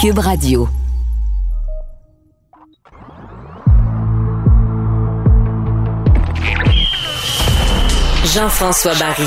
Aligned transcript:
Cube 0.00 0.18
Radio. 0.18 0.68
Jean-François 8.24 8.94
Barry. 8.94 9.26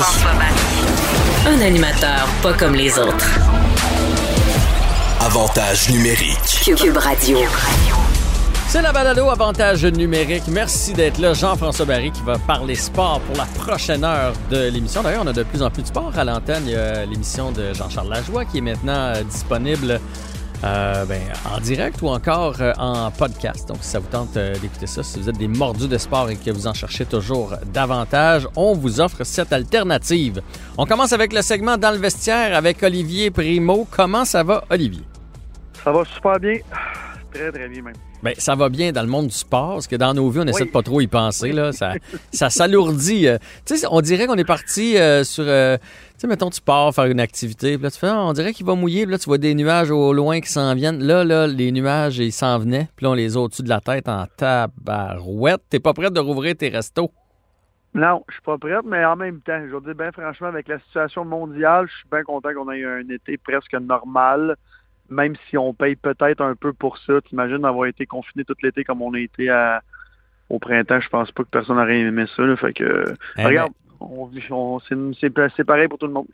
Un 1.46 1.60
animateur 1.60 2.26
pas 2.42 2.54
comme 2.54 2.74
les 2.74 2.98
autres. 2.98 3.30
Avantage 5.20 5.90
numérique. 5.90 6.62
Cube 6.76 6.96
Radio. 6.96 7.38
C'est 8.68 8.82
la 8.82 8.92
balado 8.92 9.30
Avantage 9.30 9.84
numérique. 9.84 10.44
Merci 10.48 10.92
d'être 10.94 11.18
là. 11.18 11.32
Jean-François 11.32 11.86
Barry 11.86 12.10
qui 12.10 12.22
va 12.22 12.38
parler 12.38 12.74
sport 12.74 13.20
pour 13.20 13.36
la 13.36 13.44
prochaine 13.44 14.02
heure 14.02 14.32
de 14.50 14.68
l'émission. 14.68 15.02
D'ailleurs, 15.02 15.22
on 15.24 15.28
a 15.28 15.32
de 15.32 15.44
plus 15.44 15.62
en 15.62 15.70
plus 15.70 15.82
de 15.82 15.86
sport 15.88 16.12
à 16.16 16.24
l'antenne. 16.24 16.64
Il 16.66 16.72
y 16.72 16.76
a 16.76 17.06
l'émission 17.06 17.52
de 17.52 17.72
Jean-Charles 17.72 18.08
Lajoie 18.08 18.44
qui 18.44 18.58
est 18.58 18.62
maintenant 18.62 19.14
euh, 19.14 19.22
disponible 19.22 20.00
euh, 20.64 21.04
ben, 21.04 21.20
en 21.52 21.60
direct 21.60 22.00
ou 22.02 22.08
encore 22.08 22.56
euh, 22.60 22.72
en 22.78 23.10
podcast. 23.10 23.68
Donc, 23.68 23.78
si 23.82 23.90
ça 23.90 23.98
vous 23.98 24.08
tente 24.08 24.36
euh, 24.36 24.54
d'écouter 24.58 24.86
ça, 24.86 25.02
si 25.02 25.20
vous 25.20 25.28
êtes 25.28 25.36
des 25.36 25.48
mordus 25.48 25.88
de 25.88 25.98
sport 25.98 26.30
et 26.30 26.36
que 26.36 26.50
vous 26.50 26.66
en 26.66 26.72
cherchez 26.74 27.04
toujours 27.04 27.54
davantage, 27.66 28.48
on 28.56 28.74
vous 28.74 29.00
offre 29.00 29.24
cette 29.24 29.52
alternative. 29.52 30.40
On 30.78 30.86
commence 30.86 31.12
avec 31.12 31.32
le 31.32 31.42
segment 31.42 31.76
dans 31.76 31.90
le 31.90 31.98
vestiaire 31.98 32.56
avec 32.56 32.82
Olivier 32.82 33.30
Primo. 33.30 33.86
Comment 33.90 34.24
ça 34.24 34.42
va, 34.42 34.64
Olivier? 34.70 35.04
Ça 35.84 35.92
va 35.92 36.02
super 36.04 36.40
bien. 36.40 36.56
Très, 37.30 37.52
très 37.52 37.68
bien 37.68 37.82
même. 37.82 37.94
Ben, 38.24 38.32
ça 38.38 38.54
va 38.54 38.70
bien 38.70 38.90
dans 38.90 39.02
le 39.02 39.08
monde 39.08 39.26
du 39.26 39.34
sport, 39.34 39.74
parce 39.74 39.86
que 39.86 39.96
dans 39.96 40.14
nos 40.14 40.30
vies, 40.30 40.40
on 40.40 40.46
essaie 40.46 40.64
de 40.64 40.70
pas 40.70 40.82
trop 40.82 41.02
y 41.02 41.06
penser. 41.06 41.52
Là. 41.52 41.72
Ça, 41.72 41.92
ça 42.32 42.48
s'alourdit. 42.48 43.28
euh. 43.28 43.36
Tu 43.66 43.76
sais, 43.76 43.86
on 43.90 44.00
dirait 44.00 44.26
qu'on 44.26 44.36
est 44.36 44.46
parti 44.46 44.96
euh, 44.96 45.24
sur... 45.24 45.44
euh, 45.46 45.76
tu 45.76 45.84
sais, 46.20 46.26
mettons, 46.26 46.48
tu 46.48 46.62
pars 46.62 46.94
faire 46.94 47.04
une 47.04 47.20
activité, 47.20 47.74
puis 47.74 47.82
là, 47.82 47.90
tu 47.90 47.98
fais, 47.98 48.08
Ah, 48.08 48.24
on 48.24 48.32
dirait 48.32 48.54
qu'il 48.54 48.64
va 48.64 48.74
mouiller, 48.76 49.02
puis 49.02 49.12
là, 49.12 49.18
tu 49.18 49.26
vois 49.26 49.36
des 49.36 49.54
nuages 49.54 49.90
au 49.90 50.14
loin 50.14 50.40
qui 50.40 50.48
s'en 50.48 50.74
viennent. 50.74 51.02
Là, 51.04 51.22
là, 51.22 51.46
les 51.46 51.70
nuages, 51.70 52.18
ils 52.18 52.32
s'en 52.32 52.58
venaient, 52.58 52.88
puis 52.96 53.04
là, 53.04 53.10
on 53.10 53.14
les 53.14 53.36
a 53.36 53.40
au-dessus 53.40 53.62
de 53.62 53.68
la 53.68 53.80
tête 53.80 54.08
en 54.08 54.24
tabarouette. 54.38 55.60
T'es 55.68 55.80
pas 55.80 55.92
prêt 55.92 56.10
de 56.10 56.20
rouvrir 56.20 56.56
tes 56.56 56.70
restos? 56.70 57.12
Non, 57.94 58.24
je 58.28 58.34
suis 58.34 58.42
pas 58.42 58.56
prête, 58.58 58.84
mais 58.86 59.04
en 59.04 59.16
même 59.16 59.40
temps, 59.42 59.60
je 59.68 59.74
veux 59.74 59.80
dire, 59.82 59.94
bien 59.94 60.10
franchement, 60.12 60.48
avec 60.48 60.66
la 60.66 60.78
situation 60.80 61.24
mondiale, 61.24 61.86
je 61.88 61.94
suis 61.98 62.08
bien 62.10 62.22
content 62.22 62.54
qu'on 62.54 62.72
ait 62.72 62.78
eu 62.78 62.86
un 62.88 63.08
été 63.08 63.36
presque 63.36 63.74
normal, 63.74 64.56
même 65.10 65.34
si 65.48 65.58
on 65.58 65.74
paye 65.74 65.96
peut-être 65.96 66.40
un 66.40 66.54
peu 66.54 66.72
pour 66.72 66.98
ça. 66.98 67.20
T'imagines 67.22 67.64
avoir 67.64 67.86
été 67.86 68.06
confiné 68.06 68.44
tout 68.44 68.54
l'été 68.62 68.84
comme 68.84 69.02
on 69.02 69.14
a 69.14 69.18
été 69.18 69.48
à- 69.50 69.82
au 70.50 70.58
printemps, 70.58 71.00
je 71.00 71.08
pense 71.08 71.32
pas 71.32 71.42
que 71.42 71.48
personne 71.48 71.76
n'aurait 71.76 72.00
aimé 72.00 72.24
ça. 72.36 72.42
là. 72.42 72.56
fait 72.56 72.72
que, 72.72 73.14
Eh 73.38 73.44
regarde, 73.44 73.72
on, 74.00 74.30
on- 74.50 74.78
c'est 75.20 75.64
pareil 75.64 75.88
pour 75.88 75.98
tout 75.98 76.06
le 76.06 76.12
monde. 76.12 76.26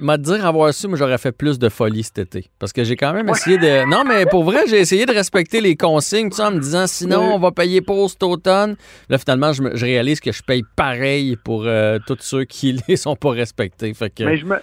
M'a 0.00 0.16
dire 0.18 0.44
avoir 0.46 0.72
su, 0.72 0.86
j'aurais 0.94 1.18
fait 1.18 1.32
plus 1.32 1.58
de 1.58 1.68
folie 1.68 2.02
cet 2.02 2.18
été. 2.18 2.50
Parce 2.58 2.72
que 2.72 2.84
j'ai 2.84 2.96
quand 2.96 3.12
même 3.12 3.28
essayé 3.28 3.58
de. 3.58 3.88
Non, 3.90 4.04
mais 4.06 4.26
pour 4.26 4.44
vrai, 4.44 4.60
j'ai 4.68 4.78
essayé 4.80 5.06
de 5.06 5.12
respecter 5.12 5.60
les 5.60 5.76
consignes, 5.76 6.30
tu 6.30 6.36
sais, 6.36 6.42
en 6.44 6.50
me 6.52 6.60
disant 6.60 6.86
sinon 6.86 7.28
Oui. 7.28 7.32
on 7.34 7.38
va 7.38 7.50
payer 7.52 7.80
pour 7.80 8.08
cet 8.10 8.22
automne. 8.22 8.76
Là, 9.08 9.18
finalement, 9.18 9.52
je, 9.52 9.62
me- 9.62 9.76
je 9.76 9.84
réalise 9.84 10.20
que 10.20 10.32
je 10.32 10.42
paye 10.42 10.62
pareil 10.76 11.36
pour 11.36 11.64
euh, 11.66 11.98
tous 12.06 12.18
ceux 12.20 12.44
qui 12.44 12.78
les 12.88 12.96
sont 12.96 13.16
pas 13.16 13.30
respectés. 13.30 13.92
Fait 13.94 14.10
que. 14.10 14.24
Mais 14.24 14.36
je 14.36 14.46
me, 14.46 14.56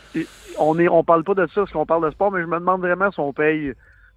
on 0.59 0.77
est, 0.79 0.87
on 0.87 1.03
parle 1.03 1.23
pas 1.23 1.33
de 1.33 1.45
ça 1.47 1.61
parce 1.61 1.71
qu'on 1.71 1.85
parle 1.85 2.05
de 2.05 2.11
sport, 2.11 2.31
mais 2.31 2.41
je 2.41 2.47
me 2.47 2.59
demande 2.59 2.81
vraiment 2.81 3.11
si 3.11 3.19
on 3.19 3.33
paye 3.33 3.73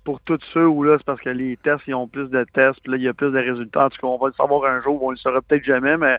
pour 0.08 0.20
tous 0.22 0.38
ceux 0.54 0.66
où 0.66 0.82
là, 0.84 0.94
c'est 0.96 1.04
parce 1.04 1.20
que 1.20 1.28
les 1.28 1.58
tests, 1.62 1.82
ils 1.86 1.94
ont 1.94 2.08
plus 2.08 2.30
de 2.30 2.46
tests, 2.54 2.80
puis 2.82 2.92
là, 2.92 2.96
il 2.96 3.02
y 3.04 3.08
a 3.08 3.12
plus 3.12 3.30
de 3.30 3.36
résultats. 3.38 3.84
En 3.84 3.90
tout 3.90 3.98
cas, 4.00 4.06
on 4.06 4.16
va 4.16 4.28
le 4.28 4.32
savoir 4.38 4.64
un 4.64 4.80
jour, 4.80 5.02
on 5.02 5.10
le 5.10 5.18
saura 5.18 5.42
peut-être 5.42 5.64
jamais, 5.66 5.98
mais 5.98 6.16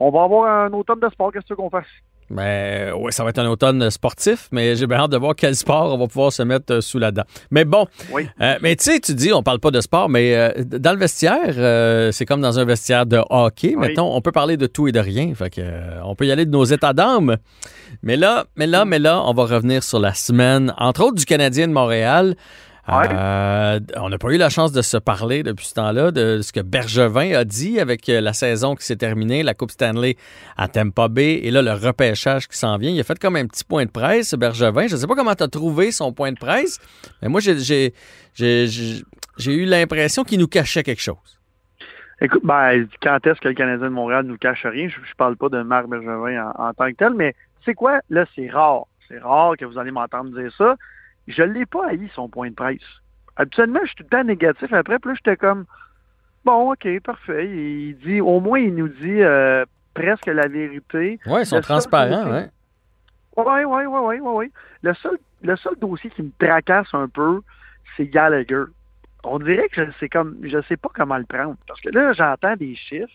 on 0.00 0.08
va 0.10 0.22
avoir 0.22 0.64
un 0.64 0.72
automne 0.72 1.00
de 1.00 1.08
sport, 1.10 1.30
qu'est-ce 1.32 1.52
qu'on 1.52 1.68
fasse? 1.68 1.84
Ben, 2.30 2.92
ouais, 2.94 3.12
ça 3.12 3.22
va 3.24 3.30
être 3.30 3.38
un 3.38 3.46
automne 3.48 3.88
sportif, 3.90 4.48
mais 4.52 4.74
j'ai 4.74 4.86
bien 4.86 4.96
hâte 5.00 5.10
de 5.12 5.16
voir 5.18 5.34
quel 5.36 5.54
sport 5.54 5.94
on 5.94 5.98
va 5.98 6.06
pouvoir 6.08 6.32
se 6.32 6.42
mettre 6.42 6.72
euh, 6.74 6.80
sous 6.80 6.98
la 6.98 7.12
dent. 7.12 7.22
Mais 7.50 7.64
bon, 7.66 7.86
Oui. 8.10 8.26
euh, 8.40 8.54
mais 8.62 8.74
tu 8.74 8.84
sais, 8.84 8.98
tu 9.00 9.14
dis, 9.14 9.32
on 9.34 9.42
parle 9.44 9.60
pas 9.60 9.70
de 9.70 9.80
sport, 9.82 10.08
mais 10.08 10.34
euh, 10.34 10.50
dans 10.64 10.92
le 10.92 10.98
vestiaire, 10.98 11.54
euh, 11.58 12.10
c'est 12.12 12.24
comme 12.24 12.40
dans 12.40 12.58
un 12.58 12.64
vestiaire 12.64 13.04
de 13.04 13.20
hockey. 13.30 13.74
Oui. 13.76 13.88
Mettons, 13.88 14.12
on 14.16 14.20
peut 14.22 14.32
parler 14.32 14.56
de 14.56 14.66
tout 14.66 14.88
et 14.88 14.92
de 14.92 14.98
rien. 14.98 15.32
Fait 15.34 15.50
que, 15.50 15.60
on 16.04 16.14
peut 16.16 16.24
y 16.26 16.32
aller 16.32 16.46
de 16.46 16.50
nos 16.50 16.64
états 16.64 16.94
d'âme. 16.94 17.36
Mais 18.02 18.16
là, 18.16 18.46
mais 18.56 18.66
là, 18.66 18.84
mais 18.86 18.98
là, 18.98 19.22
on 19.24 19.32
va 19.32 19.44
revenir 19.44 19.82
sur 19.84 20.00
la 20.00 20.12
semaine, 20.14 20.74
entre 20.78 21.04
autres 21.04 21.14
du 21.16 21.26
Canadien 21.26 21.68
de 21.68 21.72
Montréal. 21.74 22.34
Ouais. 22.88 23.08
Euh, 23.12 23.80
on 23.96 24.08
n'a 24.08 24.16
pas 24.18 24.28
eu 24.32 24.36
la 24.36 24.48
chance 24.48 24.70
de 24.70 24.80
se 24.80 24.96
parler 24.96 25.42
depuis 25.42 25.66
ce 25.66 25.74
temps-là 25.74 26.12
de 26.12 26.40
ce 26.40 26.52
que 26.52 26.60
Bergevin 26.60 27.34
a 27.36 27.44
dit 27.44 27.80
avec 27.80 28.08
euh, 28.08 28.20
la 28.20 28.32
saison 28.32 28.76
qui 28.76 28.84
s'est 28.86 28.94
terminée, 28.96 29.42
la 29.42 29.54
Coupe 29.54 29.72
Stanley 29.72 30.16
à 30.56 30.68
Tampa 30.68 31.08
Bay 31.08 31.40
et 31.42 31.50
là 31.50 31.62
le 31.62 31.72
repêchage 31.72 32.46
qui 32.46 32.56
s'en 32.56 32.76
vient. 32.78 32.90
Il 32.92 33.00
a 33.00 33.02
fait 33.04 33.18
comme 33.18 33.34
un 33.34 33.46
petit 33.46 33.64
point 33.64 33.86
de 33.86 33.90
presse, 33.90 34.34
Bergevin. 34.34 34.86
Je 34.86 34.94
ne 34.94 35.00
sais 35.00 35.06
pas 35.08 35.16
comment 35.16 35.34
tu 35.34 35.42
as 35.42 35.48
trouvé 35.48 35.90
son 35.90 36.12
point 36.12 36.30
de 36.30 36.38
presse, 36.38 36.78
mais 37.22 37.28
moi 37.28 37.40
j'ai- 37.40 37.92
eu 38.38 39.64
l'impression 39.64 40.22
qu'il 40.22 40.38
nous 40.38 40.46
cachait 40.48 40.84
quelque 40.84 41.02
chose. 41.02 41.40
Écoute, 42.20 42.42
ben, 42.44 42.86
quand 43.02 43.18
est-ce 43.26 43.40
que 43.40 43.48
le 43.48 43.54
Canadien 43.54 43.86
de 43.88 43.92
Montréal 43.92 44.24
nous 44.26 44.38
cache 44.38 44.64
rien? 44.64 44.88
Je, 44.88 44.94
je 44.94 45.14
parle 45.18 45.36
pas 45.36 45.48
de 45.48 45.60
Marc 45.62 45.86
Bergevin 45.88 46.52
en, 46.56 46.68
en 46.68 46.72
tant 46.72 46.86
que 46.90 46.96
tel, 46.96 47.14
mais 47.14 47.34
c'est 47.64 47.74
quoi? 47.74 47.98
Là, 48.10 48.24
c'est 48.34 48.48
rare. 48.48 48.84
C'est 49.08 49.18
rare 49.18 49.56
que 49.58 49.64
vous 49.64 49.76
allez 49.78 49.90
m'entendre 49.90 50.30
dire 50.40 50.50
ça. 50.56 50.76
Je 51.26 51.42
l'ai 51.42 51.66
pas 51.66 51.88
haï, 51.88 52.10
son 52.14 52.28
point 52.28 52.50
de 52.50 52.54
presse. 52.54 52.80
Habituellement, 53.36 53.80
je 53.82 53.88
suis 53.88 53.96
tout 53.96 54.04
le 54.04 54.08
temps 54.16 54.24
négatif 54.24 54.72
après, 54.72 54.98
puis 54.98 55.10
là, 55.10 55.14
j'étais 55.16 55.36
comme, 55.36 55.66
bon, 56.44 56.72
OK, 56.72 56.88
parfait. 57.00 57.46
Il 57.48 57.98
dit, 57.98 58.20
au 58.20 58.40
moins, 58.40 58.58
il 58.60 58.74
nous 58.74 58.88
dit 58.88 59.22
euh, 59.22 59.64
presque 59.94 60.26
la 60.26 60.48
vérité. 60.48 61.18
Ouais, 61.26 61.42
ils 61.42 61.46
sont 61.46 61.56
Le 61.56 61.62
transparents. 61.62 62.48
Oui, 63.36 63.44
oui, 63.44 63.64
oui, 63.66 63.84
oui, 63.86 64.18
oui, 64.20 64.32
oui. 64.34 64.52
Le 64.82 64.94
seul, 64.94 65.18
le 65.42 65.56
seul 65.56 65.74
dossier 65.76 66.10
qui 66.10 66.22
me 66.22 66.30
tracasse 66.38 66.92
un 66.94 67.08
peu, 67.08 67.42
c'est 67.96 68.06
Gallagher. 68.06 68.64
On 69.24 69.38
dirait 69.38 69.68
que 69.68 69.84
je 69.84 69.90
sais 69.98 70.08
comme 70.08 70.36
je 70.42 70.62
sais 70.62 70.76
pas 70.76 70.88
comment 70.94 71.18
le 71.18 71.24
prendre. 71.24 71.56
Parce 71.66 71.80
que 71.80 71.90
là, 71.90 72.12
j'entends 72.12 72.56
des 72.56 72.74
chiffres 72.76 73.12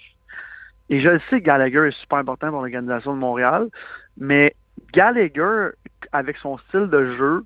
et 0.90 1.00
je 1.00 1.10
le 1.10 1.22
sais 1.30 1.40
que 1.40 1.46
Gallagher 1.46 1.88
est 1.88 2.00
super 2.02 2.20
important 2.20 2.50
pour 2.50 2.60
l'organisation 2.60 3.14
de 3.14 3.20
Montréal, 3.20 3.70
mais 4.18 4.54
Gallagher, 4.94 5.70
avec 6.12 6.38
son 6.38 6.58
style 6.58 6.88
de 6.88 7.16
jeu, 7.16 7.46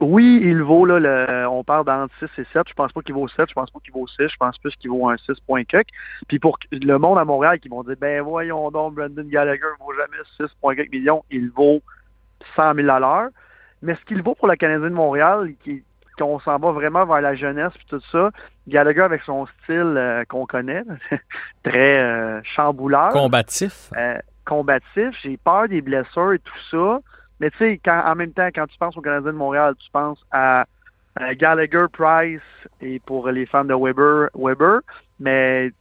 oui, 0.00 0.40
il 0.42 0.62
vaut 0.62 0.86
là, 0.86 0.98
le, 1.00 1.46
on 1.48 1.64
parle 1.64 1.84
d'entre 1.84 2.14
6 2.18 2.40
et 2.40 2.46
7. 2.52 2.68
Je 2.68 2.74
pense 2.74 2.92
pas 2.92 3.00
qu'il 3.02 3.14
vaut 3.14 3.28
7, 3.28 3.48
je 3.48 3.54
pense 3.54 3.70
pas 3.70 3.80
qu'il 3.80 3.92
vaut 3.92 4.06
6, 4.06 4.28
je 4.28 4.36
pense 4.36 4.56
plus 4.58 4.74
qu'il 4.76 4.90
vaut 4.90 5.08
un 5.08 5.16
6 5.16 5.32
point 5.46 5.64
cuck. 5.64 5.86
Puis 6.28 6.38
pour 6.38 6.58
le 6.70 6.96
monde 6.98 7.18
à 7.18 7.24
Montréal 7.24 7.58
qui 7.58 7.68
vont 7.68 7.82
dire 7.82 7.96
ben 8.00 8.22
voyons 8.22 8.70
donc, 8.70 8.94
Brandon 8.94 9.24
Gallagher 9.26 9.62
vaut 9.80 9.92
jamais 9.94 10.22
6 10.36 10.54
point 10.60 10.76
cuck 10.76 10.90
millions, 10.90 11.24
il 11.30 11.50
vaut 11.50 11.80
100 12.56 12.74
000 12.74 12.88
à 12.88 13.00
l'heure. 13.00 13.28
Mais 13.82 13.94
ce 13.96 14.04
qu'il 14.04 14.22
vaut 14.22 14.34
pour 14.34 14.48
le 14.48 14.56
Canadien 14.56 14.88
de 14.90 14.94
Montréal, 14.94 15.52
qui 15.64 15.82
qu'on 16.18 16.38
s'en 16.40 16.58
va 16.58 16.72
vraiment 16.72 17.06
vers 17.06 17.22
la 17.22 17.34
jeunesse 17.34 17.72
puis 17.74 17.86
tout 17.88 18.00
ça, 18.12 18.30
Gallagher 18.68 19.00
avec 19.02 19.22
son 19.22 19.46
style 19.46 19.94
euh, 19.96 20.24
qu'on 20.28 20.44
connaît, 20.44 20.82
très 21.64 21.98
euh, 21.98 22.40
chambouleur 22.44 23.10
Combatif. 23.10 23.90
euh, 23.96 24.18
combatif. 24.44 25.16
J'ai 25.22 25.36
peur 25.38 25.68
des 25.68 25.80
blessures 25.80 26.32
et 26.34 26.38
tout 26.38 26.58
ça. 26.70 27.00
Mais 27.40 27.50
tu 27.50 27.58
sais, 27.58 27.80
en 27.86 28.14
même 28.14 28.32
temps, 28.32 28.48
quand 28.54 28.66
tu 28.66 28.78
penses 28.78 28.96
au 28.96 29.00
Canadien 29.00 29.32
de 29.32 29.36
Montréal, 29.36 29.74
tu 29.78 29.90
penses 29.90 30.24
à, 30.30 30.66
Gallagher, 31.32 31.86
Price 31.92 32.40
et 32.80 33.00
pour 33.00 33.28
les 33.28 33.44
fans 33.44 33.64
de 33.64 33.74
Weber, 33.74 34.28
Weber. 34.34 34.80
Mais 35.18 35.72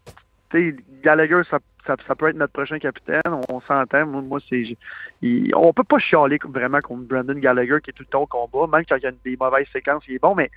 tu 0.50 0.72
sais, 0.72 0.76
Gallagher, 1.04 1.42
ça, 1.50 1.60
ça, 1.86 1.96
ça 2.08 2.16
peut 2.16 2.30
être 2.30 2.36
notre 2.36 2.54
prochain 2.54 2.80
capitaine. 2.80 3.22
On, 3.50 3.62
s'entend. 3.62 4.06
Moi, 4.06 4.22
moi, 4.22 4.40
c'est, 4.50 4.78
il- 5.22 5.56
on 5.56 5.72
peut 5.74 5.84
pas 5.84 6.00
chialer 6.00 6.40
vraiment 6.44 6.82
contre 6.82 7.04
Brandon 7.04 7.36
Gallagher 7.36 7.78
qui 7.84 7.92
est 7.92 7.94
tout 7.94 8.04
le 8.04 8.10
temps 8.10 8.24
au 8.24 8.28
combat. 8.28 8.78
Même 8.78 8.86
quand 8.88 8.98
il 8.98 9.04
y 9.04 9.08
a 9.08 9.12
des 9.12 9.38
mauvaises 9.40 9.68
séquences, 9.72 10.04
il 10.08 10.16
est 10.16 10.20
bon. 10.20 10.36
Mais 10.36 10.50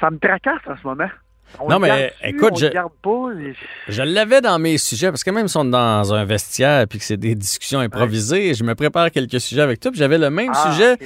ça 0.00 0.10
me 0.10 0.18
tracasse 0.18 0.66
en 0.66 0.76
ce 0.76 0.86
moment. 0.86 1.10
On 1.58 1.68
Non, 1.70 1.78
mais, 1.78 2.12
écoute, 2.22 2.58
je- 2.58 2.66
pas. 2.66 3.30
et- 3.40 3.54
l'avais 4.02 4.40
dans 4.40 4.58
mes 4.58 4.76
sujets, 4.78 5.08
parce 5.10 5.24
que 5.24 5.30
même 5.30 5.48
si 5.48 5.56
on 5.56 5.64
est 5.64 5.70
dans 5.70 6.12
un 6.12 6.24
vestiaire 6.24 6.86
puis 6.86 6.98
que 6.98 7.04
c'est 7.04 7.16
des 7.16 7.34
discussions 7.34 7.78
improvisées, 7.80 8.52
je 8.54 8.62
me 8.64 8.74
prépare 8.74 9.10
quelques 9.10 9.40
sujets 9.40 9.62
avec 9.62 9.80
toi, 9.80 9.90
puis 9.90 9.98
j'avais 9.98 10.18
le 10.18 10.28
même 10.30 10.52
Ah, 10.54 10.70
sujet 10.72 10.96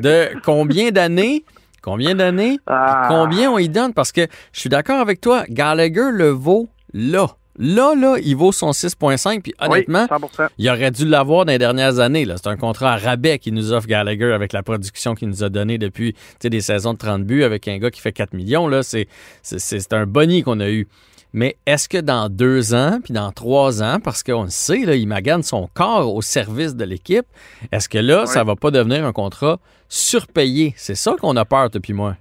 de 0.00 0.28
combien 0.44 0.90
d'années, 0.90 1.44
combien 1.82 2.14
d'années, 2.14 2.58
Ah. 2.66 3.06
combien 3.08 3.50
on 3.50 3.58
y 3.58 3.68
donne, 3.68 3.92
parce 3.92 4.12
que 4.12 4.26
je 4.52 4.60
suis 4.60 4.70
d'accord 4.70 5.00
avec 5.00 5.20
toi, 5.20 5.44
Gallagher 5.48 6.10
le 6.12 6.28
vaut 6.30 6.68
là. 6.94 7.28
Là, 7.58 7.94
là, 7.96 8.16
il 8.22 8.36
vaut 8.36 8.52
son 8.52 8.70
6,5. 8.70 9.42
Puis 9.42 9.54
honnêtement, 9.58 10.06
oui, 10.10 10.18
100%. 10.18 10.48
il 10.58 10.70
aurait 10.70 10.90
dû 10.92 11.04
l'avoir 11.04 11.44
dans 11.44 11.52
les 11.52 11.58
dernières 11.58 11.98
années. 11.98 12.24
là. 12.24 12.36
C'est 12.36 12.48
un 12.48 12.56
contrat 12.56 12.92
à 12.92 12.96
rabais 12.96 13.38
qui 13.38 13.50
nous 13.50 13.72
offre 13.72 13.88
Gallagher 13.88 14.32
avec 14.32 14.52
la 14.52 14.62
production 14.62 15.14
qu'il 15.14 15.28
nous 15.28 15.42
a 15.42 15.48
donnée 15.48 15.78
depuis 15.78 16.14
des 16.40 16.60
saisons 16.60 16.92
de 16.92 16.98
30 16.98 17.24
buts 17.24 17.42
avec 17.42 17.66
un 17.66 17.78
gars 17.78 17.90
qui 17.90 18.00
fait 18.00 18.12
4 18.12 18.32
millions. 18.34 18.68
Là, 18.68 18.82
c'est, 18.82 19.08
c'est, 19.42 19.58
c'est 19.58 19.80
c'est 19.80 19.92
un 19.94 20.06
boni 20.06 20.42
qu'on 20.42 20.60
a 20.60 20.68
eu. 20.68 20.86
Mais 21.32 21.56
est-ce 21.66 21.88
que 21.88 21.98
dans 21.98 22.28
deux 22.28 22.74
ans, 22.74 23.00
puis 23.02 23.12
dans 23.12 23.32
trois 23.32 23.82
ans, 23.82 24.00
parce 24.02 24.22
qu'on 24.22 24.44
le 24.44 24.50
sait, 24.50 24.84
là, 24.84 24.94
il 24.94 25.06
magane 25.06 25.42
son 25.42 25.68
corps 25.72 26.14
au 26.14 26.22
service 26.22 26.74
de 26.74 26.84
l'équipe, 26.84 27.26
est-ce 27.70 27.88
que 27.88 27.98
là, 27.98 28.26
ça 28.26 28.44
va 28.44 28.56
pas 28.56 28.70
devenir 28.70 29.04
un 29.04 29.12
contrat 29.12 29.58
surpayé? 29.88 30.74
C'est 30.76 30.94
ça 30.94 31.16
qu'on 31.20 31.36
a 31.36 31.44
peur 31.44 31.68
depuis 31.70 31.92
moi. 31.92 32.16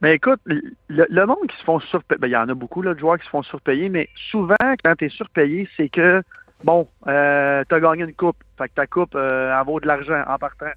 Mais 0.00 0.14
écoute, 0.14 0.40
le, 0.46 1.26
monde 1.26 1.46
qui 1.48 1.56
se 1.58 1.64
font 1.64 1.78
surpayer, 1.80 2.18
ben, 2.18 2.28
il 2.28 2.32
y 2.32 2.36
en 2.36 2.48
a 2.48 2.54
beaucoup 2.54 2.82
là, 2.82 2.94
de 2.94 2.98
joueurs 2.98 3.18
qui 3.18 3.26
se 3.26 3.30
font 3.30 3.42
surpayer, 3.42 3.88
mais 3.88 4.08
souvent, 4.30 4.56
quand 4.82 4.96
tu 4.96 5.06
es 5.06 5.08
surpayé, 5.10 5.68
c'est 5.76 5.90
que, 5.90 6.22
bon, 6.64 6.88
euh, 7.06 7.62
tu 7.68 7.74
as 7.74 7.80
gagné 7.80 8.04
une 8.04 8.14
coupe. 8.14 8.38
Fait 8.56 8.68
que 8.68 8.74
ta 8.74 8.86
coupe, 8.86 9.14
euh, 9.14 9.54
elle 9.54 9.66
vaut 9.66 9.80
de 9.80 9.86
l'argent 9.86 10.22
en 10.26 10.38
partant. 10.38 10.72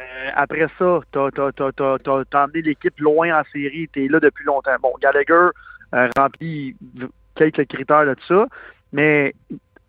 Euh, 0.00 0.30
après 0.34 0.66
ça, 0.78 1.00
tu 1.12 1.18
as, 1.18 2.44
emmené 2.44 2.62
l'équipe 2.62 2.98
loin 2.98 3.40
en 3.40 3.42
série, 3.52 3.88
tu 3.92 4.04
es 4.04 4.08
là 4.08 4.20
depuis 4.20 4.44
longtemps. 4.44 4.76
Bon, 4.80 4.92
Gallagher 5.00 5.50
euh, 5.94 6.08
remplit 6.16 6.76
quelques 7.34 7.66
critères 7.66 8.06
de 8.06 8.16
ça, 8.26 8.46
mais 8.92 9.34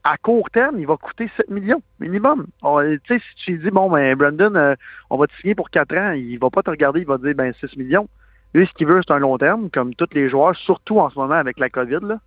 à 0.03 0.17
court 0.17 0.49
terme, 0.49 0.79
il 0.79 0.87
va 0.87 0.97
coûter 0.97 1.29
7 1.37 1.49
millions 1.49 1.81
minimum. 1.99 2.47
Tu 2.61 2.99
sais, 3.07 3.19
si 3.19 3.45
tu 3.45 3.57
dis, 3.59 3.69
bon, 3.69 3.89
ben, 3.89 4.15
Brandon, 4.15 4.55
euh, 4.55 4.75
on 5.09 5.17
va 5.17 5.27
te 5.27 5.33
signer 5.39 5.55
pour 5.55 5.69
4 5.69 5.95
ans, 5.95 6.11
il 6.11 6.37
va 6.37 6.49
pas 6.49 6.63
te 6.63 6.69
regarder, 6.69 7.01
il 7.01 7.07
va 7.07 7.17
te 7.17 7.23
dire, 7.23 7.35
ben, 7.35 7.53
6 7.59 7.77
millions. 7.77 8.09
Lui, 8.53 8.67
ce 8.67 8.71
qu'il 8.73 8.87
veut, 8.87 9.01
c'est 9.07 9.13
un 9.13 9.19
long 9.19 9.37
terme, 9.37 9.69
comme 9.69 9.93
tous 9.95 10.07
les 10.13 10.29
joueurs, 10.29 10.55
surtout 10.55 10.99
en 10.99 11.09
ce 11.09 11.15
moment 11.17 11.35
avec 11.35 11.57
la 11.59 11.69
COVID. 11.69 11.99
Là. 12.03 12.19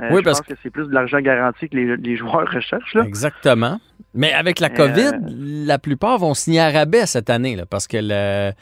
Euh, 0.00 0.08
Oui, 0.10 0.18
je 0.20 0.24
parce 0.24 0.40
pense 0.40 0.48
que 0.48 0.54
c'est 0.62 0.70
plus 0.70 0.86
de 0.88 0.92
l'argent 0.94 1.20
garanti 1.20 1.68
que 1.68 1.76
les, 1.76 1.96
les 1.96 2.16
joueurs 2.16 2.48
recherchent. 2.52 2.94
Là. 2.94 3.04
Exactement. 3.04 3.80
Mais 4.14 4.32
avec 4.32 4.60
la 4.60 4.68
Euh, 4.68 4.76
COVID, 4.76 5.10
la 5.66 5.78
plupart 5.78 6.18
vont 6.18 6.34
signer 6.34 6.60
à 6.60 6.70
rabais 6.70 7.06
cette 7.06 7.30
année, 7.30 7.56
là, 7.56 7.64
parce 7.66 7.86
que 7.88 7.96
le- 8.00 8.52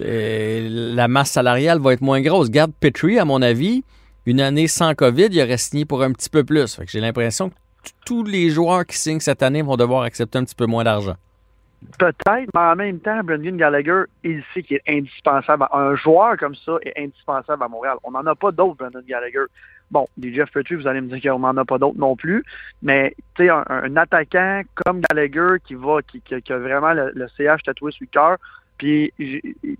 euh, 0.00 0.68
la 0.94 1.08
masse 1.08 1.30
salariale 1.30 1.78
va 1.80 1.92
être 1.92 2.00
moins 2.00 2.20
grosse. 2.20 2.50
Garde 2.50 2.72
Petrie, 2.78 3.18
à 3.18 3.24
mon 3.24 3.42
avis, 3.42 3.84
une 4.26 4.40
année 4.40 4.66
sans 4.68 4.94
COVID, 4.94 5.28
il 5.30 5.40
aurait 5.42 5.58
signé 5.58 5.84
pour 5.84 6.02
un 6.02 6.12
petit 6.12 6.30
peu 6.30 6.44
plus. 6.44 6.78
J'ai 6.88 7.00
l'impression 7.00 7.50
que 7.50 7.54
tous 8.06 8.24
les 8.24 8.50
joueurs 8.50 8.86
qui 8.86 8.96
signent 8.96 9.20
cette 9.20 9.42
année 9.42 9.62
vont 9.62 9.76
devoir 9.76 10.02
accepter 10.02 10.38
un 10.38 10.44
petit 10.44 10.54
peu 10.54 10.66
moins 10.66 10.84
d'argent. 10.84 11.14
Peut-être, 11.98 12.50
mais 12.54 12.60
en 12.60 12.76
même 12.76 12.98
temps, 12.98 13.22
Brendan 13.22 13.56
Gallagher, 13.56 14.02
il 14.22 14.42
sait 14.52 14.62
qu'il 14.62 14.76
est 14.76 14.88
indispensable. 14.88 15.66
Un 15.72 15.94
joueur 15.94 16.36
comme 16.36 16.54
ça 16.54 16.76
est 16.82 16.98
indispensable 16.98 17.62
à 17.62 17.68
Montréal. 17.68 17.96
On 18.04 18.10
n'en 18.10 18.26
a 18.26 18.34
pas 18.34 18.50
d'autres, 18.50 18.76
Brendan 18.76 19.02
Gallagher. 19.06 19.44
Bon, 19.90 20.06
des 20.16 20.34
Jeff 20.34 20.50
Petrie, 20.50 20.74
vous 20.74 20.86
allez 20.86 21.00
me 21.00 21.16
dire 21.16 21.32
qu'on 21.32 21.38
n'en 21.40 21.56
a 21.56 21.64
pas 21.64 21.78
d'autres 21.78 21.98
non 21.98 22.16
plus. 22.16 22.42
Mais, 22.82 23.14
tu 23.36 23.44
sais, 23.44 23.50
un, 23.50 23.96
attaquant 23.96 24.62
comme 24.74 25.02
Gallagher 25.08 25.58
qui 25.64 25.74
va, 25.74 26.02
qui, 26.02 26.20
qui- 26.20 26.40
qui 26.42 26.52
a 26.52 26.58
vraiment 26.58 26.92
le, 26.94 27.26
CH 27.36 27.62
tatoué 27.62 27.92
sur 27.92 28.02
le 28.02 28.08
cœur. 28.08 28.38
Puis, 28.78 29.12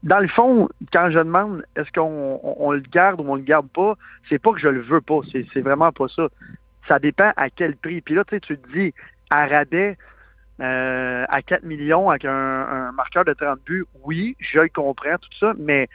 dans 0.05 0.21
le 0.21 0.29
fond, 0.29 0.69
quand 0.93 1.11
je 1.11 1.19
demande 1.19 1.65
est-ce 1.75 1.91
qu'on 1.91 2.39
on, 2.43 2.71
le 2.71 2.81
garde 2.81 3.21
ou 3.21 3.25
on 3.29 3.35
le 3.35 3.43
garde 3.43 3.69
pas, 3.71 3.95
c'est 4.29 4.39
pas 4.39 4.53
que 4.53 4.61
je 4.61 4.69
le 4.69 4.83
veux 4.83 5.01
pas. 5.01 5.21
C'est 5.33 5.61
vraiment 5.61 5.91
pas 5.91 6.07
ça. 6.09 6.29
Ça 6.87 6.99
dépend 6.99 7.33
à 7.37 7.51
quel 7.51 7.75
prix. 7.77 8.03
Puis 8.03 8.15
là, 8.15 8.23
tu 8.25 8.41
te 8.41 8.53
dis, 8.73 8.95
à 9.31 9.47
rabais, 9.47 9.97
euh, 10.61 11.25
à 11.29 11.43
4 11.43 11.65
millions 11.65 12.11
avec 12.11 12.25
un, 12.25 12.31
un 12.31 12.93
marqueur 12.93 13.25
de 13.25 13.33
30 13.33 13.61
buts, 13.65 13.85
oui, 14.05 14.37
je 14.39 14.61
le 14.61 14.69
comprends, 14.69 15.17
tout 15.21 15.39
ça, 15.41 15.53
mais 15.59 15.89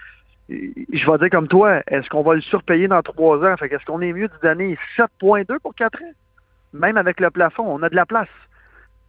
euh, 0.52 0.56
je 0.92 1.10
vais 1.10 1.18
dire 1.18 1.30
comme 1.30 1.48
toi, 1.48 1.82
est-ce 1.88 2.10
qu'on 2.10 2.24
va 2.24 2.36
le 2.36 2.42
surpayer 2.42 2.88
dans 2.88 3.02
trois 3.02 3.38
ans? 3.46 3.56
Fait 3.58 3.70
qu'est-ce 3.70 3.86
qu'on 3.86 4.02
est 4.02 4.14
mieux 4.14 4.28
de 4.28 4.34
donner 4.42 4.78
7.2 4.98 5.60
pour 5.60 5.76
4 5.76 6.02
ans? 6.02 6.14
Même 6.74 6.98
avec 6.98 7.20
le 7.20 7.30
plafond, 7.30 7.66
on 7.68 7.82
a 7.84 7.90
de 7.90 7.96
la 7.96 8.06
place. 8.06 8.28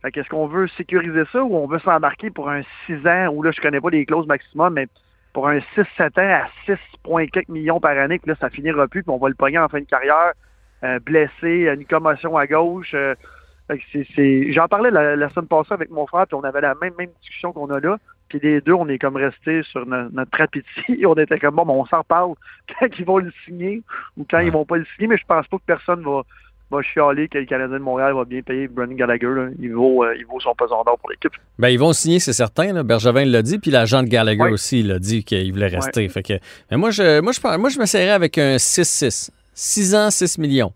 Fait 0.03 0.11
qu'est-ce 0.13 0.29
qu'on 0.29 0.47
veut 0.47 0.67
sécuriser 0.69 1.25
ça 1.33 1.43
ou 1.43 1.57
on 1.57 1.67
veut 1.67 1.81
s'embarquer 1.81 2.31
pour 2.31 2.49
un 2.49 2.63
6 2.87 3.07
ans 3.07 3.29
où 3.33 3.43
là, 3.43 3.51
je 3.51 3.61
connais 3.61 3.81
pas 3.81 3.91
les 3.91 4.07
clauses 4.07 4.27
maximum, 4.27 4.75
mais 4.75 4.87
pour 5.33 5.49
un 5.49 5.59
6-7 5.77 6.21
ans 6.21 6.45
à 6.45 6.73
6,4 7.05 7.51
millions 7.51 7.81
par 7.81 7.97
année, 7.99 8.19
que 8.19 8.29
là, 8.29 8.37
ça 8.41 8.51
finira 8.51 8.89
plus, 8.89 9.03
puis 9.03 9.11
on 9.13 9.19
va 9.19 9.29
le 9.29 9.35
pogner 9.35 9.59
en 9.59 9.69
fin 9.69 9.81
de 9.81 9.85
carrière, 9.85 10.33
euh, 10.85 10.99
blessé, 11.01 11.69
une 11.69 11.85
commotion 11.85 12.37
à 12.37 12.47
gauche. 12.47 12.93
euh, 12.95 13.15
J'en 14.53 14.69
parlais 14.69 14.91
la, 14.91 15.17
la 15.17 15.29
semaine 15.31 15.47
passée 15.49 15.73
avec 15.73 15.91
mon 15.91 16.07
frère, 16.07 16.27
puis 16.27 16.35
on 16.35 16.45
avait 16.45 16.61
la 16.61 16.75
même, 16.81 16.93
même 16.99 17.11
discussion 17.21 17.53
qu'on 17.53 17.71
a 17.71 17.81
là. 17.81 17.99
Puis 18.29 18.39
les 18.43 18.61
deux, 18.61 18.73
on 18.75 18.89
est 18.89 18.99
comme 18.99 19.17
restés 19.17 19.63
sur 19.65 19.85
no- 19.87 20.09
notre 20.13 20.31
trap 20.31 20.55
ici. 20.57 21.05
On 21.07 21.15
était 21.15 21.39
comme 21.39 21.57
bon, 21.57 21.65
ben, 21.67 21.73
on 21.75 21.85
s'en 21.87 22.05
parle 22.05 22.35
quand 22.79 22.87
ils 22.99 23.05
vont 23.05 23.19
le 23.19 23.33
signer 23.45 23.83
ou 24.17 24.25
quand 24.31 24.39
ils 24.39 24.53
vont 24.53 24.65
pas 24.65 24.77
le 24.77 24.85
signer, 24.95 25.09
mais 25.09 25.17
je 25.17 25.25
pense 25.27 25.49
pas 25.49 25.57
que 25.57 25.63
personne 25.67 26.03
va, 26.05 26.23
va 26.71 26.81
chialer 26.83 27.27
que 27.27 27.39
le 27.39 27.45
Canadien 27.47 27.79
de 27.79 27.83
Montréal 27.83 28.15
va 28.15 28.25
bien 28.25 28.41
payer 28.43 28.69
Brendan 28.69 28.95
Gallagher. 28.97 29.27
là. 29.27 29.49
Il, 29.59 29.73
vaut, 29.75 30.05
euh, 30.05 30.15
il 30.17 30.25
vaut 30.27 30.39
son 30.39 30.55
pesant 30.55 30.85
d'or 30.85 30.97
pour 31.01 31.11
l'équipe. 31.11 31.33
Ben, 31.59 31.71
ils 31.71 31.79
vont 31.81 31.93
signer, 31.93 32.21
c'est 32.21 32.33
certain. 32.33 32.73
Là. 32.73 32.85
Bergevin 32.85 33.25
l'a 33.25 33.43
dit, 33.43 33.59
puis 33.59 33.73
l'agent 33.73 34.05
de 34.05 34.09
Gallagher 34.09 34.43
Ouais. 34.43 34.53
aussi 34.53 34.85
l'a 34.85 35.01
dit 35.01 35.25
qu'il 35.25 35.53
voulait 35.53 35.67
rester. 35.67 36.09
Fait 36.09 36.23
que, 36.23 36.35
mais 36.71 36.77
moi, 36.77 36.91
je, 36.91 37.21
moi, 37.21 37.33
je, 37.33 37.57
moi, 37.59 37.69
je 37.69 37.81
me 37.81 37.87
serrais 37.87 38.11
avec 38.11 38.39
un 38.39 38.57
6-6. 38.59 39.31
6 39.55 39.95
ans, 39.97 40.11
6 40.13 40.39
millions. 40.39 40.73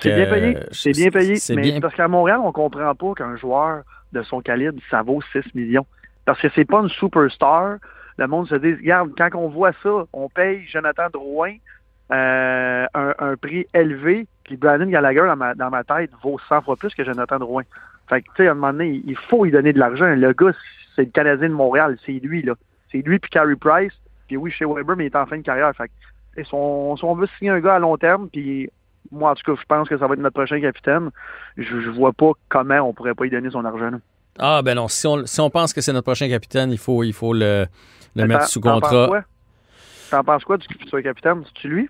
C'est 0.00 0.14
bien 0.14 0.26
payé. 0.26 0.56
euh, 0.56 0.60
C'est 0.72 0.92
bien 0.92 1.10
payé. 1.10 1.36
Mais 1.50 1.62
bien. 1.62 1.80
parce 1.80 1.94
qu'à 1.94 2.08
Montréal, 2.08 2.40
on 2.42 2.52
comprend 2.52 2.94
pas 2.94 3.12
qu'un 3.14 3.36
joueur 3.36 3.82
de 4.12 4.22
son 4.22 4.40
calibre, 4.40 4.78
ça 4.90 5.02
vaut 5.02 5.20
6 5.32 5.54
millions. 5.54 5.86
Parce 6.24 6.40
que 6.40 6.48
c'est 6.54 6.64
pas 6.64 6.80
une 6.80 6.88
superstar. 6.88 7.76
Le 8.18 8.26
monde 8.26 8.48
se 8.48 8.54
dit, 8.56 8.74
regarde, 8.74 9.10
quand 9.16 9.28
on 9.34 9.48
voit 9.48 9.72
ça, 9.82 9.90
on 10.12 10.28
paye 10.28 10.64
Jonathan 10.66 11.08
Drouin 11.12 11.54
euh, 12.12 12.86
un, 12.94 13.14
un 13.18 13.36
prix 13.36 13.66
élevé, 13.74 14.26
puis 14.44 14.56
Brandon 14.56 14.86
Gallagher, 14.86 15.22
dans 15.26 15.36
ma, 15.36 15.54
dans 15.54 15.70
ma 15.70 15.82
tête, 15.84 16.10
vaut 16.22 16.38
100 16.48 16.62
fois 16.62 16.76
plus 16.76 16.94
que 16.94 17.04
Jonathan 17.04 17.38
Drouin. 17.38 17.62
Fait 18.08 18.22
que, 18.22 18.26
tu 18.28 18.42
sais, 18.44 18.48
à 18.48 18.52
un 18.52 18.54
moment 18.54 18.72
donné, 18.72 19.02
il 19.04 19.16
faut 19.16 19.44
lui 19.44 19.50
donner 19.50 19.72
de 19.72 19.78
l'argent. 19.80 20.06
Le 20.06 20.32
gars, 20.32 20.52
c'est 20.94 21.02
le 21.04 21.10
Canadien 21.10 21.48
de 21.48 21.54
Montréal. 21.54 21.96
C'est 22.06 22.12
lui, 22.12 22.42
là. 22.42 22.54
C'est 22.92 22.98
lui 22.98 23.18
puis 23.18 23.30
Carey 23.30 23.56
Price. 23.56 23.92
Puis 24.28 24.36
oui, 24.36 24.50
chez 24.52 24.64
Weber, 24.64 24.96
mais 24.96 25.04
il 25.04 25.06
est 25.08 25.16
en 25.16 25.26
fin 25.26 25.36
de 25.36 25.42
carrière. 25.42 25.72
Fait 25.76 25.88
que, 26.36 26.44
si, 26.44 26.54
on, 26.54 26.96
si 26.96 27.04
on 27.04 27.14
veut 27.14 27.26
signer 27.38 27.50
un 27.50 27.60
gars 27.60 27.74
à 27.74 27.78
long 27.80 27.96
terme, 27.96 28.28
puis 28.28 28.70
moi, 29.10 29.30
en 29.30 29.34
tout 29.34 29.42
cas, 29.54 29.60
je 29.60 29.66
pense 29.66 29.88
que 29.88 29.98
ça 29.98 30.06
va 30.06 30.14
être 30.14 30.20
notre 30.20 30.34
prochain 30.34 30.60
capitaine. 30.60 31.10
Je, 31.56 31.80
je 31.80 31.90
vois 31.90 32.12
pas 32.12 32.32
comment 32.48 32.80
on 32.80 32.92
pourrait 32.92 33.14
pas 33.14 33.24
lui 33.24 33.30
donner 33.30 33.50
son 33.50 33.64
argent. 33.64 33.90
là. 33.90 33.98
Ah, 34.38 34.60
ben 34.62 34.74
non. 34.74 34.88
Si 34.88 35.06
on, 35.06 35.24
si 35.24 35.40
on 35.40 35.48
pense 35.50 35.72
que 35.72 35.80
c'est 35.80 35.92
notre 35.92 36.04
prochain 36.06 36.28
capitaine, 36.28 36.70
il 36.70 36.78
faut, 36.78 37.02
il 37.02 37.12
faut 37.12 37.32
le, 37.32 37.66
le 38.14 38.26
mettre 38.26 38.48
sous 38.48 38.60
t'en 38.60 38.80
penses 38.80 38.90
contrat. 38.90 39.06
quoi? 39.08 39.22
T'en 40.10 40.24
penses 40.24 40.44
quoi 40.44 40.56
du 40.58 40.66
futur 40.66 41.02
capitaine? 41.02 41.42
C'est-tu 41.46 41.68
lui? 41.68 41.88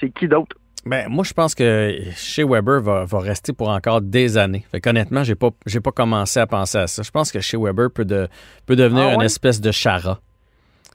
C'est 0.00 0.10
qui 0.10 0.26
d'autre? 0.26 0.56
Ben, 0.84 1.08
moi, 1.08 1.22
je 1.22 1.32
pense 1.32 1.54
que 1.54 1.96
chez 2.16 2.42
Weber 2.42 2.80
va, 2.80 3.04
va 3.04 3.18
rester 3.20 3.52
pour 3.52 3.68
encore 3.68 4.00
des 4.00 4.36
années. 4.36 4.64
Fait 4.70 4.80
qu'honnêtement, 4.80 5.22
j'ai 5.22 5.36
pas, 5.36 5.50
j'ai 5.64 5.80
pas 5.80 5.92
commencé 5.92 6.40
à 6.40 6.46
penser 6.46 6.78
à 6.78 6.86
ça. 6.88 7.02
Je 7.02 7.10
pense 7.10 7.30
que 7.30 7.38
chez 7.40 7.56
Weber 7.56 7.88
peut, 7.90 8.04
de, 8.04 8.26
peut 8.66 8.74
devenir 8.74 9.10
Ah 9.10 9.14
une 9.14 9.22
espèce 9.22 9.60
de 9.60 9.70
chara. 9.70 10.18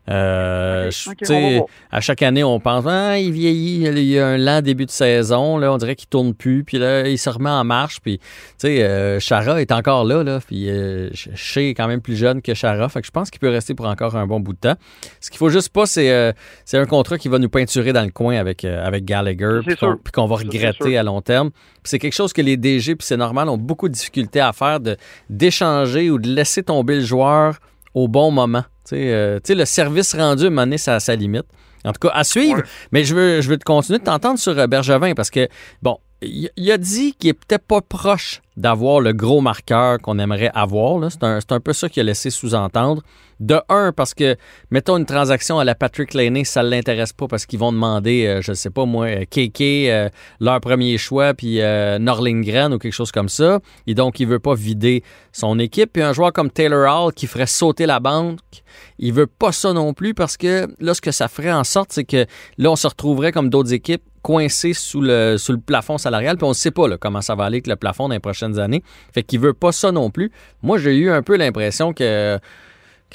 Euh, 0.09 0.87
Ok, 0.87 0.93
je- 0.93 1.09
ok, 1.09 1.15
tu 1.17 1.25
sais, 1.25 1.35
on 1.35 1.41
va 1.49 1.57
voir. 1.57 1.65
à 1.91 2.01
chaque 2.01 2.21
année, 2.21 2.43
on 2.43 2.59
pense, 2.59 2.85
ah, 2.87 3.17
il 3.19 3.31
vieillit, 3.31 3.83
il 3.87 4.03
y 4.05 4.19
a 4.19 4.27
un 4.27 4.37
lent 4.37 4.61
début 4.61 4.85
de 4.85 4.91
saison, 4.91 5.57
là, 5.57 5.73
on 5.73 5.77
dirait 5.77 5.95
qu'il 5.95 6.07
tourne 6.07 6.33
plus, 6.33 6.63
puis 6.63 6.77
là, 6.77 7.07
il 7.07 7.17
se 7.17 7.29
remet 7.29 7.49
en 7.49 7.63
marche, 7.65 7.99
puis, 8.01 8.17
tu 8.19 8.23
sais, 8.59 8.83
euh, 8.83 9.19
Chara 9.19 9.59
est 9.61 9.71
encore 9.71 10.05
là, 10.05 10.23
là, 10.23 10.39
puis 10.45 10.69
euh, 10.69 11.09
Shea 11.13 11.69
est 11.69 11.73
quand 11.73 11.87
même 11.87 11.99
plus 12.01 12.15
jeune 12.15 12.41
que 12.41 12.53
Chara, 12.53 12.87
fait 12.89 13.01
que 13.01 13.07
je 13.07 13.11
pense 13.11 13.29
qu'il 13.29 13.39
peut 13.39 13.49
rester 13.49 13.73
pour 13.73 13.85
encore 13.87 14.15
un 14.15 14.25
bon 14.27 14.39
bout 14.39 14.53
de 14.53 14.59
temps. 14.59 14.75
Ce 15.19 15.29
qu'il 15.29 15.37
faut 15.39 15.49
juste 15.49 15.69
pas, 15.69 15.85
c'est 15.85 16.09
euh, 16.11 16.31
un 16.73 16.85
contrat 16.85 17.17
qui 17.17 17.27
va 17.27 17.37
nous 17.39 17.49
peinturer 17.49 17.91
dans 17.91 18.03
le 18.03 18.11
coin 18.11 18.37
avec, 18.37 18.63
avec 18.63 19.03
Gallagher, 19.03 19.59
puis 20.03 20.11
qu'on 20.13 20.25
va 20.25 20.35
regretter 20.53 20.97
à 20.97 21.03
long 21.03 21.21
terme. 21.21 21.49
C'est 21.83 21.99
quelque 21.99 22.13
chose 22.15 22.31
que 22.33 22.41
les 22.41 22.55
DG, 22.57 22.95
puis 22.95 23.05
c'est 23.05 23.17
normal, 23.17 23.49
ont 23.49 23.57
beaucoup 23.57 23.87
de 23.89 23.93
difficultés 23.93 24.39
à 24.39 24.53
faire, 24.53 24.79
d'échanger 25.29 26.09
ou 26.09 26.17
de 26.19 26.29
laisser 26.29 26.63
tomber 26.63 26.95
le 26.95 27.01
joueur 27.05 27.57
au 27.93 28.07
bon 28.07 28.31
moment. 28.31 28.63
Tu 28.87 28.95
sais, 28.95 29.11
euh, 29.11 29.39
le 29.49 29.65
service 29.65 30.15
rendu, 30.15 30.45
à 30.45 30.47
un 30.47 30.49
moment 30.49 30.63
donné, 30.63 30.77
sa 30.77 31.15
limite. 31.15 31.45
En 31.83 31.91
tout 31.91 32.07
cas, 32.07 32.13
à 32.13 32.23
suivre. 32.23 32.57
Ouais. 32.57 32.63
Mais 32.91 33.03
je 33.03 33.15
veux, 33.15 33.41
je 33.41 33.49
veux 33.49 33.57
te 33.57 33.63
continuer 33.63 33.99
de 33.99 34.03
t'entendre 34.03 34.39
sur 34.39 34.57
euh, 34.57 34.67
Bergevin 34.67 35.13
parce 35.13 35.29
que, 35.29 35.47
bon, 35.81 35.97
il, 36.21 36.71
a 36.71 36.77
dit 36.77 37.13
qu'il 37.13 37.29
est 37.29 37.33
peut-être 37.33 37.65
pas 37.65 37.81
proche 37.81 38.41
d'avoir 38.55 39.01
le 39.01 39.13
gros 39.13 39.39
marqueur 39.39 39.99
qu'on 39.99 40.17
aimerait 40.17 40.49
avoir. 40.55 41.11
C'est 41.11 41.51
un, 41.51 41.59
peu 41.59 41.73
ça 41.73 41.89
qu'il 41.89 42.01
a 42.01 42.03
laissé 42.03 42.31
sous-entendre. 42.31 43.03
De 43.39 43.61
un, 43.69 43.91
parce 43.91 44.15
que, 44.15 44.35
mettons 44.71 44.97
une 44.97 45.05
transaction 45.05 45.59
à 45.59 45.63
la 45.63 45.75
Patrick 45.75 46.15
Laney, 46.15 46.43
ça 46.43 46.63
ne 46.63 46.69
l'intéresse 46.69 47.13
pas 47.13 47.27
parce 47.27 47.45
qu'ils 47.45 47.59
vont 47.59 47.71
demander, 47.71 48.25
euh, 48.25 48.41
je 48.41 48.53
sais 48.53 48.71
pas 48.71 48.85
moi, 48.85 49.05
euh, 49.05 49.25
KK, 49.25 49.61
euh, 49.61 50.09
leur 50.39 50.59
premier 50.59 50.97
choix, 50.97 51.35
puis 51.35 51.61
euh, 51.61 51.99
Norlingren 51.99 52.73
ou 52.73 52.79
quelque 52.79 52.93
chose 52.93 53.11
comme 53.11 53.29
ça. 53.29 53.59
Et 53.85 53.93
donc, 53.93 54.19
il 54.19 54.25
veut 54.25 54.39
pas 54.39 54.55
vider 54.55 55.03
son 55.33 55.59
équipe. 55.59 55.93
Puis 55.93 56.01
un 56.01 56.13
joueur 56.13 56.33
comme 56.33 56.49
Taylor 56.49 56.91
Hall 56.91 57.13
qui 57.13 57.27
ferait 57.27 57.45
sauter 57.45 57.85
la 57.85 57.99
banque, 57.99 58.39
il 58.97 59.13
veut 59.13 59.27
pas 59.27 59.51
ça 59.51 59.71
non 59.71 59.93
plus 59.93 60.15
parce 60.15 60.35
que 60.35 60.67
là, 60.79 60.95
ce 60.95 61.01
que 61.01 61.11
ça 61.11 61.27
ferait 61.27 61.53
en 61.53 61.63
sorte, 61.63 61.91
c'est 61.93 62.05
que 62.05 62.25
là, 62.57 62.71
on 62.71 62.75
se 62.75 62.87
retrouverait 62.87 63.31
comme 63.31 63.51
d'autres 63.51 63.71
équipes 63.71 64.01
coincés 64.27 64.73
sous 64.73 64.99
le, 64.99 65.37
plafond 65.65 65.97
salarial, 65.97 66.35
puis 66.35 66.43
on 66.43 66.49
ne 66.49 66.53
sait 66.53 66.71
pas 66.71 66.83
comment 66.97 67.21
ça 67.21 67.33
va 67.33 67.45
aller 67.45 67.55
avec 67.55 67.67
le 67.67 67.77
plafond 67.77 68.09
dans 68.09 68.13
les 68.13 68.19
prochaines 68.19 68.59
années. 68.59 68.83
Fait 69.13 69.23
qu'il 69.23 69.39
veut 69.39 69.53
pas 69.53 69.71
ça 69.71 69.93
non 69.93 70.09
plus. 70.09 70.31
Moi, 70.61 70.77
j'ai 70.77 70.97
eu 70.97 71.09
un 71.09 71.21
peu 71.21 71.37
l'impression 71.37 71.93
que, 71.93 72.37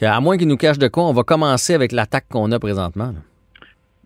à 0.00 0.21
moins 0.21 0.38
qu'il 0.38 0.49
nous 0.49 0.57
cache 0.57 0.78
de 0.78 0.88
quoi, 0.88 1.04
on 1.04 1.12
va 1.12 1.23
commencer 1.23 1.75
avec 1.75 1.92
l'attaque 1.92 2.25
qu'on 2.31 2.50
a 2.50 2.59
présentement. 2.59 3.12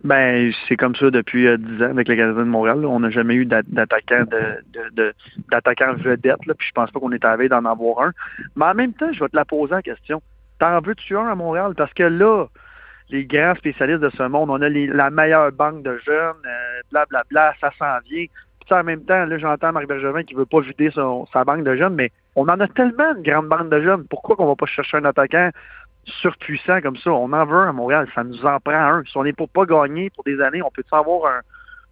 Ben, 0.02 0.52
c'est 0.68 0.76
comme 0.76 0.96
ça 0.96 1.10
depuis 1.10 1.46
euh, 1.46 1.56
10 1.56 1.82
ans 1.84 1.90
avec 1.90 2.08
le 2.08 2.16
Canadien 2.16 2.42
de 2.42 2.48
Montréal. 2.48 2.84
On 2.84 2.98
n'a 2.98 3.10
jamais 3.10 3.34
eu 3.34 3.46
d'a- 3.46 3.62
d'attaquant 3.62 4.24
de, 4.24 5.14
d'attaquant 5.52 5.94
vedette, 5.94 6.40
puis 6.40 6.68
je 6.68 6.72
pense 6.72 6.90
pas 6.90 6.98
qu'on 6.98 7.12
est 7.12 7.24
à 7.24 7.36
d'en 7.36 7.64
avoir 7.66 8.06
un. 8.06 8.12
Mais 8.56 8.64
en 8.64 8.74
même 8.74 8.94
temps, 8.94 9.12
je 9.12 9.20
vais 9.20 9.28
te 9.28 9.36
la 9.36 9.44
poser 9.44 9.74
en 9.74 9.80
question. 9.80 10.20
T'en 10.58 10.80
veux-tu 10.80 11.16
un 11.16 11.28
à 11.28 11.36
Montréal? 11.36 11.74
Parce 11.76 11.94
que 11.94 12.02
là, 12.02 12.46
les 13.10 13.24
grands 13.24 13.54
spécialistes 13.54 14.00
de 14.00 14.10
ce 14.10 14.22
monde, 14.24 14.50
on 14.50 14.60
a 14.62 14.68
les- 14.68 14.86
la 14.88 15.10
meilleure 15.10 15.52
banque 15.52 15.82
de 15.82 15.96
jeunes, 16.04 16.34
euh, 16.44 16.80
blablabla, 16.90 17.54
ça 17.60 17.70
s'en 17.78 17.98
vient. 18.08 18.26
Puis 18.26 18.68
ça, 18.68 18.80
en 18.80 18.84
même 18.84 19.04
temps, 19.04 19.24
là, 19.26 19.38
j'entends 19.38 19.72
Marc 19.72 19.86
Bergevin 19.86 20.22
qui 20.24 20.34
veut 20.34 20.46
pas 20.46 20.60
vider 20.60 20.90
son- 20.90 21.26
sa 21.32 21.44
banque 21.44 21.62
de 21.64 21.76
jeunes, 21.76 21.94
mais 21.94 22.10
on 22.34 22.48
en 22.48 22.58
a 22.60 22.66
tellement 22.68 23.14
une 23.16 23.22
grande 23.22 23.46
banque 23.48 23.68
de 23.70 23.80
jeunes. 23.80 24.04
Pourquoi 24.10 24.34
qu'on 24.36 24.46
va 24.46 24.56
pas 24.56 24.66
chercher 24.66 24.96
un 24.96 25.04
attaquant 25.04 25.50
surpuissant 26.04 26.80
comme 26.80 26.96
ça? 26.96 27.10
On 27.12 27.32
en 27.32 27.44
veut 27.44 27.56
un 27.56 27.68
à 27.68 27.72
Montréal, 27.72 28.08
ça 28.14 28.24
nous 28.24 28.44
en 28.44 28.58
prend 28.60 28.72
un. 28.74 29.02
Si 29.04 29.16
on 29.16 29.24
est 29.24 29.32
pour 29.32 29.48
pas 29.48 29.64
gagner 29.64 30.10
pour 30.10 30.24
des 30.24 30.40
années, 30.40 30.62
on 30.62 30.70
peut 30.70 30.82
avoir 30.92 31.32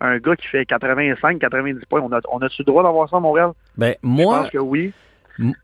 un, 0.01 0.07
un 0.09 0.19
gars 0.19 0.37
qui 0.37 0.47
fait 0.49 0.65
85, 0.67 1.39
90 1.39 1.85
points? 1.87 2.01
On 2.01 2.13
a, 2.13 2.21
on 2.31 2.39
a-tu 2.39 2.63
le 2.63 2.65
droit 2.67 2.83
d'avoir 2.83 3.09
ça 3.09 3.17
à 3.17 3.21
Montréal? 3.21 3.51
Ben, 3.77 3.95
Je 4.03 4.09
moi, 4.09 4.41
pense 4.41 4.51
que 4.51 4.59
oui. 4.59 4.93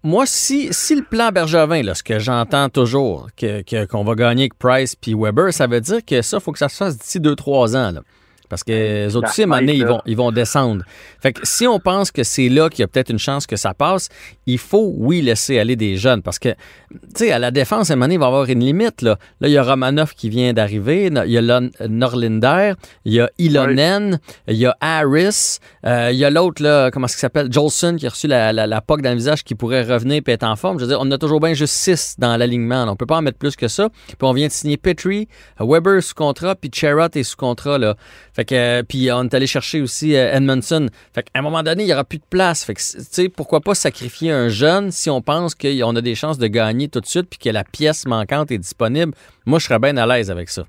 Moi, 0.03 0.27
si, 0.27 0.69
si 0.73 0.97
le 0.97 1.03
plan 1.03 1.31
Bergevin, 1.31 1.83
là, 1.83 1.95
ce 1.95 2.03
que 2.03 2.19
j'entends 2.19 2.69
toujours, 2.69 3.29
que, 3.37 3.63
que- 3.63 3.85
qu'on 3.87 4.03
va 4.05 4.15
gagner 4.17 4.43
avec 4.43 4.59
Price 4.59 4.97
puis 4.97 5.15
Weber, 5.15 5.53
ça 5.55 5.67
veut 5.69 5.81
dire 5.81 6.05
que 6.05 6.23
ça, 6.23 6.39
il 6.39 6.41
faut 6.43 6.51
que 6.53 6.59
ça 6.59 6.69
se 6.69 6.77
fasse 6.77 6.99
d'ici 6.99 7.21
2-3 7.21 7.77
ans. 7.77 7.93
Là. 7.93 8.03
Parce 8.51 8.65
que 8.65 8.73
les 8.73 9.17
autres 9.17 9.31
aussi, 9.31 9.43
à 9.43 9.45
un 9.45 9.47
moment 9.47 9.61
donné, 9.61 9.75
ils 9.75 9.87
vont, 9.87 10.03
ils 10.05 10.17
vont 10.17 10.33
descendre. 10.33 10.85
Fait 11.21 11.33
que 11.33 11.41
si 11.45 11.67
on 11.67 11.79
pense 11.79 12.11
que 12.11 12.23
c'est 12.25 12.49
là 12.49 12.69
qu'il 12.69 12.81
y 12.81 12.83
a 12.83 12.89
peut-être 12.89 13.11
une 13.11 13.19
chance 13.19 13.47
que 13.47 13.57
ça 13.57 13.73
passe, 13.73 14.09
il 14.47 14.59
faut, 14.59 14.93
oui, 14.97 15.23
laisser 15.23 15.59
aller 15.59 15.77
des 15.77 15.97
jeunes. 15.97 16.21
Parce 16.21 16.39
que, 16.39 16.51
tu 16.51 16.99
sais, 17.15 17.33
à 17.33 17.39
la 17.39 17.51
défense, 17.51 17.91
à 17.91 17.95
un 17.95 17.97
moment 17.97 18.07
donné, 18.07 18.15
il 18.15 18.19
va 18.19 18.27
y 18.27 18.29
avoir 18.29 18.45
une 18.49 18.61
limite. 18.61 19.03
Là, 19.03 19.17
là 19.41 19.49
il 19.49 19.53
y 19.53 19.57
a 19.57 19.63
Romanov 19.63 20.15
qui 20.15 20.29
vient 20.29 20.53
d'arriver, 20.53 21.07
il 21.07 21.33
y 21.33 21.39
a 21.39 21.61
Norlinder, 21.89 22.75
il 23.05 23.15
y 23.15 23.21
a 23.21 23.31
Ilonen, 23.39 24.19
il 24.49 24.57
y 24.57 24.67
a 24.67 24.77
Harris, 24.81 25.59
euh, 25.87 26.11
il 26.13 26.19
y 26.19 26.25
a 26.25 26.31
l'autre, 26.31 26.63
là, 26.63 26.91
comment 26.91 27.07
est-ce 27.07 27.15
qu'il 27.15 27.21
s'appelle? 27.21 27.53
Jolson, 27.53 27.97
qui 27.97 28.07
a 28.07 28.11
reçu 28.11 28.27
la, 28.27 28.53
la, 28.53 28.67
la 28.67 28.81
POC 28.81 29.03
dans 29.03 29.11
le 29.11 29.17
visage, 29.17 29.45
qui 29.45 29.55
pourrait 29.55 29.83
revenir 29.83 30.23
et 30.27 30.31
être 30.33 30.45
en 30.45 30.57
forme. 30.57 30.79
Je 30.79 30.85
veux 30.85 30.91
dire, 30.91 30.99
on 31.01 31.11
a 31.11 31.19
toujours 31.19 31.41
bien 31.41 31.55
juste 31.55 31.75
6 31.75 32.17
dans 32.19 32.37
l'alignement. 32.37 32.85
On 32.89 32.97
peut 32.97 33.07
pas 33.07 33.19
en 33.19 33.23
mettre 33.23 33.39
plus 33.39 33.57
que 33.57 33.69
ça. 33.69 33.89
Puis 34.07 34.17
on 34.23 34.33
vient 34.33 34.49
de 34.49 34.53
signer 34.53 34.77
Petrie, 34.77 35.29
Weber 35.61 36.03
sous 36.03 36.15
contrat, 36.15 36.55
puis 36.55 36.71
Cherrott 36.73 37.15
est 37.17 37.23
sous 37.23 37.37
contrat. 37.37 37.79
Là. 37.79 37.95
Fait 38.33 38.40
que, 38.45 38.81
euh, 38.81 38.83
puis 38.83 39.11
on 39.13 39.25
est 39.25 39.35
allé 39.35 39.47
chercher 39.47 39.81
aussi 39.81 40.17
euh, 40.17 40.35
Edmondson. 40.35 40.87
Fait 41.15 41.23
qu'à 41.23 41.39
un 41.39 41.43
moment 41.43 41.63
donné, 41.63 41.85
il 41.85 41.89
y 41.89 41.93
aura 41.93 42.05
plus 42.05 42.19
de 42.19 42.25
place. 42.29 42.65
Fait 42.65 42.75
que, 42.75 42.81
tu 42.81 43.03
sais, 43.03 43.29
pourquoi 43.29 43.61
pas 43.61 43.75
sacrifier 43.75 44.33
un 44.33 44.49
jeune 44.49 44.91
si 44.91 45.11
on 45.11 45.21
pense 45.21 45.55
qu'on 45.55 45.97
a 45.97 46.01
des 46.01 46.15
chances 46.15 46.39
de 46.39 46.47
gagner 46.47 46.89
tout 46.89 47.01
de 47.01 47.07
suite 47.07 47.29
puis 47.29 47.39
que 47.39 47.51
la 47.51 47.65
pièce 47.65 48.07
manquante 48.07 48.51
est 48.51 48.59
disponible? 48.59 49.13
Moi, 49.47 49.59
je 49.59 49.67
serais 49.67 49.79
bien 49.79 49.97
à 49.97 50.07
l'aise 50.07 50.31
avec 50.31 50.49
ça. 50.49 50.63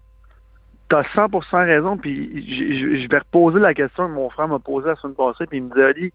Tu 0.89 0.95
as 0.95 1.03
100% 1.15 1.65
raison, 1.65 1.97
puis 1.97 2.45
je 2.47 3.07
vais 3.07 3.19
reposer 3.19 3.59
la 3.59 3.73
question 3.73 4.07
que 4.07 4.13
mon 4.13 4.29
frère 4.29 4.47
m'a 4.47 4.59
posée 4.59 4.89
la 4.89 4.95
semaine 4.97 5.15
passée, 5.15 5.45
puis 5.47 5.59
il 5.59 5.63
me 5.63 5.73
dit 5.73 5.81
Ali, 5.81 6.13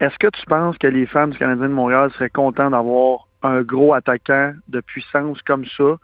est-ce 0.00 0.16
que 0.18 0.28
tu 0.28 0.46
penses 0.46 0.78
que 0.78 0.86
les 0.86 1.06
fans 1.06 1.26
du 1.26 1.36
Canadien 1.36 1.68
de 1.68 1.74
Montréal 1.74 2.10
seraient 2.12 2.30
contents 2.30 2.70
d'avoir 2.70 3.26
un 3.42 3.62
gros 3.62 3.94
attaquant 3.94 4.52
de 4.68 4.80
puissance 4.80 5.42
comme 5.42 5.64
ça, 5.76 5.96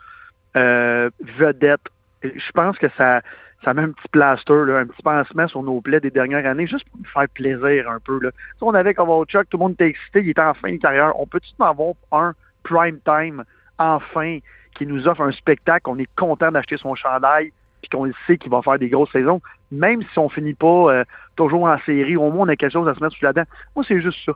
euh, 0.56 1.10
vedette? 1.38 1.82
Je 2.22 2.50
pense 2.52 2.76
que 2.78 2.88
ça, 2.96 3.20
ça 3.64 3.74
met 3.74 3.82
un 3.82 3.90
petit 3.90 4.08
plaster, 4.08 4.64
là, 4.66 4.78
un 4.78 4.86
petit 4.86 5.02
pansement 5.02 5.48
sur 5.48 5.62
nos 5.62 5.80
plaies 5.80 6.00
des 6.00 6.10
dernières 6.10 6.46
années, 6.46 6.66
juste 6.66 6.88
pour 6.90 6.98
nous 6.98 7.06
faire 7.06 7.28
plaisir 7.28 7.90
un 7.90 7.98
peu. 7.98 8.20
Là. 8.20 8.30
Sais, 8.30 8.62
on 8.62 8.74
avait 8.74 8.94
Kovalchuk, 8.94 9.48
tout 9.48 9.56
le 9.56 9.62
monde 9.62 9.72
était 9.72 9.88
excité, 9.88 10.20
il 10.20 10.30
était 10.30 10.40
en 10.40 10.54
fin 10.54 10.72
de 10.72 10.76
carrière. 10.76 11.18
On 11.18 11.26
peut-tu 11.26 11.50
en 11.58 11.66
avoir 11.66 11.94
un 12.12 12.34
prime 12.62 12.98
time, 13.04 13.44
enfin, 13.78 14.38
qui 14.74 14.86
nous 14.86 15.08
offre 15.08 15.22
un 15.22 15.32
spectacle, 15.32 15.88
on 15.88 15.98
est 15.98 16.08
content 16.16 16.52
d'acheter 16.52 16.76
son 16.76 16.94
chandail, 16.94 17.52
puis 17.80 17.88
qu'on 17.90 18.04
le 18.04 18.14
sait 18.26 18.36
qu'il 18.36 18.50
va 18.50 18.62
faire 18.62 18.78
des 18.78 18.88
grosses 18.88 19.12
saisons, 19.12 19.40
même 19.70 20.02
si 20.02 20.18
on 20.18 20.28
finit 20.28 20.54
pas 20.54 20.92
euh, 20.92 21.04
toujours 21.36 21.64
en 21.64 21.78
série, 21.80 22.16
au 22.16 22.30
moins 22.30 22.46
on 22.46 22.48
a 22.48 22.56
quelque 22.56 22.72
chose 22.72 22.88
à 22.88 22.94
se 22.94 23.00
mettre 23.00 23.16
sous 23.16 23.24
la 23.24 23.32
dent. 23.32 23.44
Moi, 23.74 23.84
c'est 23.86 24.00
juste 24.00 24.18
ça. 24.24 24.32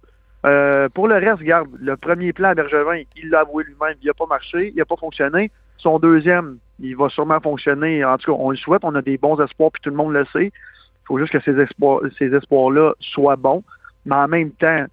Euh, 0.46 0.88
pour 0.88 1.08
le 1.08 1.16
reste, 1.16 1.40
regarde, 1.40 1.68
le 1.80 1.96
premier 1.96 2.32
plan 2.32 2.50
à 2.50 2.54
Bergevin, 2.54 3.02
il 3.16 3.30
l'a 3.30 3.40
avoué 3.40 3.64
lui-même, 3.64 3.96
il 4.00 4.06
n'a 4.06 4.14
pas 4.14 4.26
marché, 4.26 4.68
il 4.68 4.76
n'a 4.76 4.84
pas 4.84 4.96
fonctionné. 4.96 5.50
Son 5.78 5.98
deuxième, 5.98 6.58
il 6.78 6.96
va 6.96 7.08
sûrement 7.08 7.40
fonctionner. 7.40 8.04
En 8.04 8.16
tout 8.18 8.32
cas, 8.32 8.38
on 8.40 8.50
le 8.50 8.56
souhaite, 8.56 8.84
on 8.84 8.94
a 8.94 9.02
des 9.02 9.18
bons 9.18 9.40
espoirs, 9.40 9.70
puis 9.72 9.82
tout 9.82 9.90
le 9.90 9.96
monde 9.96 10.12
le 10.12 10.24
sait. 10.26 10.46
Il 10.46 11.06
faut 11.06 11.18
juste 11.18 11.32
que 11.32 11.40
ces 11.40 11.58
espoirs, 11.58 12.00
ces 12.18 12.32
espoirs-là 12.34 12.92
soient 13.00 13.36
bons. 13.36 13.64
Mais 14.06 14.14
en 14.16 14.28
même 14.28 14.50
temps, 14.52 14.84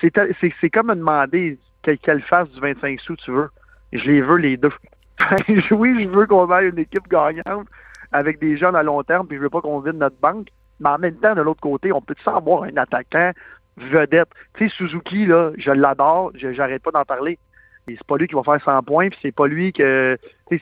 c'est- 0.00 0.70
comme 0.70 0.88
me 0.88 0.94
demander 0.94 1.58
quelle, 1.82 1.98
quelle 1.98 2.22
face 2.22 2.48
du 2.50 2.60
25 2.60 3.00
sous 3.00 3.16
tu 3.16 3.30
veux. 3.30 3.48
Je 3.92 4.04
les 4.04 4.20
veux 4.20 4.36
les 4.36 4.56
deux. 4.56 4.72
oui, 5.70 6.02
je 6.02 6.08
veux 6.08 6.26
qu'on 6.26 6.50
ait 6.58 6.68
une 6.68 6.78
équipe 6.78 7.08
gagnante 7.08 7.66
avec 8.12 8.38
des 8.40 8.56
jeunes 8.56 8.76
à 8.76 8.82
long 8.82 9.02
terme, 9.02 9.26
puis 9.26 9.36
je 9.36 9.42
veux 9.42 9.50
pas 9.50 9.60
qu'on 9.60 9.80
vide 9.80 9.96
notre 9.96 10.16
banque. 10.20 10.48
Mais 10.80 10.88
en 10.88 10.98
même 10.98 11.16
temps, 11.16 11.34
de 11.34 11.42
l'autre 11.42 11.60
côté, 11.60 11.92
on 11.92 12.00
peut 12.00 12.14
avoir 12.26 12.64
un 12.64 12.76
attaquant 12.76 13.32
vedette. 13.76 14.28
Tu 14.54 14.68
sais, 14.68 14.74
Suzuki, 14.76 15.26
là, 15.26 15.52
je 15.56 15.70
l'adore, 15.70 16.32
j'arrête 16.34 16.82
pas 16.82 16.90
d'en 16.90 17.04
parler. 17.04 17.38
Et 17.88 17.94
c'est 17.96 18.06
pas 18.06 18.16
lui 18.18 18.28
qui 18.28 18.34
va 18.34 18.42
faire 18.42 18.62
100 18.62 18.82
points, 18.84 19.08
puis 19.08 19.18
c'est 19.22 19.32
pas 19.34 19.46
lui 19.46 19.72
que. 19.72 20.16
Je 20.52 20.56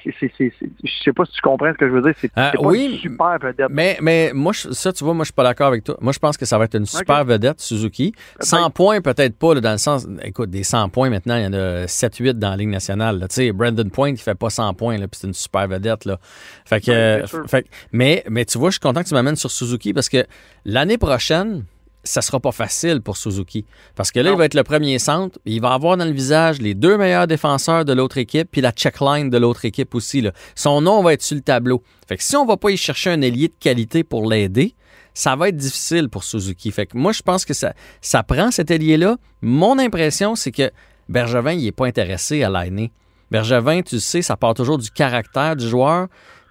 sais 1.05 1.13
pas 1.13 1.25
si 1.25 1.33
tu 1.33 1.41
comprends 1.41 1.73
ce 1.73 1.79
que 1.79 1.87
je 1.89 1.93
veux 1.93 2.03
dire. 2.03 2.13
C'est 2.19 2.31
Euh, 2.37 2.49
c'est 2.53 2.59
pas 2.59 2.69
oui, 2.69 2.91
une 2.93 2.99
super 2.99 3.39
vedette. 3.41 3.69
Mais, 3.71 3.97
mais 4.03 4.33
moi, 4.35 4.53
je- 4.53 4.71
ça, 4.71 4.93
tu 4.93 5.03
vois, 5.03 5.15
moi, 5.15 5.25
je 5.25 5.29
suis 5.29 5.35
pas 5.35 5.43
d'accord 5.45 5.69
avec 5.69 5.83
toi. 5.85 5.97
Moi, 6.01 6.13
je 6.13 6.19
pense 6.19 6.37
que 6.37 6.45
ça 6.45 6.59
va 6.59 6.65
être 6.65 6.75
une 6.77 6.85
super 6.87 7.25
vedette, 7.25 7.61
Suzuki. 7.61 8.13
100 8.41 8.71
points, 8.71 9.01
peut-être 9.01 9.39
pas, 9.39 9.55
là, 9.55 9.61
dans 9.61 9.73
le 9.73 9.79
sens. 9.79 10.07
Écoute, 10.23 10.51
des 10.51 10.63
100 10.63 10.91
points 10.91 11.09
maintenant, 11.11 11.37
il 11.37 11.45
y 11.45 11.47
en 11.47 11.53
a 11.55 11.87
7-8 11.87 12.39
dans 12.39 12.51
la 12.51 12.57
Ligue 12.57 12.69
nationale. 12.69 13.19
Tu 13.29 13.35
sais, 13.35 13.53
Brandon 13.53 13.89
Point, 13.89 14.11
il 14.11 14.19
fait 14.19 14.35
pas 14.39 14.51
100 14.51 14.75
points, 14.75 14.99
là, 14.99 15.09
puis 15.09 15.19
c'est 15.21 15.27
une 15.27 15.35
super 15.35 15.67
vedette. 15.69 16.05
Là. 16.05 16.19
Fait 16.67 16.81
que, 16.81 16.91
Ouais, 16.91 16.97
euh, 16.97 17.47
fait 17.47 17.67
mais, 17.93 18.25
mais 18.29 18.45
tu 18.45 18.59
vois, 18.59 18.69
je 18.71 18.75
suis 18.75 18.81
content 18.81 19.03
que 19.03 19.09
tu 19.09 19.15
m'amènes 19.15 19.37
sur 19.37 19.51
Suzuki 19.51 19.93
parce 19.95 20.09
que 20.09 20.25
l'année 20.65 20.99
prochaine, 20.99 21.65
ça 22.05 22.23
sera 22.23 22.41
pas 22.41 22.53
facile 22.53 23.01
pour 23.03 23.17
Suzuki. 23.17 23.65
Parce 23.95 24.11
que 24.11 24.21
là, 24.21 24.31
Non. 24.31 24.37
il 24.37 24.39
va 24.39 24.45
être 24.47 24.55
le 24.55 24.63
premier 24.63 24.99
centre. 24.99 25.39
Il 25.45 25.61
va 25.61 25.73
avoir 25.75 25.97
dans 25.97 26.05
le 26.05 26.13
visage 26.13 26.61
les 26.61 26.75
deux 26.75 26.97
meilleurs 26.97 27.27
défenseurs 27.27 27.85
de 27.85 27.93
l'autre 27.93 28.19
équipe, 28.19 28.49
puis 28.51 28.61
la 28.61 28.71
checkline 28.73 29.31
de 29.31 29.39
l'autre 29.39 29.65
équipe 29.65 29.95
aussi. 29.95 30.21
là. 30.21 30.33
Son 30.55 30.81
nom 30.81 31.03
va 31.03 31.13
être 31.13 31.23
sur 31.23 31.35
le 31.37 31.43
tableau. 31.43 31.83
Fait 32.09 32.17
que 32.17 32.23
si 32.23 32.37
on 32.37 32.47
va 32.47 32.57
pas 32.57 32.71
y 32.71 32.77
chercher 32.77 33.11
un 33.11 33.21
ailier 33.21 33.49
de 33.49 33.55
qualité 33.61 34.05
pour 34.05 34.29
l'aider, 34.31 34.75
ça 35.15 35.35
va 35.37 35.49
être 35.49 35.57
difficile 35.57 36.09
pour 36.09 36.23
Suzuki. 36.25 36.71
Fait 36.71 36.87
que 36.87 36.97
moi, 36.97 37.13
je 37.13 37.23
pense 37.23 37.45
que 37.45 37.53
ça, 37.55 37.75
ça 38.01 38.23
prend 38.23 38.51
cet 38.53 38.71
ailier-là. 38.71 39.17
Mon 39.43 39.79
impression, 39.79 40.35
c'est 40.37 40.53
que 40.53 40.71
Bergevin, 41.09 41.53
il 41.53 41.67
est 41.67 41.73
pas 41.73 41.87
intéressé 41.87 42.43
à 42.45 42.51
l'aîner. 42.51 42.93
Bergevin, 43.31 43.83
tu 43.83 43.97
le 43.97 44.01
sais, 44.01 44.23
ça 44.23 44.37
part 44.37 44.55
toujours 44.55 44.79
du 44.79 44.91
caractère 44.91 45.57
du 45.57 45.69
joueur. 45.69 46.07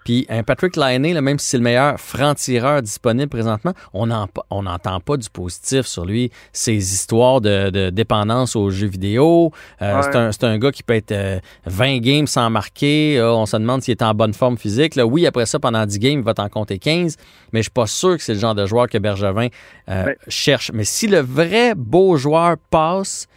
Puis 0.08 0.26
un 0.30 0.42
Patrick 0.42 0.78
Laine, 0.78 1.06
là, 1.14 1.20
même 1.20 1.38
si 1.38 1.50
c'est 1.50 1.58
le 1.58 1.64
meilleur 1.64 2.00
franc-tireur 2.00 2.82
disponible 2.82 3.28
présentement, 3.28 3.74
on 3.94 4.08
n'entend 4.08 5.02
pas 5.02 5.18
du 5.18 5.30
positif 5.30 5.86
sur 5.86 6.06
lui. 6.06 6.32
Ses 6.54 6.76
histoires 6.94 7.42
de, 7.42 7.70
de 7.72 7.90
dépendance 7.90 8.56
aux 8.56 8.70
jeux 8.70 8.88
vidéo. 8.88 9.52
Euh, 9.82 9.98
Ouais. 9.98 10.32
c'est, 10.32 10.46
un, 10.46 10.58
gars 10.60 10.72
qui 10.72 10.82
peut 10.82 10.94
être 10.94 11.12
euh, 11.12 11.40
20 11.66 11.98
games 11.98 12.26
sans 12.28 12.50
marquer. 12.50 13.20
Euh, 13.20 13.34
on 13.34 13.46
se 13.46 13.58
demande 13.58 13.82
s'il 13.82 13.92
est 13.92 14.02
en 14.02 14.14
bonne 14.14 14.34
forme 14.34 14.58
physique. 14.58 14.96
Là, 14.96 15.06
oui, 15.06 15.28
après 15.28 15.46
ça, 15.46 15.60
pendant 15.60 15.86
10 15.86 16.00
games, 16.00 16.20
il 16.20 16.24
va 16.24 16.34
t'en 16.34 16.48
compter 16.48 16.80
15. 16.80 17.18
Mais 17.52 17.60
je 17.60 17.64
suis 17.64 17.72
pas 17.72 17.88
sûr 17.88 18.16
que 18.16 18.24
c'est 18.24 18.36
le 18.36 18.40
genre 18.40 18.56
de 18.56 18.66
joueur 18.66 18.88
que 18.88 18.98
Bergevin 18.98 19.50
euh, 19.90 20.14
cherche. 20.30 20.72
Mais 20.74 20.86
si 20.86 21.08
le 21.08 21.20
vrai 21.20 21.74
beau 21.76 22.16
joueur 22.16 22.56
passe, 22.70 23.28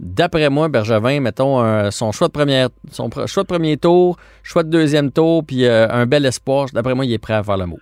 D'après 0.00 0.48
moi, 0.48 0.68
Bergevin, 0.68 1.20
mettons 1.20 1.90
son 1.90 2.12
choix 2.12 2.28
de 2.28 2.32
première, 2.32 2.68
son 2.90 3.10
choix 3.26 3.42
de 3.42 3.48
premier 3.48 3.76
tour, 3.76 4.16
choix 4.44 4.62
de 4.62 4.70
deuxième 4.70 5.10
tour, 5.10 5.44
puis 5.44 5.64
euh, 5.64 5.88
un 5.90 6.06
bel 6.06 6.24
espoir. 6.24 6.66
D'après 6.72 6.94
moi, 6.94 7.04
il 7.04 7.12
est 7.12 7.18
prêt 7.18 7.34
à 7.34 7.42
faire 7.42 7.56
le 7.56 7.66
move. 7.66 7.80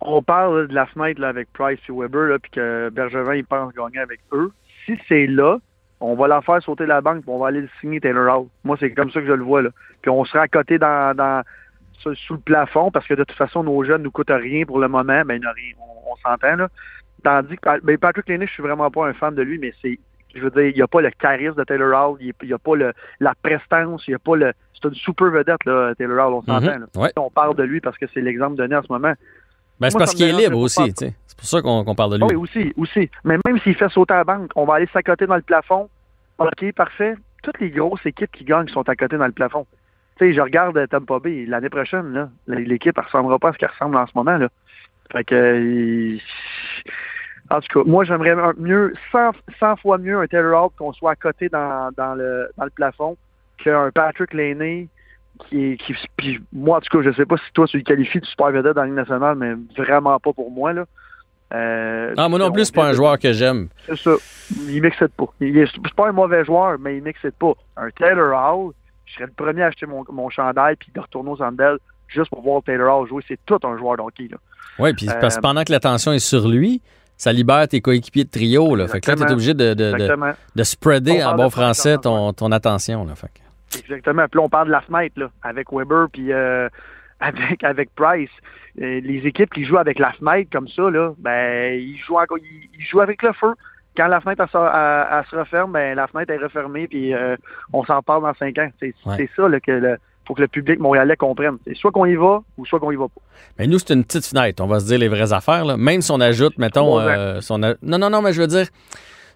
on 0.00 0.20
parle 0.20 0.66
de 0.66 0.74
la 0.74 0.86
fenêtre 0.86 1.20
là, 1.20 1.28
avec 1.28 1.52
Price 1.52 1.78
et 1.88 1.92
Weber, 1.92 2.38
puis 2.42 2.50
que 2.50 2.90
Bergevin 2.90 3.36
il 3.36 3.44
pense 3.44 3.72
gagner 3.72 4.00
avec 4.00 4.20
eux. 4.32 4.50
Si 4.84 4.98
c'est 5.08 5.28
là, 5.28 5.58
on 6.00 6.16
va 6.16 6.26
la 6.26 6.42
faire 6.42 6.60
sauter 6.62 6.86
la 6.86 7.00
banque, 7.00 7.22
puis 7.22 7.30
on 7.30 7.38
va 7.38 7.48
aller 7.48 7.60
le 7.60 7.70
signer 7.80 8.00
Taylor 8.00 8.36
Hall. 8.36 8.46
Moi, 8.64 8.76
c'est 8.80 8.90
comme 8.90 9.10
ça 9.12 9.20
que 9.20 9.26
je 9.26 9.32
le 9.32 9.44
vois. 9.44 9.62
Là. 9.62 9.70
Puis 10.02 10.10
on 10.10 10.24
sera 10.24 10.42
à 10.42 10.48
côté 10.48 10.78
dans, 10.78 11.42
sous, 12.00 12.34
le 12.34 12.40
plafond, 12.40 12.90
parce 12.90 13.06
que 13.06 13.14
de 13.14 13.22
toute 13.22 13.36
façon, 13.36 13.62
nos 13.62 13.84
jeunes 13.84 14.02
nous 14.02 14.10
coûtent 14.10 14.30
rien 14.30 14.64
pour 14.64 14.80
le 14.80 14.88
moment, 14.88 15.22
rien, 15.24 15.42
on, 15.78 16.12
on 16.12 16.16
s'entend. 16.16 16.66
Tandis 17.22 17.56
que 17.56 17.80
ben, 17.80 17.98
Patrick 17.98 18.28
Lenny, 18.28 18.46
je 18.46 18.52
suis 18.52 18.62
vraiment 18.62 18.90
pas 18.90 19.06
un 19.06 19.12
fan 19.12 19.34
de 19.34 19.42
lui, 19.42 19.58
mais 19.58 19.72
c'est 19.82 19.98
je 20.34 20.40
veux 20.40 20.50
dire, 20.50 20.66
il 20.66 20.74
n'y 20.74 20.82
a 20.82 20.86
pas 20.86 21.00
le 21.00 21.10
charisme 21.10 21.54
de 21.54 21.64
Taylor 21.64 22.10
Hall, 22.10 22.18
il 22.20 22.34
n'y 22.42 22.52
a 22.52 22.58
pas 22.58 22.76
le, 22.76 22.92
la 23.20 23.34
prestance, 23.42 24.06
il 24.06 24.10
n'y 24.10 24.14
a 24.14 24.18
pas 24.18 24.36
le. 24.36 24.52
C'est 24.74 24.88
une 24.88 24.94
super 24.94 25.30
vedette, 25.30 25.64
là, 25.64 25.94
Taylor 25.96 26.28
Hall, 26.28 26.34
on 26.34 26.42
s'entend. 26.42 27.00
Ouais. 27.00 27.12
On 27.16 27.30
parle 27.30 27.56
de 27.56 27.62
lui 27.62 27.80
parce 27.80 27.98
que 27.98 28.06
c'est 28.12 28.20
l'exemple 28.20 28.56
donné 28.56 28.76
en 28.76 28.82
ce 28.82 28.92
moment. 28.92 29.14
Ben, 29.80 29.90
c'est 29.90 29.98
parce 29.98 30.14
qu'il 30.14 30.28
est 30.28 30.32
libre 30.32 30.58
aussi. 30.58 30.92
tu 30.94 31.06
sais. 31.06 31.14
C'est 31.26 31.36
pour 31.36 31.46
ça 31.46 31.62
qu'on 31.62 31.94
parle 31.94 32.12
de 32.12 32.16
lui. 32.16 32.24
Oui, 32.24 32.34
aussi, 32.34 32.72
aussi. 32.76 33.10
Mais 33.24 33.36
même 33.46 33.58
s'il 33.60 33.74
fait 33.74 33.88
sauter 33.90 34.14
la 34.14 34.24
banque, 34.24 34.50
on 34.56 34.64
va 34.64 34.74
aller 34.74 34.88
s'accoter 34.92 35.26
dans 35.26 35.36
le 35.36 35.42
plafond. 35.42 35.88
OK, 36.38 36.72
parfait. 36.72 37.14
Toutes 37.42 37.60
les 37.60 37.70
grosses 37.70 38.04
équipes 38.04 38.32
qui 38.32 38.44
gagnent 38.44 38.68
sont 38.68 38.88
à 38.88 38.96
côté 38.96 39.16
dans 39.16 39.26
le 39.26 39.32
plafond. 39.32 39.66
Tu 40.18 40.26
sais, 40.26 40.32
je 40.34 40.40
regarde 40.40 40.88
Tampa 40.88 41.20
Bay. 41.20 41.44
L'année 41.46 41.68
prochaine, 41.68 42.12
là, 42.12 42.28
l'équipe 42.48 42.96
ne 42.96 43.02
ressemblera 43.02 43.38
pas 43.38 43.50
à 43.50 43.52
ce 43.52 43.58
qu'elle 43.58 43.70
ressemble 43.70 43.96
en 43.96 44.06
ce 44.06 44.12
moment. 44.16 44.36
Là. 44.36 44.48
Fait 45.12 45.24
que... 45.24 46.18
En 47.50 47.60
tout 47.60 47.82
cas, 47.82 47.88
moi, 47.88 48.04
j'aimerais 48.04 48.34
mieux, 48.58 48.92
100, 49.12 49.30
100 49.58 49.76
fois 49.76 49.98
mieux 49.98 50.18
un 50.18 50.26
Taylor 50.26 50.64
Hall 50.64 50.70
qu'on 50.76 50.92
soit 50.92 51.12
à 51.12 51.16
côté 51.16 51.48
dans, 51.48 51.90
dans, 51.96 52.14
le, 52.14 52.48
dans 52.58 52.64
le 52.64 52.70
plafond 52.70 53.16
qu'un 53.64 53.90
Patrick 53.90 54.34
Laney 54.34 54.88
qui, 55.48 55.76
qui 55.78 55.94
puis 56.16 56.40
moi, 56.52 56.78
en 56.78 56.80
tout 56.80 56.98
cas, 56.98 57.02
je 57.10 57.14
sais 57.16 57.24
pas 57.24 57.36
si 57.36 57.44
toi, 57.54 57.66
tu 57.66 57.78
le 57.78 57.82
qualifies 57.84 58.20
de 58.20 58.26
super 58.26 58.50
vedette 58.50 58.74
dans 58.74 58.82
la 58.82 58.86
Ligue 58.88 58.96
nationale, 58.96 59.36
mais 59.36 59.54
vraiment 59.76 60.18
pas 60.18 60.32
pour 60.32 60.50
moi, 60.50 60.72
là. 60.72 60.84
Euh, 61.54 62.12
Ah, 62.18 62.28
moi 62.28 62.38
non 62.38 62.46
on 62.46 62.52
plus, 62.52 62.66
c'est 62.66 62.74
pas 62.74 62.88
un 62.88 62.92
joueur 62.92 63.18
que 63.18 63.32
j'aime. 63.32 63.68
C'est 63.86 63.96
ça. 63.96 64.10
Il 64.68 64.82
m'excite 64.82 65.14
pas. 65.16 65.24
C'est 65.40 65.94
pas 65.96 66.08
un 66.08 66.12
mauvais 66.12 66.44
joueur, 66.44 66.76
mais 66.78 66.98
il 66.98 67.02
m'excite 67.02 67.36
pas. 67.38 67.52
Un 67.78 67.88
Taylor 67.90 68.34
Hall, 68.36 68.72
je 69.06 69.14
serais 69.14 69.24
le 69.26 69.32
premier 69.32 69.62
à 69.62 69.66
acheter 69.68 69.86
mon, 69.86 70.04
mon 70.12 70.28
chandail 70.28 70.76
puis 70.76 70.90
de 70.94 71.00
retourner 71.00 71.30
aux 71.30 71.36
Sandel 71.38 71.78
juste 72.08 72.28
pour 72.28 72.42
voir 72.42 72.62
Taylor 72.62 73.00
Hall 73.00 73.08
jouer. 73.08 73.24
C'est 73.26 73.38
tout 73.46 73.58
un 73.64 73.78
joueur 73.78 73.96
d'hockey, 73.96 74.28
là. 74.30 74.36
Oui, 74.78 74.92
puis 74.92 75.06
parce 75.06 75.36
que 75.36 75.38
Euh, 75.38 75.42
pendant 75.42 75.64
que 75.64 75.72
l'attention 75.72 76.12
est 76.12 76.18
sur 76.18 76.46
lui, 76.48 76.82
ça 77.18 77.32
libère 77.32 77.68
tes 77.68 77.80
coéquipiers 77.82 78.24
de 78.24 78.30
trio. 78.30 78.74
Là. 78.76 78.86
Fait 78.88 79.00
que 79.00 79.10
là, 79.10 79.16
tu 79.16 79.22
es 79.24 79.32
obligé 79.32 79.52
de, 79.52 79.74
de, 79.74 79.92
de, 80.56 80.62
spreader 80.62 81.22
en 81.22 81.34
bon 81.34 81.50
français 81.50 81.98
ton, 81.98 82.32
ton 82.32 82.50
attention. 82.52 83.04
Là. 83.04 83.14
Fait 83.14 83.26
que- 83.28 83.78
Exactement. 83.80 84.24
Puis 84.30 84.38
là, 84.38 84.44
on 84.44 84.48
parle 84.48 84.68
de 84.68 84.72
la 84.72 84.80
fenêtre, 84.80 85.18
là, 85.20 85.30
avec 85.42 85.70
Weber 85.70 86.06
puis 86.10 86.32
euh, 86.32 86.68
avec, 87.20 87.62
avec 87.64 87.94
Price. 87.94 88.30
Euh, 88.80 89.00
les 89.02 89.26
équipes 89.26 89.52
qui 89.52 89.64
jouent 89.64 89.78
avec 89.78 89.98
la 89.98 90.12
fenêtre 90.12 90.48
comme 90.52 90.68
ça, 90.68 90.88
là, 90.88 91.12
ben, 91.18 91.74
ils 91.78 91.98
jouent, 91.98 92.16
encore, 92.18 92.38
ils, 92.38 92.68
ils 92.78 92.86
jouent 92.86 93.00
avec 93.00 93.22
le 93.22 93.32
feu. 93.32 93.52
Quand 93.96 94.06
la 94.06 94.20
fenêtre 94.20 94.42
elle, 94.44 94.50
sort- 94.50 94.72
elle- 94.72 95.06
elle 95.18 95.24
se 95.28 95.34
referme, 95.36 95.72
ben, 95.72 95.96
la 95.96 96.06
fenêtre 96.06 96.32
est 96.32 96.36
refermée, 96.38 96.86
puis 96.86 97.12
euh, 97.12 97.34
on 97.72 97.84
s'en 97.84 98.00
parle 98.02 98.22
dans 98.22 98.34
cinq 98.34 98.56
ans. 98.58 98.70
C'est 98.78 98.94
Ouais. 99.04 99.28
ça 99.34 99.48
là, 99.48 99.58
que 99.58 99.72
le, 99.72 99.98
faut 100.28 100.34
que 100.34 100.42
le 100.42 100.48
public 100.48 100.78
montréalais 100.78 101.16
comprenne. 101.16 101.56
C'est 101.66 101.74
soit 101.76 101.90
qu'on 101.90 102.04
y 102.06 102.14
va 102.14 102.42
ou 102.56 102.64
soit 102.66 102.78
qu'on 102.78 102.92
y 102.92 102.96
va 102.96 103.08
pas. 103.08 103.20
Mais 103.58 103.66
nous, 103.66 103.78
c'est 103.80 103.94
une 103.94 104.04
petite 104.04 104.26
fenêtre. 104.26 104.62
On 104.62 104.66
va 104.68 104.78
se 104.78 104.86
dire 104.86 104.98
les 104.98 105.08
vraies 105.08 105.32
affaires. 105.32 105.64
Là. 105.64 105.76
Même 105.76 106.02
si 106.02 106.10
on 106.12 106.20
ajoute, 106.20 106.56
mettons. 106.58 107.00
Euh, 107.00 107.40
si 107.40 107.50
on 107.50 107.62
a- 107.64 107.74
Non, 107.82 107.98
non, 107.98 108.10
non, 108.10 108.22
mais 108.22 108.32
je 108.32 108.40
veux 108.42 108.46
dire. 108.46 108.66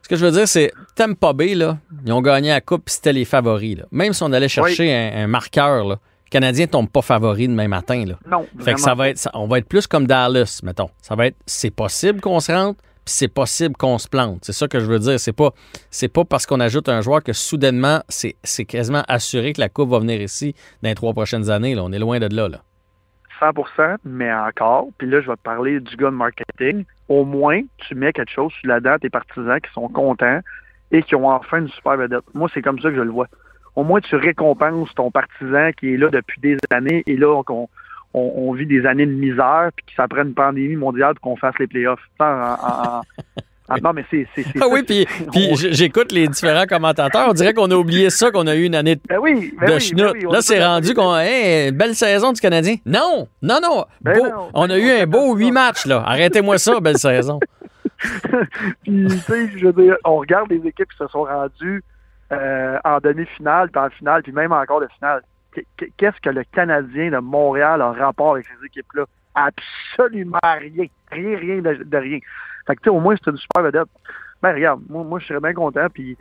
Ce 0.02 0.08
que 0.08 0.16
je 0.16 0.24
veux 0.26 0.32
dire, 0.32 0.46
c'est 0.48 0.70
Tampa 0.96 1.32
Bay, 1.32 1.54
là, 1.54 1.78
ils 2.04 2.12
ont 2.12 2.20
gagné 2.22 2.50
la 2.50 2.60
Coupe 2.60 2.88
c'était 2.90 3.12
les 3.12 3.24
favoris. 3.24 3.78
Là. 3.78 3.84
Même 3.92 4.12
si 4.12 4.22
on 4.22 4.32
allait 4.32 4.48
chercher 4.48 4.92
un, 4.92 5.24
un 5.24 5.26
marqueur, 5.28 5.84
là, 5.84 5.94
le 6.26 6.30
Canadien 6.30 6.66
tombe 6.66 6.88
pas 6.90 7.02
favori 7.02 7.46
demain 7.48 7.68
matin. 7.68 8.04
Là. 8.06 8.14
Non. 8.30 8.46
Fait 8.60 8.74
que 8.74 8.80
ça 8.80 8.94
va 8.94 9.08
être, 9.10 9.18
ça- 9.18 9.30
on 9.34 9.46
va 9.46 9.58
être 9.58 9.68
plus 9.68 9.86
comme 9.86 10.06
Dallas, 10.06 10.60
mettons. 10.64 10.90
Ça 11.00 11.14
va 11.14 11.26
être, 11.28 11.36
c'est 11.46 11.70
possible 11.70 12.20
qu'on 12.20 12.40
se 12.40 12.50
rentre, 12.52 12.80
c'est 13.04 13.32
possible 13.32 13.76
qu'on 13.76 13.98
se 13.98 14.08
plante. 14.08 14.40
C'est 14.42 14.52
ça 14.52 14.68
que 14.68 14.80
je 14.80 14.86
veux 14.86 14.98
dire. 14.98 15.18
C'est 15.18 15.32
pas, 15.32 15.50
pas 16.12 16.24
parce 16.24 16.46
qu'on 16.46 16.60
ajoute 16.60 16.88
un 16.88 17.00
joueur 17.00 17.22
que 17.22 17.32
soudainement, 17.32 18.00
c'est, 18.08 18.36
quasiment 18.64 19.02
assuré 19.08 19.52
que 19.52 19.60
la 19.60 19.68
coupe 19.68 19.90
va 19.90 19.98
venir 19.98 20.20
ici 20.20 20.54
dans 20.82 20.88
les 20.88 20.94
trois 20.94 21.12
prochaines 21.12 21.50
années. 21.50 21.74
Là. 21.74 21.82
On 21.84 21.92
est 21.92 21.98
loin 21.98 22.18
de 22.18 22.34
là. 22.34 22.48
là. 22.48 22.58
100% 23.40 23.96
mais 24.04 24.32
encore, 24.32 24.88
puis 24.98 25.08
là, 25.08 25.20
je 25.20 25.26
vais 25.26 25.36
te 25.36 25.42
parler 25.42 25.80
du 25.80 25.96
gars 25.96 26.10
marketing. 26.10 26.84
Au 27.08 27.24
moins, 27.24 27.60
tu 27.78 27.94
mets 27.96 28.12
quelque 28.12 28.30
chose 28.30 28.52
sur 28.52 28.68
la 28.68 28.78
dent 28.78 28.92
à 28.92 28.98
tes 28.98 29.10
partisans 29.10 29.60
qui 29.60 29.72
sont 29.72 29.88
contents 29.88 30.40
et 30.92 31.02
qui 31.02 31.16
ont 31.16 31.28
enfin 31.28 31.58
une 31.58 31.68
super 31.68 31.96
vedette. 31.96 32.22
Moi, 32.34 32.48
c'est 32.54 32.62
comme 32.62 32.78
ça 32.78 32.90
que 32.90 32.96
je 32.96 33.00
le 33.00 33.10
vois. 33.10 33.26
Au 33.74 33.82
moins, 33.82 34.00
tu 34.00 34.14
récompenses 34.14 34.94
ton 34.94 35.10
partisan 35.10 35.72
qui 35.72 35.94
est 35.94 35.96
là 35.96 36.08
depuis 36.10 36.40
des 36.40 36.56
années 36.70 37.02
et 37.06 37.16
là, 37.16 37.42
on, 37.48 37.68
on, 38.14 38.32
on 38.36 38.52
vit 38.52 38.66
des 38.66 38.84
années 38.86 39.06
de 39.06 39.12
misère 39.12 39.70
puis 39.76 39.86
que 39.86 39.92
ça 39.96 40.06
prenne 40.08 40.28
une 40.28 40.34
pandémie 40.34 40.76
mondiale 40.76 41.14
pour 41.14 41.22
qu'on 41.32 41.36
fasse 41.36 41.54
les 41.58 41.66
playoffs. 41.66 42.00
En- 42.20 42.24
en- 42.24 42.56
en- 42.98 43.00
en- 43.68 43.76
non, 43.82 43.92
mais 43.94 44.04
c'est... 44.10 44.26
Ah 44.60 44.66
oui, 44.70 44.82
puis, 44.82 45.06
on- 45.34 45.54
j'écoute 45.56 46.12
les 46.12 46.28
différents 46.28 46.66
commentateurs. 46.66 47.28
On 47.30 47.32
dirait 47.32 47.54
qu'on 47.54 47.70
a 47.70 47.74
oublié 47.74 48.10
ça, 48.10 48.30
qu'on 48.30 48.46
a 48.46 48.54
eu 48.54 48.64
une 48.64 48.74
année 48.74 48.96
de, 48.96 49.00
Ben 49.08 49.18
oui, 49.18 49.54
ben 49.58 49.66
de 49.68 49.72
oui, 49.74 49.92
ben 49.94 50.10
oui, 50.12 50.22
Là, 50.30 50.38
a 50.38 50.42
c'est 50.42 50.62
rendu 50.64 50.92
qu'on. 50.94 51.16
Hey, 51.16 51.72
belle 51.72 51.94
saison 51.94 52.32
du 52.32 52.40
Canadien. 52.40 52.76
Non, 52.84 53.28
non, 53.40 53.60
non. 53.62 53.86
Ben 54.02 54.18
Beau- 54.18 54.26
non, 54.28 54.50
on 54.52 54.68
a 54.68 54.76
eu 54.78 54.90
un 54.90 55.06
beau 55.06 55.34
huit 55.36 55.52
matchs, 55.52 55.86
là. 55.86 56.02
Arrêtez-moi 56.04 56.58
ça, 56.58 56.80
belle 56.80 56.98
saison. 56.98 57.40
Puis, 58.82 59.06
tu 59.06 59.18
sais, 59.20 59.48
je 59.56 59.66
veux 59.66 59.72
dire, 59.72 59.96
on 60.04 60.16
regarde 60.16 60.50
les 60.50 60.66
équipes 60.66 60.90
qui 60.90 60.98
se 60.98 61.06
sont 61.08 61.22
rendues 61.24 61.82
euh, 62.32 62.78
en 62.84 62.98
demi-finale, 62.98 63.70
puis 63.70 63.80
en 63.80 63.90
finale, 63.90 64.22
puis 64.22 64.32
même 64.32 64.52
encore 64.52 64.80
de 64.80 64.88
finale. 64.98 65.22
Qu- 65.52 65.66
qu- 65.76 65.92
Qu'est-ce 65.96 66.20
que 66.20 66.30
le 66.30 66.44
Canadien 66.44 67.10
de 67.10 67.18
Montréal 67.18 67.82
a 67.82 67.88
en 67.88 67.92
rapport 67.92 68.32
avec 68.32 68.46
ces 68.46 68.66
équipes-là? 68.66 69.04
Absolument 69.34 70.38
rien. 70.42 70.86
Rien, 71.10 71.38
rien 71.38 71.56
de, 71.62 71.84
de 71.84 71.96
rien. 71.96 72.18
Fait 72.66 72.76
que, 72.76 72.80
tu 72.80 72.84
sais, 72.84 72.90
au 72.90 73.00
moins, 73.00 73.14
c'est 73.16 73.30
une 73.30 73.36
super 73.36 73.62
vedette. 73.62 73.88
Ben, 74.42 74.54
regarde, 74.54 74.82
moi, 74.88 75.04
moi 75.04 75.18
je 75.20 75.26
serais 75.26 75.40
bien 75.40 75.52
content, 75.54 75.86
puis 75.92 76.16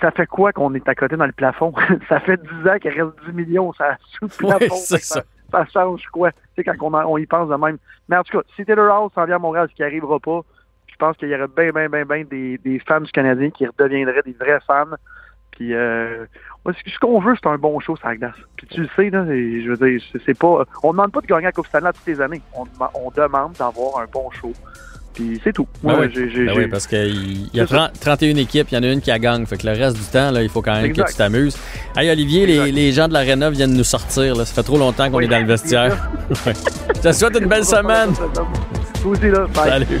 ça 0.00 0.10
fait 0.10 0.26
quoi 0.26 0.52
qu'on 0.52 0.74
est 0.74 0.88
à 0.88 0.94
côté 0.94 1.16
dans 1.16 1.26
le 1.26 1.32
plafond? 1.32 1.72
ça 2.08 2.20
fait 2.20 2.40
10 2.40 2.68
ans 2.68 2.78
qu'il 2.78 2.90
reste 3.00 3.16
10 3.26 3.32
millions 3.32 3.72
ça, 3.72 3.96
sous 4.18 4.24
le 4.24 4.28
plafond. 4.58 4.74
ça. 4.76 5.22
ça 5.50 5.66
change 5.72 6.04
quoi? 6.12 6.32
Tu 6.32 6.38
sais, 6.56 6.64
quand 6.64 6.74
on, 6.80 7.18
y 7.18 7.26
pense 7.26 7.48
de 7.48 7.54
même. 7.56 7.78
Mais 8.08 8.16
en 8.16 8.22
tout 8.22 8.38
cas, 8.38 8.44
si 8.54 8.64
Taylor 8.64 8.90
House 8.92 9.12
s'en 9.14 9.24
vient 9.26 9.36
à 9.36 9.38
Montréal, 9.40 9.68
ce 9.70 9.74
qui 9.74 9.82
arrivera 9.82 10.18
pas, 10.20 10.40
je 10.86 10.96
pense 10.96 11.16
qu'il 11.16 11.28
y 11.28 11.34
aurait 11.34 11.48
bien, 11.48 11.70
bien, 11.72 11.88
bien, 11.88 12.04
bien 12.04 12.24
des, 12.24 12.58
des 12.58 12.78
fans 12.80 13.00
du 13.00 13.12
Canadien 13.12 13.50
qui 13.50 13.66
redeviendraient 13.66 14.22
des 14.24 14.32
vrais 14.32 14.60
fans. 14.66 14.86
Puis, 15.56 15.72
euh, 15.74 16.26
ce 16.68 16.98
qu'on 17.00 17.18
veut, 17.20 17.34
c'est 17.42 17.48
un 17.48 17.56
bon 17.58 17.80
show 17.80 17.96
sur 17.96 18.06
la 18.08 18.16
glace. 18.16 18.34
Puis 18.56 18.66
tu 18.70 18.82
le 18.82 18.88
sais, 18.94 19.10
là, 19.10 19.24
et 19.32 19.62
je 19.64 19.70
veux 19.72 19.88
dire, 19.88 20.00
c'est- 20.24 20.38
pas. 20.38 20.64
On 20.82 20.92
demande 20.92 21.10
pas 21.12 21.20
de 21.22 21.26
gagner 21.26 21.44
la 21.44 21.52
Coupe 21.52 21.66
Stanley 21.66 21.90
toutes 21.94 22.06
les 22.06 22.20
années. 22.20 22.42
On, 22.54 22.64
dem- 22.64 22.88
on 22.94 23.10
demande 23.10 23.52
d'avoir 23.58 24.00
un 24.00 24.06
bon 24.12 24.30
show. 24.30 24.52
Puis 25.14 25.40
c'est 25.42 25.54
tout. 25.54 25.66
Ben 25.82 25.96
oui. 25.98 26.08
Ben 26.14 26.52
oui, 26.54 26.66
parce 26.66 26.86
qu'il 26.86 27.46
y 27.54 27.60
a 27.60 27.66
C'est 27.66 27.72
ça. 27.74 27.88
30 27.88 28.00
31 28.00 28.36
équipes, 28.36 28.68
il 28.70 28.74
y 28.74 28.78
en 28.78 28.82
a 28.82 28.92
une 28.92 29.00
qui 29.00 29.10
a 29.10 29.18
gagne. 29.18 29.46
Fait 29.46 29.56
que 29.56 29.66
le 29.66 29.72
reste 29.72 29.96
du 29.96 30.04
temps, 30.04 30.30
là, 30.30 30.42
il 30.42 30.50
faut 30.50 30.60
quand 30.60 30.74
même 30.74 30.84
Exact. 30.84 31.06
que 31.06 31.10
tu 31.12 31.16
t'amuses. 31.16 31.56
Hey 31.96 32.10
Olivier, 32.10 32.44
les, 32.46 32.70
les 32.70 32.92
gens 32.92 33.08
de 33.08 33.14
l'Arena 33.14 33.48
viennent 33.48 33.72
nous 33.74 33.82
sortir. 33.82 34.36
Là. 34.36 34.44
Ça 34.44 34.54
fait 34.56 34.62
trop 34.62 34.76
longtemps 34.76 35.10
qu'on 35.10 35.16
Oui. 35.16 35.24
est 35.24 35.28
dans 35.28 35.38
le 35.40 35.46
vestiaire. 35.46 35.96
Je 36.96 37.00
te 37.00 37.12
souhaite 37.12 37.38
une 37.40 37.48
belle 37.48 37.64
semaine. 37.64 38.12
Toi 39.00 39.10
aussi, 39.12 39.28
là. 39.30 39.46
Bye. 39.54 39.70
Salut. 39.70 40.00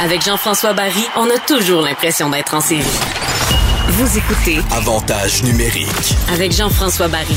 Avec 0.00 0.22
Jean-François 0.24 0.72
Barry, 0.74 1.04
on 1.16 1.28
a 1.28 1.38
toujours 1.38 1.82
l'impression 1.82 2.30
d'être 2.30 2.54
en 2.54 2.60
série. 2.60 2.84
Vous 3.88 4.18
écoutez 4.18 4.60
Avantage 4.70 5.42
numérique. 5.42 6.14
avec 6.32 6.52
Jean-François 6.52 7.08
Barry. 7.08 7.36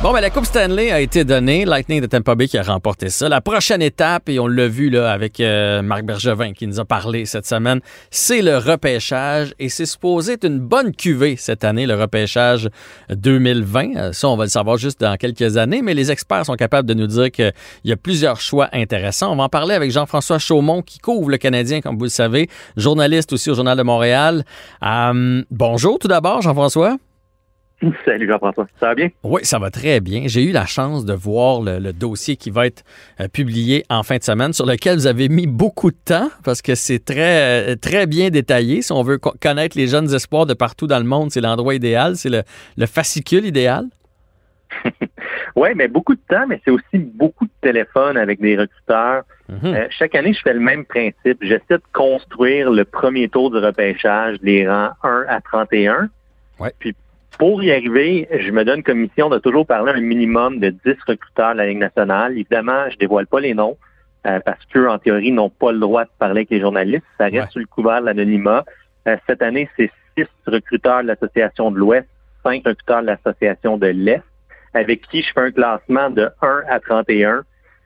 Bon, 0.00 0.12
ben, 0.12 0.20
la 0.20 0.30
Coupe 0.30 0.44
Stanley 0.44 0.92
a 0.92 1.00
été 1.00 1.24
donnée. 1.24 1.64
Lightning 1.64 2.00
de 2.00 2.06
Tampa 2.06 2.36
Bay 2.36 2.46
qui 2.46 2.56
a 2.56 2.62
remporté 2.62 3.08
ça. 3.08 3.28
La 3.28 3.40
prochaine 3.40 3.82
étape, 3.82 4.28
et 4.28 4.38
on 4.38 4.46
l'a 4.46 4.68
vu 4.68 4.90
là 4.90 5.10
avec 5.10 5.40
euh, 5.40 5.82
Marc 5.82 6.04
Bergevin 6.04 6.52
qui 6.52 6.68
nous 6.68 6.78
a 6.78 6.84
parlé 6.84 7.26
cette 7.26 7.46
semaine, 7.46 7.80
c'est 8.08 8.40
le 8.40 8.58
repêchage. 8.58 9.54
Et 9.58 9.68
c'est 9.68 9.86
supposé 9.86 10.34
être 10.34 10.44
une 10.44 10.60
bonne 10.60 10.94
cuvée 10.94 11.34
cette 11.34 11.64
année, 11.64 11.84
le 11.84 11.96
repêchage 11.96 12.70
2020. 13.10 13.96
Euh, 13.96 14.12
Ça, 14.12 14.28
on 14.28 14.36
va 14.36 14.44
le 14.44 14.50
savoir 14.50 14.76
juste 14.76 15.00
dans 15.00 15.16
quelques 15.16 15.56
années, 15.56 15.82
mais 15.82 15.94
les 15.94 16.12
experts 16.12 16.46
sont 16.46 16.54
capables 16.54 16.88
de 16.88 16.94
nous 16.94 17.08
dire 17.08 17.32
qu'il 17.32 17.52
y 17.82 17.90
a 17.90 17.96
plusieurs 17.96 18.40
choix 18.40 18.68
intéressants. 18.72 19.32
On 19.32 19.36
va 19.36 19.42
en 19.44 19.48
parler 19.48 19.74
avec 19.74 19.90
Jean-François 19.90 20.38
Chaumont 20.38 20.80
qui 20.80 21.00
couvre 21.00 21.28
le 21.28 21.38
Canadien, 21.38 21.80
comme 21.80 21.98
vous 21.98 22.04
le 22.04 22.08
savez, 22.10 22.48
journaliste 22.76 23.32
aussi 23.32 23.50
au 23.50 23.54
Journal 23.56 23.76
de 23.76 23.82
Montréal. 23.82 24.44
Euh, 24.80 25.42
bonjour 25.50 25.98
tout 25.98 26.08
d'abord, 26.08 26.40
Jean-François. 26.40 26.98
Salut 28.04 28.26
Jean-François. 28.26 28.66
Ça 28.80 28.86
va 28.88 28.94
bien? 28.96 29.08
Oui, 29.22 29.40
ça 29.44 29.58
va 29.60 29.70
très 29.70 30.00
bien. 30.00 30.22
J'ai 30.26 30.42
eu 30.42 30.50
la 30.50 30.66
chance 30.66 31.04
de 31.04 31.12
voir 31.14 31.62
le, 31.62 31.78
le 31.78 31.92
dossier 31.92 32.36
qui 32.36 32.50
va 32.50 32.66
être 32.66 32.82
euh, 33.20 33.28
publié 33.28 33.84
en 33.88 34.02
fin 34.02 34.16
de 34.16 34.22
semaine, 34.24 34.52
sur 34.52 34.66
lequel 34.66 34.96
vous 34.96 35.06
avez 35.06 35.28
mis 35.28 35.46
beaucoup 35.46 35.90
de 35.92 35.96
temps 36.04 36.28
parce 36.44 36.60
que 36.60 36.74
c'est 36.74 37.04
très, 37.04 37.70
euh, 37.72 37.76
très 37.76 38.06
bien 38.06 38.30
détaillé. 38.30 38.82
Si 38.82 38.90
on 38.92 39.02
veut 39.02 39.18
co- 39.18 39.34
connaître 39.40 39.78
les 39.78 39.86
jeunes 39.86 40.12
espoirs 40.12 40.46
de 40.46 40.54
partout 40.54 40.88
dans 40.88 40.98
le 40.98 41.04
monde, 41.04 41.30
c'est 41.30 41.40
l'endroit 41.40 41.74
idéal, 41.74 42.16
c'est 42.16 42.30
le, 42.30 42.42
le 42.76 42.86
fascicule 42.86 43.44
idéal. 43.46 43.84
Oui, 45.56 45.70
mais 45.74 45.88
beaucoup 45.88 46.14
de 46.14 46.20
temps, 46.28 46.46
mais 46.48 46.60
c'est 46.64 46.70
aussi 46.70 46.98
beaucoup 46.98 47.44
de 47.46 47.50
téléphones 47.62 48.16
avec 48.16 48.40
des 48.40 48.56
recruteurs. 48.56 49.22
Mhm. 49.48 49.58
Euh, 49.64 49.86
chaque 49.90 50.14
année, 50.14 50.32
je 50.32 50.38
fais 50.40 50.52
le 50.52 50.60
même 50.60 50.84
principe. 50.84 51.38
J'essaie 51.40 51.78
de 51.78 51.82
construire 51.92 52.70
le 52.70 52.84
premier 52.84 53.28
tour 53.28 53.50
du 53.50 53.56
repêchage, 53.56 54.36
les 54.42 54.68
rangs 54.68 54.90
1 55.02 55.24
à 55.28 55.40
31. 55.40 56.10
Ouais. 56.60 56.72
Puis 56.78 56.94
pour 57.38 57.62
y 57.62 57.70
arriver, 57.70 58.26
je 58.36 58.50
me 58.50 58.64
donne 58.64 58.82
comme 58.82 58.98
mission 58.98 59.28
de 59.28 59.38
toujours 59.38 59.66
parler 59.66 59.92
un 59.94 60.00
minimum 60.00 60.58
de 60.58 60.70
10 60.70 60.94
recruteurs 61.06 61.52
de 61.52 61.58
la 61.58 61.66
Ligue 61.66 61.78
nationale. 61.78 62.32
Évidemment, 62.32 62.88
je 62.90 62.96
dévoile 62.96 63.26
pas 63.26 63.40
les 63.40 63.54
noms 63.54 63.76
euh, 64.26 64.40
parce 64.44 64.64
qu'eux, 64.66 64.88
en 64.88 64.98
théorie, 64.98 65.30
n'ont 65.30 65.50
pas 65.50 65.70
le 65.72 65.78
droit 65.78 66.04
de 66.04 66.10
parler 66.18 66.40
avec 66.40 66.50
les 66.50 66.60
journalistes. 66.60 67.04
Ça 67.18 67.24
reste 67.24 67.34
Ouais. 67.36 67.46
sous 67.52 67.58
le 67.60 67.66
couvert 67.66 68.00
de 68.00 68.06
l'anonymat. 68.06 68.64
Euh, 69.06 69.16
cette 69.28 69.42
année, 69.42 69.68
c'est 69.76 69.90
6 70.18 70.26
recruteurs 70.46 71.02
de 71.02 71.08
l'Association 71.08 71.70
de 71.70 71.78
l'Ouest, 71.78 72.08
5 72.42 72.62
recruteurs 72.66 73.02
de 73.02 73.06
l'Association 73.06 73.76
de 73.78 73.86
l'Est, 73.86 74.22
avec 74.74 75.02
qui 75.08 75.22
je 75.22 75.32
fais 75.32 75.40
un 75.40 75.50
classement 75.52 76.10
de 76.10 76.28
1 76.42 76.62
à 76.68 76.80
31. 76.80 77.42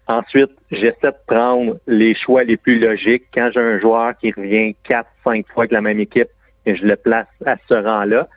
Ensuite, 0.08 0.50
j'essaie 0.70 0.96
de 1.10 1.14
prendre 1.26 1.76
les 1.86 2.14
choix 2.14 2.42
les 2.44 2.56
plus 2.56 2.78
logiques. 2.78 3.24
Quand 3.34 3.50
j'ai 3.52 3.60
un 3.60 3.78
joueur 3.78 4.16
qui 4.18 4.32
revient 4.32 4.74
4, 4.84 5.06
5 5.24 5.46
fois 5.48 5.64
avec 5.64 5.72
la 5.72 5.80
même 5.82 6.00
équipe, 6.00 6.28
et 6.64 6.74
je 6.74 6.86
le 6.86 6.96
place 6.96 7.26
à 7.44 7.56
ce 7.68 7.74
rang-là. 7.74 8.28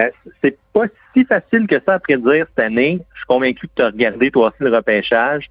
Euh, 0.00 0.10
c'est 0.42 0.56
pas 0.72 0.84
si 1.12 1.24
facile 1.24 1.66
que 1.66 1.80
ça 1.84 1.94
à 1.94 1.98
prédire 1.98 2.46
cette 2.48 2.64
année. 2.64 3.00
Je 3.12 3.18
suis 3.18 3.26
convaincu 3.26 3.66
que 3.66 3.72
tu 3.76 3.82
as 3.82 3.86
regardé 3.86 4.30
toi 4.30 4.48
aussi 4.48 4.56
le 4.60 4.74
repêchage. 4.74 5.50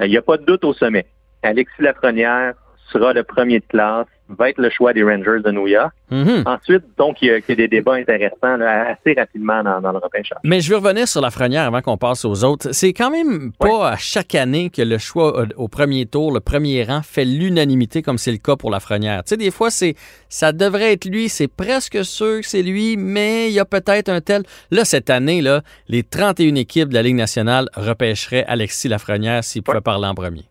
Il 0.00 0.10
n'y 0.10 0.16
a 0.16 0.22
pas 0.22 0.36
de 0.36 0.44
doute 0.44 0.64
au 0.64 0.72
sommet. 0.72 1.06
Alexis 1.42 1.82
Lafrenière 1.82 2.54
sera 2.92 3.12
le 3.12 3.22
premier 3.22 3.60
de 3.60 3.66
classe, 3.66 4.06
va 4.28 4.48
être 4.48 4.58
le 4.58 4.70
choix 4.70 4.92
des 4.94 5.02
Rangers 5.02 5.40
de 5.44 5.50
New 5.50 5.66
York. 5.66 5.92
Mhm. 6.10 6.44
Ensuite, 6.46 6.82
donc, 6.96 7.20
il 7.20 7.28
y 7.28 7.30
a, 7.30 7.38
il 7.38 7.44
y 7.48 7.52
a 7.52 7.54
des 7.54 7.68
débats 7.68 7.94
intéressants 7.94 8.56
là, 8.56 8.92
assez 8.92 9.12
rapidement 9.18 9.62
dans, 9.62 9.80
dans 9.80 9.92
le 9.92 9.98
repêchage. 9.98 10.38
Mais 10.44 10.60
je 10.60 10.70
veux 10.70 10.76
revenir 10.76 11.06
sur 11.06 11.20
la 11.20 11.26
Lafrenière 11.26 11.64
avant 11.64 11.82
qu'on 11.82 11.96
passe 11.98 12.24
aux 12.24 12.44
autres. 12.44 12.68
C'est 12.72 12.92
quand 12.94 13.10
même 13.10 13.52
pas 13.58 13.90
à 13.90 13.96
chaque 13.96 14.34
année 14.34 14.70
que 14.70 14.80
le 14.82 14.96
choix 14.98 15.42
au- 15.42 15.64
au 15.64 15.68
premier 15.68 16.06
tour, 16.06 16.32
le 16.32 16.40
premier 16.40 16.82
rang, 16.84 17.02
fait 17.02 17.24
l'unanimité 17.26 18.00
comme 18.00 18.16
c'est 18.18 18.32
le 18.32 18.38
cas 18.38 18.56
pour 18.56 18.70
la 18.70 18.76
Lafrenière. 18.76 19.22
Tu 19.24 19.30
sais, 19.30 19.36
des 19.36 19.50
fois, 19.50 19.70
c'est 19.70 19.94
ça 20.30 20.52
devrait 20.52 20.92
être 20.94 21.04
lui, 21.04 21.28
c'est 21.28 21.48
presque 21.48 22.02
sûr 22.04 22.40
que 22.40 22.46
c'est 22.46 22.62
lui, 22.62 22.96
mais 22.96 23.48
il 23.48 23.52
y 23.54 23.60
a 23.60 23.64
peut-être 23.66 24.08
un 24.08 24.20
tel. 24.20 24.44
Là, 24.70 24.84
cette 24.86 25.10
année, 25.10 25.42
là, 25.42 25.60
les 25.88 26.02
31 26.04 26.54
équipes 26.54 26.88
de 26.88 26.94
la 26.94 27.02
Ligue 27.02 27.16
nationale 27.16 27.68
repêcheraient 27.74 28.44
Alexis 28.46 28.88
Lafrenière 28.88 29.44
s'il 29.44 29.62
pouvait 29.62 29.80
parler 29.82 30.06
en 30.06 30.14
premier. 30.14 30.44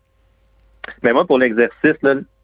Mais 1.04 1.14
moi, 1.14 1.26
pour 1.26 1.38
l'exercice, 1.40 1.96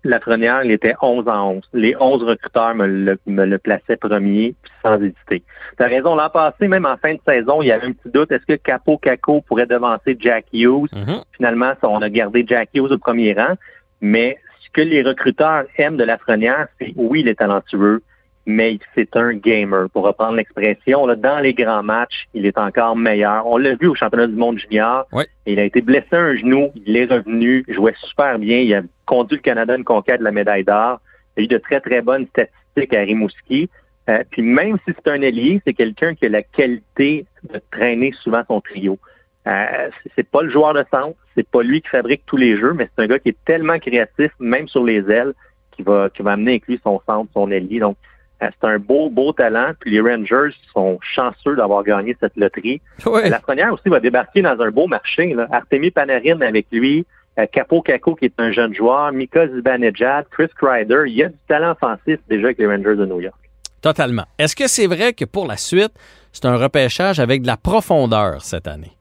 là, 0.07 0.17
Lafrenière, 0.17 0.63
il 0.63 0.71
était 0.71 0.95
11 1.01 1.27
en 1.27 1.51
11. 1.51 1.63
Les 1.73 1.95
11 1.99 2.23
recruteurs 2.23 2.75
me 2.75 2.87
le, 2.87 3.19
me 3.25 3.45
le 3.45 3.57
plaçaient 3.57 3.97
premier, 3.97 4.55
puis 4.61 4.71
sans 4.83 4.95
hésiter. 5.01 5.43
Tu 5.77 5.83
as 5.83 5.87
raison, 5.87 6.15
l'an 6.15 6.29
passé, 6.29 6.67
même 6.67 6.85
en 6.85 6.97
fin 6.97 7.13
de 7.13 7.19
saison, 7.27 7.61
il 7.61 7.67
y 7.67 7.71
avait 7.71 7.87
un 7.87 7.93
petit 7.93 8.09
doute. 8.09 8.31
Est-ce 8.31 8.45
que 8.45 8.55
Capo 8.55 8.97
Caco 8.97 9.41
pourrait 9.41 9.65
devancer 9.65 10.17
Jack 10.19 10.45
Hughes? 10.53 10.89
Mhm. 10.93 11.21
Finalement, 11.33 11.73
on 11.83 12.01
a 12.01 12.09
gardé 12.09 12.45
Jack 12.47 12.69
Hughes 12.73 12.91
au 12.91 12.97
premier 12.97 13.33
rang. 13.33 13.55
Mais 14.01 14.37
ce 14.59 14.69
que 14.71 14.81
les 14.81 15.01
recruteurs 15.01 15.65
aiment 15.77 15.97
de 15.97 16.03
Lafrenière, 16.03 16.67
c'est 16.79 16.93
oui, 16.95 17.21
il 17.21 17.27
est 17.27 17.35
talentueux, 17.35 18.01
mais 18.47 18.79
c'est 18.95 19.15
un 19.17 19.33
gamer. 19.33 19.89
Pour 19.89 20.05
reprendre 20.05 20.38
l'expression, 20.38 21.05
là, 21.05 21.15
dans 21.15 21.39
les 21.39 21.53
grands 21.53 21.83
matchs, 21.83 22.27
il 22.33 22.45
est 22.45 22.57
encore 22.57 22.95
meilleur. 22.95 23.45
On 23.45 23.57
l'a 23.57 23.75
vu 23.75 23.88
au 23.88 23.93
championnat 23.93 24.25
du 24.25 24.36
monde 24.36 24.57
junior. 24.57 25.05
Ouais. 25.12 25.27
Il 25.45 25.60
a 25.60 25.65
été 25.65 25.81
blessé 25.81 26.07
à 26.13 26.19
un 26.19 26.36
genou, 26.38 26.71
il 26.86 26.95
est 26.95 27.05
revenu, 27.05 27.65
il 27.67 27.73
jouait 27.75 27.93
super 27.97 28.39
bien. 28.39 28.60
Il 28.60 28.73
a 28.73 28.81
conduit 29.05 29.38
le 29.38 29.41
Canada 29.43 29.73
à 29.73 29.77
une 29.77 29.83
conquête 29.83 30.19
de 30.19 30.23
la 30.23 30.31
médaille 30.31 30.63
d'or. 30.63 31.01
Il 31.36 31.41
a 31.41 31.43
eu 31.43 31.47
de 31.47 31.57
très, 31.57 31.81
très 31.81 32.01
bonnes 32.01 32.25
statistiques 32.27 32.93
à 32.93 33.01
Rimouski. 33.01 33.69
Euh, 34.10 34.23
puis 34.31 34.41
même 34.41 34.77
si 34.88 34.93
c'est 34.95 35.12
un 35.12 35.21
ailier, 35.21 35.62
c'est 35.67 35.73
quelqu'un 35.73 36.15
qui 36.15 36.25
a 36.25 36.29
la 36.29 36.41
qualité 36.41 37.25
de 37.51 37.62
traîner 37.71 38.13
souvent 38.23 38.43
son 38.47 38.62
trio. 38.62 38.97
Euh, 39.45 39.89
c'est- 40.15 40.23
pas 40.29 40.41
le 40.41 40.49
joueur 40.49 40.73
de 40.73 40.86
centre, 40.89 41.17
c'est 41.36 41.47
pas 41.47 41.63
lui 41.63 41.81
qui 41.81 41.89
fabrique 41.89 42.23
tous 42.25 42.38
les 42.38 42.55
jeux, 42.57 42.73
mais 42.73 42.89
c'est 42.95 43.03
un 43.03 43.07
gars 43.07 43.19
qui 43.19 43.29
est 43.29 43.45
tellement 43.45 43.77
créatif, 43.79 44.31
même 44.39 44.69
sur 44.69 44.86
les 44.86 45.10
ailes, 45.12 45.33
qui 45.71 45.83
va, 45.83 46.10
qui 46.10 46.21
va 46.21 46.31
amener 46.33 46.51
avec 46.51 46.67
lui 46.67 46.79
son 46.83 47.01
centre, 47.05 47.29
son 47.33 47.51
ailier. 47.51 47.79
Donc, 47.79 47.97
c'est 48.39 48.67
un 48.67 48.80
beau, 48.80 49.10
beau 49.10 49.34
talent. 49.34 49.71
Puis 49.80 49.91
les 49.91 50.02
Rangers 50.02 50.56
sont 50.73 51.00
chanceux 51.02 51.56
d'avoir 51.56 51.84
gagné 51.84 52.15
cette 52.19 52.36
loterie. 52.36 52.82
Ouais. 53.06 53.30
La 53.30 53.39
première 53.39 53.73
aussi 53.73 53.89
va 53.89 54.00
débarquer 54.00 54.41
dans 54.41 54.60
un 54.60 54.71
beau 54.71 54.88
marché. 54.88 55.34
Là. 55.34 55.47
Artemi 55.52 55.91
Panarin 55.91 56.41
avec 56.41 56.67
lui, 56.71 57.06
euh, 57.39 57.45
Capo 57.52 57.82
Caco 57.82 58.15
qui 58.15 58.26
est 58.26 58.34
un 58.39 58.52
jeune 58.52 58.73
joueur, 58.73 59.12
Mika 59.12 59.47
Zibanejad, 59.47 60.26
Chris 60.32 60.50
Kreider. 60.56 61.04
Il 61.08 61.13
y 61.13 61.23
a 61.23 61.30
du 61.30 61.38
talent 61.47 61.71
offensif 61.71 62.19
déjà 62.30 62.47
avec 62.47 62.58
les 62.58 62.67
Rangers 62.67 62.95
de 62.95 63.06
New 63.06 63.21
York. 63.21 63.38
Totalement. 63.82 64.26
Est-ce 64.38 64.56
que 64.56 64.67
c'est 64.67 64.88
vrai 64.88 65.13
que 65.13 65.26
pour 65.26 65.47
la 65.47 65.58
suite, 65.58 65.91
c'est 66.32 66.45
un 66.45 66.58
repêchage 66.58 67.19
avec 67.19 67.41
de 67.41 67.47
la 67.47 67.58
profondeur 67.58 68.41
cette 68.41 68.67
année? 68.67 68.97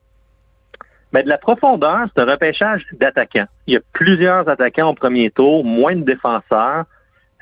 Mais 1.12 1.22
de 1.22 1.28
la 1.28 1.38
profondeur, 1.38 2.06
c'est 2.14 2.22
un 2.22 2.30
repêchage 2.30 2.84
d'attaquants. 2.92 3.46
Il 3.66 3.74
y 3.74 3.76
a 3.76 3.80
plusieurs 3.92 4.48
attaquants 4.48 4.90
au 4.90 4.94
premier 4.94 5.30
tour, 5.30 5.64
moins 5.64 5.96
de 5.96 6.02
défenseurs. 6.02 6.84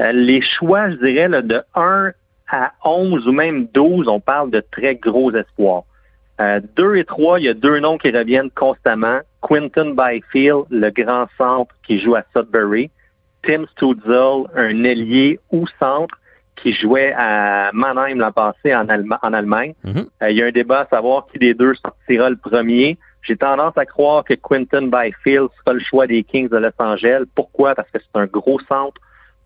Euh, 0.00 0.12
les 0.12 0.40
choix, 0.40 0.90
je 0.90 0.96
dirais, 0.96 1.28
là, 1.28 1.42
de 1.42 1.62
1 1.74 2.12
à 2.50 2.72
11 2.84 3.26
ou 3.28 3.32
même 3.32 3.66
12, 3.72 4.08
on 4.08 4.20
parle 4.20 4.50
de 4.50 4.60
très 4.70 4.96
gros 4.96 5.32
espoirs. 5.32 5.82
Euh, 6.40 6.60
2 6.76 6.96
et 6.96 7.04
3, 7.04 7.38
il 7.40 7.44
y 7.46 7.48
a 7.48 7.54
deux 7.54 7.78
noms 7.78 7.96
qui 7.98 8.10
reviennent 8.10 8.50
constamment. 8.50 9.20
Quinton 9.40 9.94
Byfield, 9.96 10.64
le 10.70 10.90
grand 10.90 11.26
centre 11.38 11.74
qui 11.86 12.00
joue 12.00 12.16
à 12.16 12.22
Sudbury. 12.34 12.90
Tim 13.44 13.66
Stutzel, 13.72 14.44
un 14.56 14.84
ailier 14.84 15.38
ou 15.52 15.66
centre 15.78 16.16
qui 16.56 16.72
jouait 16.72 17.12
à 17.16 17.70
Mannheim 17.72 18.18
l'an 18.18 18.32
passé 18.32 18.74
en, 18.74 18.86
Allema- 18.86 19.18
en 19.22 19.32
Allemagne. 19.32 19.74
Mhm. 19.84 20.06
Euh, 20.22 20.30
il 20.30 20.36
y 20.38 20.42
a 20.42 20.46
un 20.46 20.50
débat 20.50 20.80
à 20.80 20.86
savoir 20.86 21.26
qui 21.30 21.38
des 21.38 21.52
deux 21.54 21.74
sortira 21.74 22.30
le 22.30 22.36
premier. 22.36 22.96
J'ai 23.22 23.36
tendance 23.36 23.76
à 23.76 23.84
croire 23.86 24.24
que 24.24 24.34
Quinton 24.34 24.88
Byfield 24.88 25.48
sera 25.58 25.74
le 25.74 25.80
choix 25.80 26.06
des 26.06 26.22
Kings 26.24 26.48
de 26.48 26.56
Los 26.56 26.70
Angeles. 26.78 27.24
Pourquoi? 27.34 27.74
Parce 27.74 27.88
que 27.90 27.98
c'est 27.98 28.18
un 28.20 28.26
gros 28.26 28.58
centre, 28.68 29.00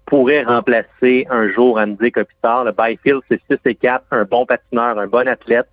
pourrait 0.08 0.42
remplacer 0.42 1.26
un 1.30 1.48
jour 1.50 1.78
Andy 1.78 2.10
Kopitar. 2.10 2.64
Le 2.64 2.72
Byfield, 2.72 3.20
c'est 3.28 3.40
6 3.50 3.58
et 3.66 3.74
4, 3.74 4.06
un 4.10 4.24
bon 4.24 4.46
patineur, 4.46 4.98
un 4.98 5.06
bon 5.06 5.28
athlète. 5.28 5.66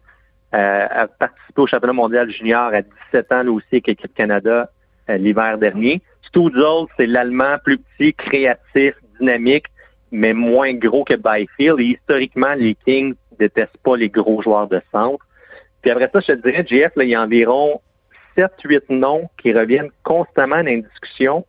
Euh, 0.54 0.88
a 0.89 1.08
participé 1.08 1.62
au 1.62 1.67
championnat 1.67 1.93
mondial 1.93 2.30
junior 2.30 2.71
à 2.74 2.82
17 2.82 3.32
ans, 3.32 3.43
là 3.43 3.52
aussi, 3.52 3.65
avec 3.74 3.88
l'équipe 3.88 4.13
Canada 4.13 4.69
euh, 5.10 5.17
l'hiver 5.17 5.58
dernier. 5.58 6.02
Stutzel, 6.28 6.86
c'est 6.98 7.08
l'Allemand 7.08 7.58
plus 7.63 7.78
petit, 7.78 8.13
créatif, 8.13 8.95
dynamique, 9.19 9.65
mais 10.12 10.34
moins 10.34 10.74
gros 10.74 11.04
que 11.04 11.15
Byfield. 11.15 11.80
Et 11.80 11.98
historiquement, 11.98 12.54
les 12.56 12.76
Kings 12.86 13.15
détestent 13.39 13.78
pas 13.84 13.98
les 13.98 14.10
gros 14.10 14.41
joueurs 14.41 14.67
de 14.67 14.82
centre. 14.91 15.26
Puis 15.82 15.91
après 15.91 16.10
ça, 16.12 16.19
je 16.19 16.34
te 16.34 16.50
dirais, 16.50 16.65
JF, 16.67 16.95
là, 16.95 17.04
il 17.04 17.10
y 17.10 17.15
a 17.15 17.21
environ 17.21 17.82
7-8 18.38 18.84
noms 18.89 19.30
qui 19.41 19.54
reviennent 19.54 19.91
constamment 20.04 20.58
dans 20.58 20.65
les 20.65 20.82
discussions, 20.82 21.45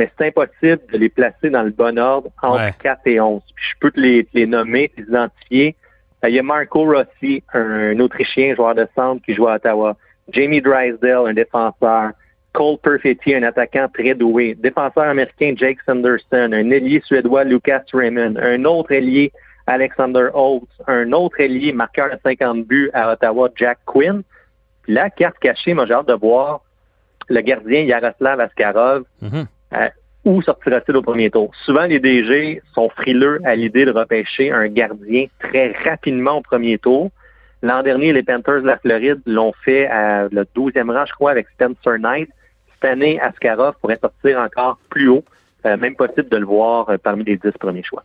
mais 0.00 0.10
c'est 0.16 0.28
impossible 0.28 0.80
de 0.92 0.96
les 0.98 1.10
placer 1.10 1.50
dans 1.50 1.62
le 1.62 1.70
bon 1.70 1.98
ordre 1.98 2.30
entre 2.42 2.56
Ouais. 2.64 2.74
4 2.82 3.00
et 3.06 3.20
11. 3.20 3.42
Puis 3.54 3.64
je 3.70 3.78
peux 3.80 3.90
te 3.90 4.00
les, 4.00 4.24
te 4.24 4.30
les 4.34 4.46
nommer, 4.46 4.88
te 4.88 5.00
les 5.00 5.06
identifier. 5.08 5.76
Euh, 6.24 6.28
Il 6.30 6.34
y 6.34 6.38
a 6.38 6.42
Marco 6.42 6.84
Rossi, 6.84 7.42
un, 7.52 7.98
Autrichien, 8.00 8.54
joueur 8.54 8.74
de 8.74 8.86
centre 8.94 9.22
qui 9.24 9.34
joue 9.34 9.46
à 9.48 9.56
Ottawa. 9.56 9.96
Jamie 10.32 10.62
Drysdale, 10.62 11.26
un 11.28 11.34
défenseur. 11.34 12.12
Cole 12.52 12.78
Perfetti, 12.82 13.34
un 13.34 13.42
attaquant 13.42 13.88
très 13.92 14.14
doué. 14.14 14.54
Défenseur 14.54 15.04
américain 15.04 15.52
Jake 15.56 15.78
Sanderson. 15.86 16.50
Un 16.52 16.70
ailier 16.70 17.00
suédois 17.04 17.44
Lucas 17.44 17.82
Raymond. 17.92 18.36
Un 18.40 18.64
autre 18.64 18.90
ailier 18.92 19.30
Alexander 19.66 20.28
Holtz. 20.34 20.66
Un 20.88 21.12
autre 21.12 21.38
ailier 21.40 21.72
marqueur 21.72 22.08
de 22.10 22.18
50 22.24 22.64
buts 22.66 22.90
à 22.94 23.12
Ottawa 23.12 23.48
Jack 23.54 23.78
Quinn. 23.84 24.22
Puis 24.82 24.94
la 24.94 25.10
carte 25.10 25.38
cachée, 25.38 25.74
moi 25.74 25.84
j'ai 25.86 25.94
hâte 25.94 26.08
de 26.08 26.14
voir 26.14 26.62
le 27.28 27.40
gardien 27.42 27.82
Yaroslav 27.82 28.40
Askarov. 28.40 29.04
Mhm. 29.22 29.46
Euh, 29.72 29.88
où 30.24 30.42
sortira-t-il 30.42 30.96
au 30.96 31.02
premier 31.02 31.30
tour? 31.30 31.50
Souvent, 31.64 31.86
les 31.86 31.98
DG 31.98 32.60
sont 32.74 32.88
frileux 32.90 33.40
à 33.44 33.54
l'idée 33.54 33.84
de 33.84 33.90
repêcher 33.92 34.50
un 34.50 34.68
gardien 34.68 35.26
très 35.38 35.72
rapidement 35.84 36.38
au 36.38 36.42
premier 36.42 36.78
tour. 36.78 37.10
L'an 37.62 37.82
dernier, 37.82 38.12
les 38.12 38.22
Panthers 38.22 38.62
de 38.62 38.66
la 38.66 38.78
Floride 38.78 39.20
l'ont 39.26 39.52
fait 39.64 39.86
à 39.86 40.28
le 40.30 40.44
12e 40.56 40.90
rang, 40.92 41.04
je 41.06 41.12
crois, 41.12 41.30
avec 41.30 41.46
Spencer 41.54 41.98
Knight. 41.98 42.28
Cette 42.74 42.90
année, 42.90 43.20
Askarov 43.20 43.74
pourrait 43.80 43.98
sortir 44.00 44.38
encore 44.38 44.78
plus 44.90 45.08
haut. 45.08 45.24
Euh, 45.66 45.76
même 45.76 45.94
possible 45.94 46.28
de 46.30 46.38
le 46.38 46.46
voir 46.46 46.88
euh, 46.88 46.96
parmi 46.96 47.22
les 47.24 47.36
10 47.36 47.50
premiers 47.58 47.82
choix. 47.82 48.02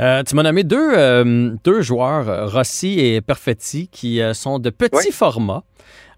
Euh, 0.00 0.22
tu 0.22 0.34
m'as 0.34 0.42
nommé 0.42 0.62
deux, 0.64 1.54
deux 1.64 1.80
joueurs, 1.82 2.50
Rossi 2.52 3.00
et 3.00 3.20
Perfetti, 3.20 3.88
qui 3.88 4.20
sont 4.34 4.58
de 4.58 4.70
petits 4.70 4.90
Oui. 5.08 5.12
formats. 5.12 5.62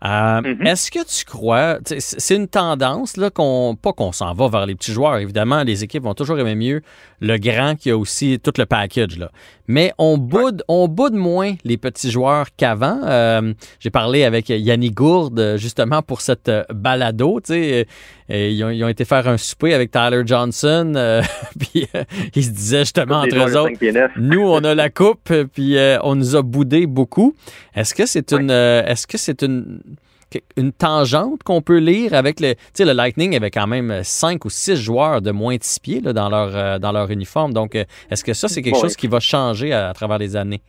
Euh, 0.05 0.41
Mhm. 0.43 0.67
Est-ce 0.67 0.91
que 0.91 1.01
tu 1.05 1.25
crois, 1.25 1.79
c'est 1.99 2.37
une 2.37 2.47
tendance, 2.47 3.17
là, 3.17 3.31
qu'on, 3.31 3.77
pas 3.81 3.93
qu'on 3.93 4.13
s'en 4.13 4.33
va 4.33 4.49
vers 4.49 4.67
les 4.67 4.77
petits 4.77 4.93
joueurs, 4.93 5.17
évidemment, 5.17 5.65
les 5.65 5.83
équipes 5.83 6.05
vont 6.05 6.15
toujours 6.15 6.39
aimer 6.39 6.55
mieux 6.55 6.83
le 7.21 7.37
grand 7.37 7.75
qui 7.75 7.91
a 7.91 7.97
aussi 7.99 8.39
tout 8.39 8.53
le 8.59 8.65
package, 8.65 9.19
là. 9.19 9.31
Mais 9.67 9.93
on 9.99 10.17
boude, 10.17 10.63
on 10.69 10.89
boude 10.89 11.13
moins 11.13 11.55
les 11.65 11.77
petits 11.77 12.11
joueurs 12.11 12.47
qu'avant. 12.57 13.01
Euh, 13.05 13.53
j'ai 13.81 13.91
parlé 13.91 14.25
avec 14.25 14.49
Yannick 14.49 14.95
Gourde, 14.95 15.57
justement, 15.59 16.01
pour 16.01 16.23
cette 16.23 16.49
euh, 16.49 16.63
balado, 16.73 17.41
tu 17.41 17.53
sais, 17.53 17.87
ils, 18.31 18.65
ont, 18.65 18.71
ils 18.71 18.83
ont 18.85 18.89
été 18.89 19.05
faire 19.05 19.29
un 19.29 19.37
souper 19.37 19.75
avec 19.75 19.91
Tyler 19.91 20.23
Johnson, 20.25 20.93
euh, 20.97 21.23
puis 21.59 21.87
ils 22.35 22.45
se 22.45 22.51
disaient 22.51 22.81
justement 22.81 23.21
entre 23.23 23.37
eux 23.37 23.57
autres, 23.57 23.71
5 23.71 23.79
pieds 23.79 23.93
neuf. 23.93 24.13
nous, 24.17 24.43
on 24.43 24.63
a 24.65 24.75
la 24.75 24.89
coupe, 24.89 25.33
puis 25.53 25.77
on 26.03 26.15
nous 26.15 26.37
a 26.37 26.43
boudé 26.43 26.87
beaucoup. 26.87 27.35
Est-ce 27.75 27.95
que 27.95 28.07
c'est 28.07 28.33
une, 28.33 28.51
est-ce 28.51 29.07
que 29.07 29.19
c'est 29.19 29.43
une, 29.43 29.58
une 30.57 30.73
tangente 30.73 31.43
qu'on 31.43 31.63
peut 31.63 31.79
lire 31.79 32.13
avec 32.15 32.41
le. 32.41 32.55
Tu 32.55 32.61
sais, 32.75 32.85
le 32.85 32.93
Lightning 32.93 33.35
avait 33.35 33.51
quand 33.51 33.67
même 33.67 34.03
cinq 34.05 34.45
ou 34.45 34.51
six 34.51 34.77
joueurs 34.77 35.23
de 35.23 35.31
moins 35.31 35.57
de 35.57 35.63
six 35.63 35.81
pieds 35.81 36.01
là, 36.01 36.13
dans, 36.13 36.29
leur, 36.29 36.55
euh, 36.55 36.79
dans 36.79 36.93
leur 36.93 37.11
uniforme. 37.11 37.53
Donc, 37.53 37.75
euh, 37.75 37.85
est-ce 38.11 38.25
que 38.25 38.35
ça, 38.35 38.49
c'est 38.49 38.61
quelque 38.63 38.79
chose 38.79 38.97
qui 38.97 39.07
va 39.07 39.21
changer 39.21 39.73
à, 39.73 39.89
à 39.89 39.95
travers 39.95 40.19
les 40.19 40.37
années? 40.37 40.61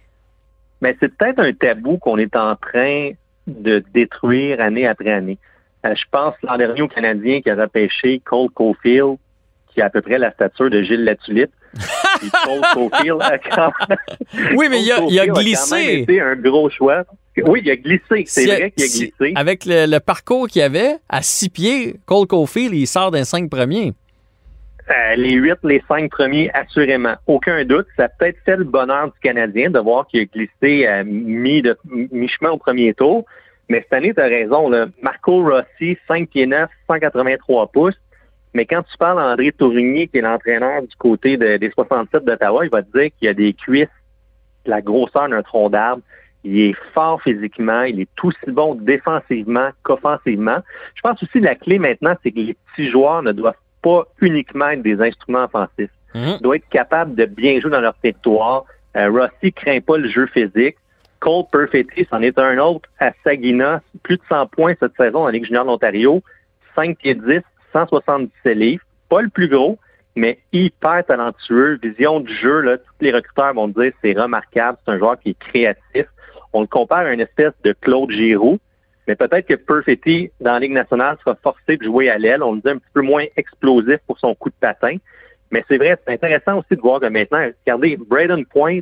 Mais 0.82 0.95
c'est 0.99 1.13
peut-être 1.13 1.39
un 1.39 1.52
tabou 1.52 1.97
qu'on 1.97 2.17
est 2.17 2.36
en 2.38 2.56
train 2.56 3.12
de 3.47 3.84
détruire 3.93 4.62
année 4.62 4.88
après 4.88 5.12
année. 5.12 5.38
Euh, 5.86 5.93
je 5.95 6.04
pense 6.12 6.36
l'an 6.43 6.58
dernier 6.58 6.82
au 6.82 6.88
Canadien 6.88 7.41
qui 7.41 7.49
a 7.49 7.56
repêché 7.56 8.21
Cole 8.23 8.49
Caulfield, 8.52 9.17
qui 9.73 9.82
a 9.82 9.86
à 9.86 9.89
peu 9.89 10.02
près 10.02 10.17
la 10.17 10.32
stature 10.32 10.69
de 10.69 10.82
Gilles 10.82 11.04
Latulippe. 11.04 11.52
Puis 12.19 12.30
Cole 12.45 12.62
Caulfield 12.73 13.21
a 13.21 13.38
quand 13.38 13.71
Oui, 14.56 14.67
mais 14.69 14.82
il 14.82 14.91
a, 14.91 14.99
il 15.10 15.19
a 15.19 15.28
glissé. 15.28 15.69
quand 15.69 15.75
même 15.78 15.99
été 16.04 16.21
un 16.21 16.36
gros 16.36 16.69
choix. 16.69 17.04
Oui, 17.45 17.62
il 17.63 17.69
a 17.71 17.75
glissé. 17.75 18.23
C'est 18.25 18.41
Si- 18.41 18.47
vrai 18.47 18.71
qu'il 18.71 18.84
a 18.84 18.88
si- 18.88 18.99
glissé. 19.17 19.34
avec 19.36 19.65
le, 19.65 19.86
le 19.86 19.99
parcours 19.99 20.47
qu'il 20.47 20.62
avait, 20.62 20.95
à 21.10 21.21
six 21.21 21.49
pieds, 21.49 21.95
Cole 22.06 22.28
Caulfield, 22.28 22.73
il 22.73 22.88
sort 22.88 23.12
d'un 23.12 23.23
cinq 23.23 23.49
premiers. 23.49 23.93
Euh, 24.89 25.15
les 25.17 25.34
huit, 25.34 25.58
les 25.63 25.84
cinq 25.88 26.10
premiers, 26.10 26.49
assurément. 26.54 27.13
Aucun 27.28 27.63
doute. 27.63 27.86
Ça 27.95 28.06
a 28.06 28.10
peut-être 28.10 28.38
fait 28.43 28.56
le 28.58 28.63
bonheur 28.63 29.06
du 29.08 29.19
Canadien 29.21 29.69
de 29.69 29.78
voir 29.80 30.08
qu'il 30.08 30.21
a 30.21 30.25
glissé 30.25 30.88
à 30.88 31.04
mi 31.04 31.62
de- 31.62 31.78
mi-chemin 32.12 32.49
au 32.52 32.58
premier 32.58 32.93
tour. 32.95 33.25
Mais 33.69 33.82
cette 33.84 33.93
année, 33.93 34.13
tu 34.15 34.19
as 34.19 34.25
raison. 34.25 34.67
Là. 34.67 34.88
Marco 35.04 35.43
Rossi, 35.47 35.95
5 36.08 36.30
pieds 36.30 36.47
9, 36.47 36.69
183 36.88 37.67
pouces. 37.67 37.93
Mais 38.56 38.65
quand 38.65 38.82
tu 38.82 38.97
parles 38.97 39.19
à 39.21 39.32
André 39.32 39.52
Tourigny, 39.52 40.08
qui 40.08 40.17
est 40.17 40.21
l'entraîneur 40.21 40.82
du 40.82 40.95
côté 40.97 41.38
de- 41.38 41.58
des 41.58 41.69
67 41.69 42.25
d'Ottawa, 42.25 42.65
il 42.65 42.71
va 42.71 42.82
te 42.82 42.91
dire 42.97 43.10
qu'il 43.19 43.28
y 43.28 43.28
a 43.28 43.36
des 43.36 43.54
cuisses, 43.54 43.88
la 44.65 44.82
grosseur 44.82 45.30
d'un 45.30 45.43
tronc 45.43 45.69
d'arbre. 45.69 46.02
Il 46.43 46.60
est 46.60 46.75
fort 46.93 47.21
physiquement, 47.21 47.84
il 47.84 47.99
est 48.02 48.10
aussi 48.23 48.38
bon 48.47 48.75
défensivement 48.75 49.69
qu'offensivement. 49.84 50.60
Je 50.95 51.02
pense 51.02 51.21
aussi 51.21 51.39
que 51.39 51.45
la 51.45 51.56
clé 51.56 51.80
maintenant, 51.80 52.15
c'est 52.23 52.32
que 52.32 52.39
les 52.39 52.56
petits 52.75 52.89
joueurs 52.89 53.21
ne 53.23 53.34
doivent 53.34 53.56
pas 53.82 54.06
uniquement 54.21 54.69
être 54.69 54.82
des 54.82 55.02
instruments 55.02 55.45
offensifs. 55.45 55.91
Mhm. 56.15 56.38
Ils 56.38 56.41
doivent 56.41 56.56
être 56.58 56.69
capables 56.69 57.15
de 57.15 57.25
bien 57.25 57.60
jouer 57.60 57.71
dans 57.71 57.82
leur 57.82 57.95
territoire. 57.95 58.65
Euh, 58.95 59.10
Rossi 59.10 59.54
craint 59.54 59.80
pas 59.82 59.97
le 59.97 60.10
jeu 60.10 60.28
physique. 60.28 60.78
Cole 61.19 61.43
Perfetti, 61.52 62.08
c'en 62.10 62.21
est 62.21 62.39
un 62.39 62.58
autre 62.60 62.89
à 62.99 63.12
Saginaw. 63.23 63.80
Plus 64.04 64.17
de 64.17 64.23
100 64.30 64.47
points 64.47 64.73
cette 64.80 64.95
saison 64.95 65.25
en 65.25 65.28
Ligue 65.28 65.45
junior 65.45 65.65
de 65.65 65.69
l'Ontario. 65.69 66.23
5 66.75 66.97
pieds 66.97 67.15
10, 67.15 67.41
177 67.73 68.58
livres. 68.58 68.84
Pas 69.10 69.21
le 69.21 69.30
plus 69.30 69.49
gros, 69.49 69.78
mais 70.15 70.39
hyper 70.54 71.06
talentueux. 71.06 71.80
Vision 71.82 72.21
du 72.21 72.34
jeu, 72.34 72.62
là, 72.62 72.78
tous 72.78 72.93
les 73.02 73.12
recruteurs 73.12 73.54
vont 73.54 73.67
dire 73.67 73.91
c'est 74.02 74.17
remarquable. 74.17 74.78
C'est 74.86 74.91
un 74.93 74.97
joueur 74.97 75.19
qui 75.19 75.32
est 75.32 75.39
créatif. 75.39 76.06
On 76.53 76.62
le 76.62 76.67
compare 76.67 77.05
à 77.05 77.13
une 77.13 77.21
espèce 77.21 77.53
de 77.63 77.73
Claude 77.79 78.12
Giroux. 78.12 78.59
Mais 79.07 79.15
peut-être 79.15 79.47
que 79.47 79.55
Perfetti, 79.55 80.29
dans 80.39 80.53
la 80.53 80.59
Ligue 80.59 80.73
nationale, 80.73 81.17
sera 81.23 81.35
forcé 81.41 81.77
de 81.77 81.83
jouer 81.83 82.09
à 82.09 82.17
l'aile. 82.19 82.43
On 82.43 82.53
le 82.53 82.62
dit 82.62 82.69
un 82.69 82.77
petit 82.77 82.91
peu 82.93 83.01
moins 83.01 83.25
explosif 83.38 83.97
pour 84.05 84.19
son 84.19 84.35
coup 84.35 84.49
de 84.49 84.55
patin. 84.59 84.97
Mais 85.51 85.63
c'est 85.67 85.77
vrai, 85.77 85.97
c'est 86.05 86.13
intéressant 86.13 86.59
aussi 86.59 86.75
de 86.75 86.81
voir 86.81 86.99
que 86.99 87.07
maintenant, 87.07 87.43
regardez, 87.65 87.97
Braden 87.97 88.45
Point 88.45 88.81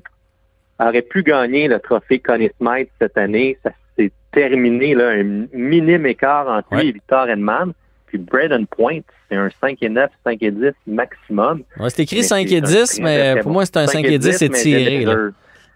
aurait 0.79 1.01
pu 1.01 1.23
gagner 1.23 1.69
le 1.69 1.79
trophée 1.79 2.19
Connie 2.19 2.49
Smythe 2.57 2.89
cette 2.99 3.17
année. 3.17 3.57
Ça 3.63 3.71
s'est 3.97 4.11
terminé, 4.33 4.93
là, 4.93 5.11
un 5.11 5.47
minime 5.53 6.05
écart 6.05 6.47
entre 6.49 6.75
lui 6.75 6.89
et 6.89 6.91
Victor 6.91 7.29
Edman. 7.29 7.71
Puis 8.07 8.17
Braden 8.17 8.67
Point, 8.67 8.99
c'est 9.29 9.35
un 9.35 9.49
5 9.61 9.77
et 9.81 9.89
9, 9.89 10.09
5 10.25 10.43
et 10.43 10.51
10 10.51 10.71
maximum. 10.87 11.63
Ouais, 11.79 11.89
c'est 11.89 12.03
écrit 12.03 12.17
Mais 12.17 12.23
5 12.23 12.47
c'est 12.47 12.53
et 12.53 12.57
un 12.57 12.61
10, 12.61 12.95
très, 12.95 13.03
mais 13.03 13.41
pour 13.41 13.51
moi, 13.51 13.65
c'est 13.65 13.77
un 13.77 13.87
5 13.87 14.05
et 14.05 14.19
10 14.19 14.41
mais 14.41 14.47
étiré. 14.47 15.05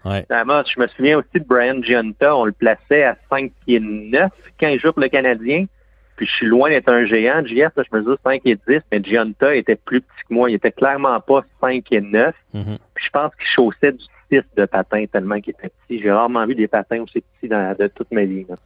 Ouais. 0.04 0.26
Je 0.30 0.80
me 0.80 0.86
souviens 0.88 1.18
aussi 1.18 1.34
de 1.34 1.44
Brian 1.44 1.82
Giunta. 1.82 2.36
On 2.36 2.44
le 2.44 2.52
plaçait 2.52 3.04
à 3.04 3.16
5 3.30 3.52
pieds 3.64 3.80
9 3.80 4.30
quand 4.58 4.68
il 4.68 4.80
joue 4.80 4.92
pour 4.92 5.02
le 5.02 5.08
Canadien. 5.08 5.66
Puis 6.16 6.26
je 6.26 6.32
suis 6.32 6.46
loin 6.46 6.68
d'être 6.68 6.88
un 6.88 7.06
géant. 7.06 7.44
JF, 7.44 7.72
là, 7.76 7.82
je 7.90 7.96
me 7.96 8.02
dis 8.02 8.20
5 8.22 8.42
et 8.44 8.56
10, 8.68 8.80
mais 8.90 9.02
Giunta 9.02 9.54
était 9.54 9.76
plus 9.76 10.00
petit 10.00 10.22
que 10.28 10.34
moi. 10.34 10.50
Il 10.50 10.54
était 10.54 10.72
clairement 10.72 11.18
pas 11.20 11.42
5 11.60 11.84
et 11.90 12.00
9. 12.00 12.34
Mhm. 12.52 12.78
Puis 12.94 13.04
je 13.06 13.10
pense 13.10 13.34
qu'il 13.36 13.46
chaussait 13.46 13.92
du 13.92 14.04
6 14.30 14.42
de 14.56 14.64
patin 14.66 15.04
tellement 15.10 15.40
qu'il 15.40 15.54
était 15.58 15.70
petit. 15.86 16.02
J'ai 16.02 16.12
rarement 16.12 16.46
vu 16.46 16.54
des 16.54 16.68
patins 16.68 17.00
aussi 17.00 17.22
petits 17.22 17.48
dans, 17.48 17.74
de 17.78 17.86
toute 17.88 18.10
ma 18.12 18.24
vie. 18.24 18.44
là. 18.48 18.56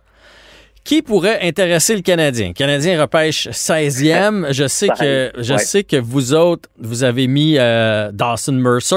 Qui 0.86 1.02
pourrait 1.02 1.40
intéresser 1.42 1.96
le 1.96 2.00
Canadien? 2.02 2.48
Le 2.48 2.52
Canadien 2.52 3.00
repêche 3.00 3.48
16e. 3.48 4.52
Je 4.52 4.68
sais 4.68 4.86
que, 4.86 5.32
je 5.36 5.52
Ouais. 5.54 5.58
sais 5.58 5.82
que 5.82 5.96
vous 5.96 6.32
autres, 6.32 6.68
vous 6.78 7.02
avez 7.02 7.26
mis 7.26 7.56
euh, 7.58 8.12
Dawson 8.12 8.52
Mercer, 8.52 8.94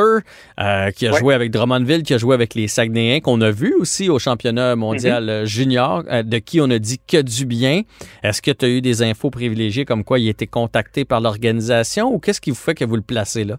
euh, 0.60 0.92
qui 0.92 1.08
a 1.08 1.12
Ouais. 1.14 1.18
joué 1.20 1.34
avec 1.34 1.50
Drummondville, 1.50 2.04
qui 2.04 2.14
a 2.14 2.20
joué 2.20 2.36
avec 2.36 2.54
les 2.54 2.68
Saguenayens, 2.68 3.22
qu'on 3.22 3.42
a 3.42 3.50
vu 3.50 3.74
aussi 3.74 4.08
au 4.08 4.20
championnat 4.20 4.76
mondial 4.76 5.24
Mm-hmm. 5.26 5.30
euh, 5.30 5.46
junior, 5.46 6.04
euh, 6.12 6.22
de 6.22 6.38
qui 6.38 6.62
on 6.62 6.70
a 6.70 6.78
dit 6.78 7.00
que 7.08 7.24
du 7.24 7.46
bien. 7.48 7.82
Est-ce 8.22 8.44
que 8.44 8.52
tu 8.52 8.66
as 8.66 8.70
eu 8.70 8.82
des 8.82 9.02
infos 9.02 9.32
privilégiées 9.32 9.86
comme 9.86 10.04
quoi 10.04 10.20
il 10.20 10.28
a 10.28 10.30
été 10.30 10.46
contacté 10.46 11.06
par 11.06 11.22
l'organisation 11.22 12.14
ou 12.14 12.20
qu'est-ce 12.20 12.40
qui 12.40 12.52
vous 12.52 12.56
fait 12.56 12.76
que 12.76 12.86
vous 12.86 12.98
le 12.98 13.02
placez 13.02 13.46
là? 13.46 13.58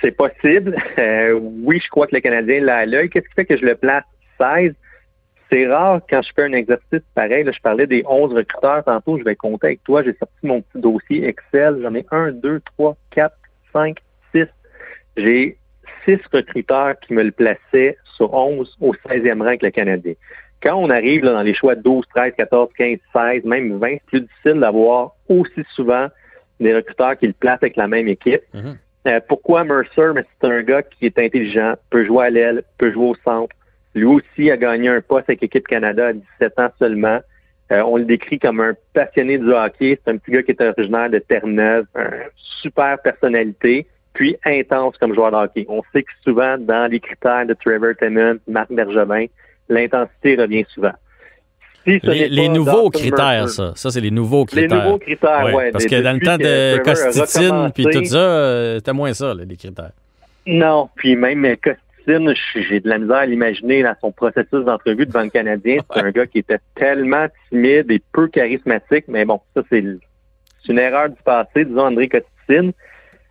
C'est 0.00 0.12
possible. 0.12 0.76
Euh, 0.98 1.32
oui, 1.40 1.80
je 1.82 1.88
crois 1.88 2.06
que 2.06 2.14
le 2.14 2.20
Canadien 2.20 2.60
l'a 2.60 2.76
à 2.76 2.86
l'œil. 2.86 3.08
Qu'est-ce 3.10 3.26
qui 3.26 3.34
fait 3.34 3.46
que 3.46 3.56
je 3.56 3.64
le 3.64 3.74
place 3.74 4.04
16? 4.38 4.74
C'est 5.50 5.66
rare 5.66 6.00
quand 6.08 6.22
je 6.22 6.32
fais 6.34 6.44
un 6.44 6.52
exercice 6.52 7.02
pareil. 7.14 7.44
là, 7.44 7.52
je 7.52 7.60
parlais 7.60 7.86
des 7.86 8.02
11 8.06 8.32
recruteurs 8.32 8.84
tantôt. 8.84 9.18
Je 9.18 9.24
vais 9.24 9.36
compter 9.36 9.68
avec 9.68 9.84
toi. 9.84 10.02
J'ai 10.02 10.14
sorti 10.14 10.34
mon 10.42 10.62
petit 10.62 10.80
dossier 10.80 11.26
Excel. 11.26 11.80
J'en 11.82 11.94
ai 11.94 12.06
1, 12.10 12.32
2, 12.32 12.60
3, 12.76 12.96
4, 13.10 13.34
5, 13.72 13.96
6. 14.34 14.46
J'ai 15.16 15.58
6 16.04 16.18
recruteurs 16.32 16.98
qui 17.00 17.14
me 17.14 17.22
le 17.22 17.30
plaçaient 17.30 17.96
sur 18.16 18.32
11 18.32 18.76
au 18.80 18.94
16e 18.94 19.40
rang 19.40 19.48
avec 19.48 19.62
le 19.62 19.70
Canadien. 19.70 20.14
Quand 20.62 20.76
on 20.76 20.88
arrive 20.88 21.24
là, 21.24 21.32
dans 21.32 21.42
les 21.42 21.54
choix 21.54 21.74
12, 21.74 22.06
13, 22.14 22.32
14, 22.36 22.70
15, 22.76 22.98
16, 23.12 23.44
même 23.44 23.78
20, 23.78 23.88
c'est 23.88 24.02
plus 24.06 24.20
difficile 24.22 24.60
d'avoir 24.60 25.12
aussi 25.28 25.62
souvent 25.74 26.08
des 26.60 26.74
recruteurs 26.74 27.18
qui 27.18 27.26
le 27.26 27.34
placent 27.34 27.62
avec 27.62 27.76
la 27.76 27.86
même 27.86 28.08
équipe. 28.08 28.42
Mhm. 28.54 28.78
Euh, 29.06 29.20
pourquoi 29.28 29.64
Mercer? 29.64 30.12
Mais 30.14 30.24
c'est 30.40 30.48
un 30.48 30.62
gars 30.62 30.82
qui 30.82 31.06
est 31.06 31.18
intelligent, 31.18 31.74
peut 31.90 32.06
jouer 32.06 32.26
à 32.26 32.30
l'aile, 32.30 32.62
peut 32.78 32.90
jouer 32.92 33.08
au 33.08 33.16
centre. 33.16 33.54
Lui 33.94 34.04
aussi 34.04 34.50
a 34.50 34.56
gagné 34.56 34.88
un 34.88 35.00
poste 35.00 35.28
avec 35.28 35.40
l'équipe 35.40 35.66
Canada 35.66 36.08
à 36.08 36.12
17 36.12 36.58
ans 36.58 36.68
seulement. 36.78 37.20
Euh, 37.72 37.82
on 37.86 37.96
le 37.96 38.04
décrit 38.04 38.38
comme 38.38 38.60
un 38.60 38.74
passionné 38.92 39.38
du 39.38 39.50
hockey. 39.52 39.98
C'est 40.04 40.10
un 40.12 40.16
petit 40.18 40.32
gars 40.32 40.42
qui 40.42 40.50
est 40.50 40.60
originaire 40.60 41.08
de 41.10 41.18
Terre-Neuve, 41.18 41.86
un 41.94 42.10
super 42.60 42.98
personnalité, 43.02 43.86
puis 44.12 44.36
intense 44.44 44.96
comme 44.98 45.14
joueur 45.14 45.30
de 45.30 45.36
hockey. 45.36 45.64
On 45.68 45.82
sait 45.92 46.02
que 46.02 46.10
souvent, 46.22 46.58
dans 46.58 46.90
les 46.90 47.00
critères 47.00 47.46
de 47.46 47.54
Trevor 47.54 47.94
Tennant, 47.98 48.34
Marc 48.48 48.70
Bergevin, 48.70 49.26
l'intensité 49.68 50.36
revient 50.36 50.64
souvent. 50.74 50.92
Si 51.86 52.00
Les, 52.02 52.28
les 52.28 52.48
nouveaux 52.48 52.90
critères, 52.90 53.48
ça. 53.48 53.72
Ça, 53.76 53.90
c'est 53.90 54.00
les 54.00 54.10
nouveaux 54.10 54.46
Les 54.52 54.62
critères. 54.62 54.84
nouveaux 54.84 54.98
critères, 54.98 55.54
ouais. 55.54 55.70
parce 55.70 55.84
que 55.84 56.00
dans 56.00 56.12
le 56.12 56.20
temps 56.20 56.38
de 56.38 56.78
Costitine 56.82 57.70
puis 57.74 57.84
tout 57.84 58.04
ça, 58.06 58.16
euh, 58.18 58.76
c'était 58.76 58.92
moins 58.92 59.12
ça, 59.12 59.34
là, 59.34 59.44
les 59.46 59.56
critères. 59.56 59.92
Non, 60.46 60.88
puis 60.96 61.16
même 61.16 61.44
j'ai 62.06 62.80
de 62.80 62.88
la 62.88 62.98
misère 62.98 63.16
à 63.16 63.26
l'imaginer 63.26 63.82
dans 63.82 63.94
son 64.00 64.12
processus 64.12 64.64
d'entrevue 64.64 65.06
devant 65.06 65.22
le 65.22 65.30
Canadien. 65.30 65.78
C'est 65.92 66.00
un 66.00 66.10
gars 66.10 66.26
qui 66.26 66.38
était 66.38 66.58
tellement 66.74 67.26
timide 67.48 67.90
et 67.90 68.02
peu 68.12 68.28
charismatique, 68.28 69.04
mais 69.08 69.24
bon, 69.24 69.40
ça 69.54 69.62
c'est 69.70 69.84
une 70.68 70.78
erreur 70.78 71.10
du 71.10 71.22
passé, 71.24 71.64
disons 71.64 71.86
André 71.86 72.08
Costine. 72.08 72.72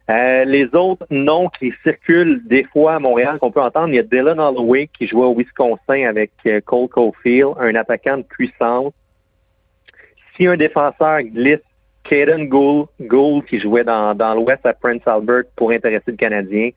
Euh, 0.09 0.43
les 0.43 0.65
autres 0.75 1.05
noms 1.09 1.47
qui 1.47 1.71
circulent 1.81 2.41
des 2.45 2.65
fois 2.65 2.95
à 2.95 2.99
Montréal 2.99 3.37
qu'on 3.39 3.51
peut 3.51 3.61
entendre, 3.61 3.89
il 3.89 3.95
y 3.95 3.99
a 3.99 4.03
Dylan 4.03 4.39
Holloway 4.39 4.89
qui 4.97 5.07
jouait 5.07 5.25
au 5.25 5.33
Wisconsin 5.33 6.05
avec 6.07 6.31
euh, 6.45 6.59
Cole 6.59 6.89
Caulfield, 6.89 7.53
un 7.57 7.73
attaquant 7.75 8.17
de 8.17 8.23
puissance. 8.23 8.91
Si 10.35 10.45
un 10.45 10.57
défenseur 10.57 11.21
glisse, 11.21 11.59
Caden 12.03 12.49
Gould, 12.49 12.87
Gould 12.99 13.45
qui 13.45 13.61
jouait 13.61 13.85
dans, 13.85 14.13
dans 14.13 14.33
l'Ouest 14.33 14.65
à 14.65 14.73
Prince 14.73 15.01
Albert 15.05 15.43
pour 15.55 15.71
intéresser 15.71 16.11
le 16.11 16.17
Canadien. 16.17 16.71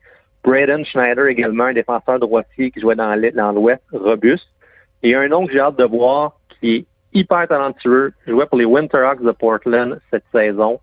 Braden 0.47 0.85
Schneider 0.85 1.27
également, 1.27 1.65
un 1.65 1.73
défenseur 1.73 2.19
droitier 2.19 2.71
qui 2.71 2.79
jouait 2.79 2.95
dans 2.95 3.51
l'Ouest, 3.51 3.83
robuste. 3.91 4.47
Et 5.03 5.13
un 5.13 5.27
nom 5.27 5.45
que 5.45 5.51
j'ai 5.51 5.59
hâte 5.59 5.77
de 5.77 5.83
voir 5.83 6.39
qui 6.61 6.75
est 6.75 6.85
hyper 7.13 7.49
talentueux, 7.49 8.13
jouait 8.25 8.45
pour 8.45 8.57
les 8.57 8.63
Winterhawks 8.63 9.21
de 9.21 9.31
Portland 9.31 9.99
cette 10.09 10.23
saison. 10.31 10.79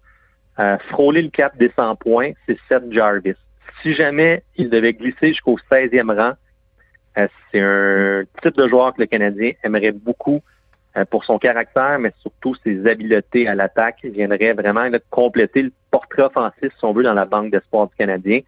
Euh, 0.59 0.77
frôler 0.91 1.23
le 1.23 1.31
cap 1.31 1.57
des 1.57 1.73
100 1.75 1.97
points, 1.97 2.33
c'est 2.47 2.59
Seth 2.69 2.93
Jarvis. 2.93 3.37
Si 3.83 3.95
jamais 3.95 4.43
il 4.57 4.69
devait 4.69 4.93
glisser 4.93 5.29
jusqu'au 5.29 5.59
16e 5.71 6.15
rang, 6.15 6.35
euh, 7.17 7.27
c'est 7.51 7.61
un 7.61 8.25
type 8.43 8.57
de 8.57 8.69
joueur 8.69 8.93
que 8.93 9.01
le 9.01 9.07
Canadien 9.07 9.53
aimerait 9.65 9.93
beaucoup 9.93 10.43
euh, 10.99 11.07
pour 11.07 11.25
son 11.25 11.39
caractère, 11.39 11.99
mais 11.99 12.13
surtout 12.21 12.55
ses 12.65 12.87
habiletés 12.87 13.49
à 13.49 13.55
l'attaque. 13.55 13.97
Il 14.05 14.11
viendrait 14.11 14.53
vraiment 14.53 14.85
là, 14.85 14.99
compléter 15.11 15.63
le 15.63 15.73
portrait 15.91 16.25
offensif, 16.25 16.71
si 16.79 16.85
on 16.85 16.93
veut, 16.93 17.03
dans 17.03 17.15
la 17.15 17.25
banque 17.25 17.51
d'espoir 17.51 17.89
du 17.89 17.95
Canadien. 17.97 18.41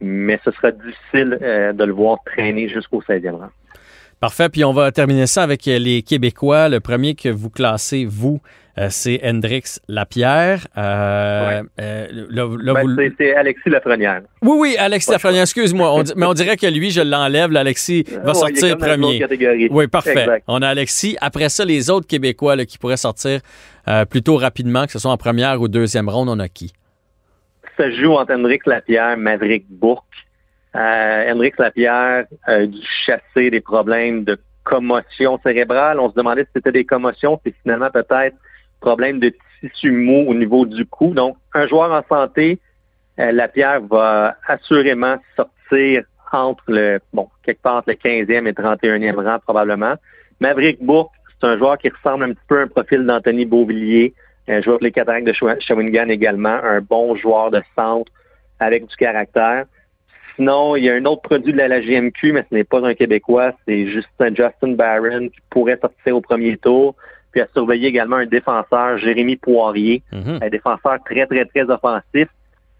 Mais 0.00 0.38
ce 0.44 0.50
sera 0.50 0.70
difficile 0.72 1.38
euh, 1.42 1.72
de 1.72 1.84
le 1.84 1.92
voir 1.92 2.18
traîner 2.24 2.68
jusqu'au 2.68 3.02
16e 3.02 3.32
rang. 3.32 3.48
Parfait. 4.20 4.48
Puis 4.48 4.64
on 4.64 4.72
va 4.72 4.90
terminer 4.92 5.26
ça 5.26 5.42
avec 5.42 5.66
euh, 5.68 5.78
les 5.78 6.02
Québécois. 6.02 6.68
Le 6.68 6.80
premier 6.80 7.14
que 7.14 7.28
vous 7.28 7.50
classez, 7.50 8.06
vous, 8.06 8.40
euh, 8.78 8.88
c'est 8.90 9.20
Hendrix 9.22 9.62
Lapierre. 9.88 10.66
Euh, 10.76 11.62
euh, 11.80 12.06
Ben, 12.74 13.12
c'est- 13.18 13.34
Alexis 13.34 13.68
Lafrenière. 13.68 14.22
Oui, 14.42 14.56
oui, 14.58 14.76
Alexis 14.78 15.10
Lafrenière, 15.10 15.42
excuse-moi. 15.42 16.02
Mais 16.16 16.26
on 16.26 16.32
dirait 16.34 16.56
que 16.56 16.66
lui, 16.66 16.90
je 16.90 17.02
l'enlève. 17.02 17.54
Alexis 17.56 18.04
va 18.04 18.32
Ouais, 18.32 18.50
il 18.50 18.56
est 18.56 18.60
sortir 18.60 18.78
premier. 18.78 19.68
Oui, 19.70 19.86
parfait. 19.86 20.10
Exact. 20.20 20.44
On 20.48 20.62
a 20.62 20.68
Alexis. 20.68 21.16
Après 21.20 21.48
ça, 21.50 21.64
les 21.64 21.90
autres 21.90 22.06
Québécois 22.06 22.56
là, 22.56 22.64
qui 22.64 22.78
pourraient 22.78 22.96
sortir 22.96 23.40
euh, 23.88 24.04
plutôt 24.06 24.36
rapidement, 24.36 24.86
que 24.86 24.92
ce 24.92 24.98
soit 24.98 25.10
en 25.10 25.16
première 25.18 25.60
ou 25.60 25.68
deuxième 25.68 26.08
ronde, 26.08 26.28
on 26.30 26.38
a 26.38 26.48
qui? 26.48 26.72
Ça 27.76 27.90
joue 27.90 28.12
entre 28.12 28.32
Hendrix 28.32 28.60
Lapierre, 28.66 29.16
Maverick 29.16 29.66
Bourque. 29.68 30.04
Euh, 30.74 31.50
Lapierre 31.58 32.24
a 32.44 32.66
dû 32.66 32.78
chasser 33.04 33.50
des 33.50 33.60
problèmes 33.60 34.24
de 34.24 34.38
commotion 34.64 35.38
cérébrale. 35.42 36.00
On 36.00 36.10
se 36.10 36.14
demandait 36.14 36.44
si 36.44 36.50
c'était 36.54 36.72
des 36.72 36.84
commotions, 36.84 37.38
puis 37.38 37.54
finalement 37.62 37.90
peut-être 37.90 38.36
problème 38.80 39.20
de 39.20 39.32
tissu 39.60 39.90
mou 39.90 40.26
au 40.28 40.34
niveau 40.34 40.66
du 40.66 40.84
cou. 40.86 41.14
Donc, 41.14 41.36
un 41.54 41.66
joueur 41.66 41.92
en 41.92 42.02
santé, 42.08 42.60
euh, 43.18 43.32
Lapierre 43.32 43.80
va 43.82 44.36
assurément 44.46 45.16
sortir 45.34 46.04
entre 46.32 46.64
le, 46.68 47.00
bon, 47.12 47.28
quelque 47.42 47.62
part 47.62 47.76
entre 47.76 47.90
le 47.90 47.94
15e 47.94 48.46
et 48.46 48.52
31e 48.52 49.22
rang 49.22 49.38
probablement. 49.38 49.94
Maverick 50.40 50.82
Bourque, 50.82 51.12
c'est 51.40 51.46
un 51.46 51.56
joueur 51.56 51.78
qui 51.78 51.88
ressemble 51.88 52.24
un 52.24 52.32
petit 52.32 52.46
peu 52.48 52.58
à 52.58 52.62
un 52.62 52.68
profil 52.68 53.06
d'Anthony 53.06 53.46
Beauvillier, 53.46 54.14
un 54.48 54.60
joueur 54.62 54.78
pour 54.78 54.84
les 54.84 54.92
Cataractes 54.92 55.26
de 55.26 55.32
Shaw- 55.32 55.60
Shawinigan 55.60 56.08
également, 56.08 56.48
un 56.62 56.80
bon 56.80 57.14
joueur 57.16 57.50
de 57.50 57.60
centre 57.74 58.10
avec 58.60 58.86
du 58.86 58.96
caractère. 58.96 59.64
Sinon, 60.36 60.76
il 60.76 60.84
y 60.84 60.90
a 60.90 60.94
un 60.94 61.04
autre 61.06 61.22
produit 61.22 61.52
de 61.52 61.58
la, 61.58 61.68
la 61.68 61.80
GMQ, 61.80 62.32
mais 62.32 62.44
ce 62.50 62.54
n'est 62.54 62.64
pas 62.64 62.86
un 62.86 62.94
Québécois, 62.94 63.52
c'est 63.66 63.86
Justin, 63.88 64.28
Justin 64.34 64.72
Barron 64.74 65.28
qui 65.28 65.38
pourrait 65.50 65.78
sortir 65.80 66.16
au 66.16 66.20
premier 66.20 66.56
tour. 66.58 66.94
Puis 67.32 67.40
à 67.40 67.48
surveiller 67.54 67.88
également 67.88 68.16
un 68.16 68.26
défenseur, 68.26 68.98
Jérémy 68.98 69.36
Poirier, 69.36 70.02
Mhm. 70.12 70.38
un 70.42 70.48
défenseur 70.48 70.98
très, 71.04 71.26
très, 71.26 71.44
très 71.46 71.62
offensif. 71.70 72.28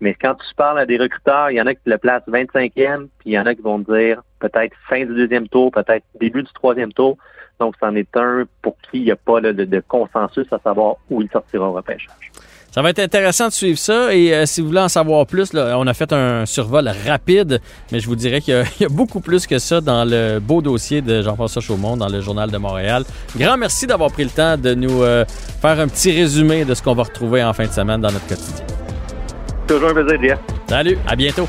Mais 0.00 0.14
quand 0.14 0.35
tu 0.35 0.55
parles 0.55 0.79
à 0.79 0.87
des 0.87 0.98
recruteurs, 0.98 1.50
il 1.50 1.55
y 1.57 1.61
en 1.61 1.66
a 1.66 1.74
qui 1.74 1.81
le 1.87 1.96
placent 1.96 2.26
25e, 2.29 3.09
puis 3.18 3.31
il 3.31 3.33
y 3.33 3.38
en 3.38 3.46
a 3.46 3.55
qui 3.55 3.62
vont 3.62 3.79
dire 3.79 4.22
peut-être 4.40 4.74
fin 4.88 5.05
du 5.07 5.14
deuxième 5.14 5.48
tour, 5.48 5.70
peut-être 5.72 6.05
début 6.20 6.42
du 6.42 6.52
troisième 6.52 6.92
tour. 6.92 7.16
Donc, 7.61 7.75
c'en 7.81 7.95
est 7.95 8.09
un 8.16 8.45
pour 8.62 8.77
qui 8.90 8.99
il 8.99 9.05
n'y 9.05 9.11
a 9.11 9.16
pas 9.16 9.40
là, 9.40 9.53
de, 9.53 9.64
de 9.64 9.83
consensus 9.87 10.47
à 10.53 10.59
savoir 10.59 10.97
où 11.11 11.23
il 11.23 11.29
sortira 11.31 11.69
au 11.69 11.73
repêchage. 11.73 12.31
Ça 12.71 12.83
va 12.83 12.90
être 12.90 12.99
intéressant 12.99 13.49
de 13.49 13.53
suivre 13.53 13.79
ça. 13.79 14.14
Et 14.14 14.35
euh, 14.35 14.45
si 14.45 14.61
vous 14.61 14.66
voulez 14.66 14.81
en 14.81 14.88
savoir 14.90 15.27
plus, 15.27 15.55
là, 15.55 15.79
on 15.79 15.87
a 15.87 15.95
fait 15.95 16.12
un 16.12 16.45
survol 16.45 16.90
rapide, 17.07 17.59
mais 17.90 18.01
je 18.01 18.07
vous 18.07 18.16
dirais 18.16 18.42
qu'il 18.42 18.53
y, 18.53 18.57
a- 18.59 18.64
il 18.79 18.83
y 18.83 18.85
a 18.85 18.90
beaucoup 18.90 19.21
plus 19.21 19.47
que 19.47 19.59
ça 19.59 19.81
dans 19.81 20.05
le 20.05 20.40
beau 20.40 20.61
dossier 20.61 21.01
de 21.01 21.23
Jean-François 21.23 21.62
Chaumont 21.62 21.97
dans 21.97 22.09
le 22.11 22.21
Journal 22.21 22.51
de 22.51 22.59
Montréal. 22.59 23.05
Grand 23.35 23.57
merci 23.57 23.87
d'avoir 23.87 24.11
pris 24.12 24.25
le 24.25 24.31
temps 24.31 24.59
de 24.59 24.75
nous 24.75 25.03
euh, 25.03 25.25
faire 25.62 25.81
un 25.81 25.88
petit 25.88 26.12
résumé 26.12 26.66
de 26.66 26.75
ce 26.75 26.83
qu'on 26.83 26.95
va 26.95 27.05
retrouver 27.05 27.42
en 27.42 27.55
fin 27.55 27.64
de 27.66 27.73
semaine 27.73 28.03
dans 28.03 28.12
notre 28.12 28.27
quotidien. 28.27 28.64
Toujours 29.66 29.88
un 29.88 29.95
plaisir, 29.95 30.21
Jeff. 30.23 30.38
Salut, 30.69 30.99
à 31.09 31.16
bientôt. 31.16 31.49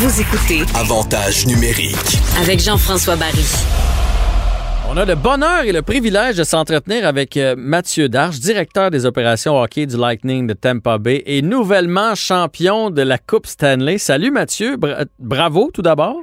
Vous 0.00 0.20
écoutez 0.20 0.62
Avantage 0.78 1.46
numérique. 1.46 2.18
avec 2.40 2.58
Jean-François 2.60 3.16
Barry. 3.16 3.44
On 4.88 4.96
a 4.96 5.04
le 5.04 5.14
bonheur 5.14 5.62
et 5.64 5.72
le 5.72 5.82
privilège 5.82 6.36
de 6.36 6.42
s'entretenir 6.42 7.06
avec 7.06 7.36
euh, 7.36 7.54
Mathieu 7.56 8.08
Darche, 8.08 8.40
directeur 8.40 8.90
des 8.90 9.04
opérations 9.06 9.60
hockey 9.60 9.86
du 9.86 9.96
Lightning 9.96 10.46
de 10.46 10.54
Tampa 10.54 10.98
Bay 10.98 11.22
et 11.26 11.42
nouvellement 11.42 12.14
champion 12.14 12.90
de 12.90 13.02
la 13.02 13.18
Coupe 13.18 13.46
Stanley. 13.46 13.98
Salut 13.98 14.30
Mathieu, 14.30 14.76
Bra- 14.76 15.04
bravo 15.18 15.70
tout 15.72 15.82
d'abord. 15.82 16.20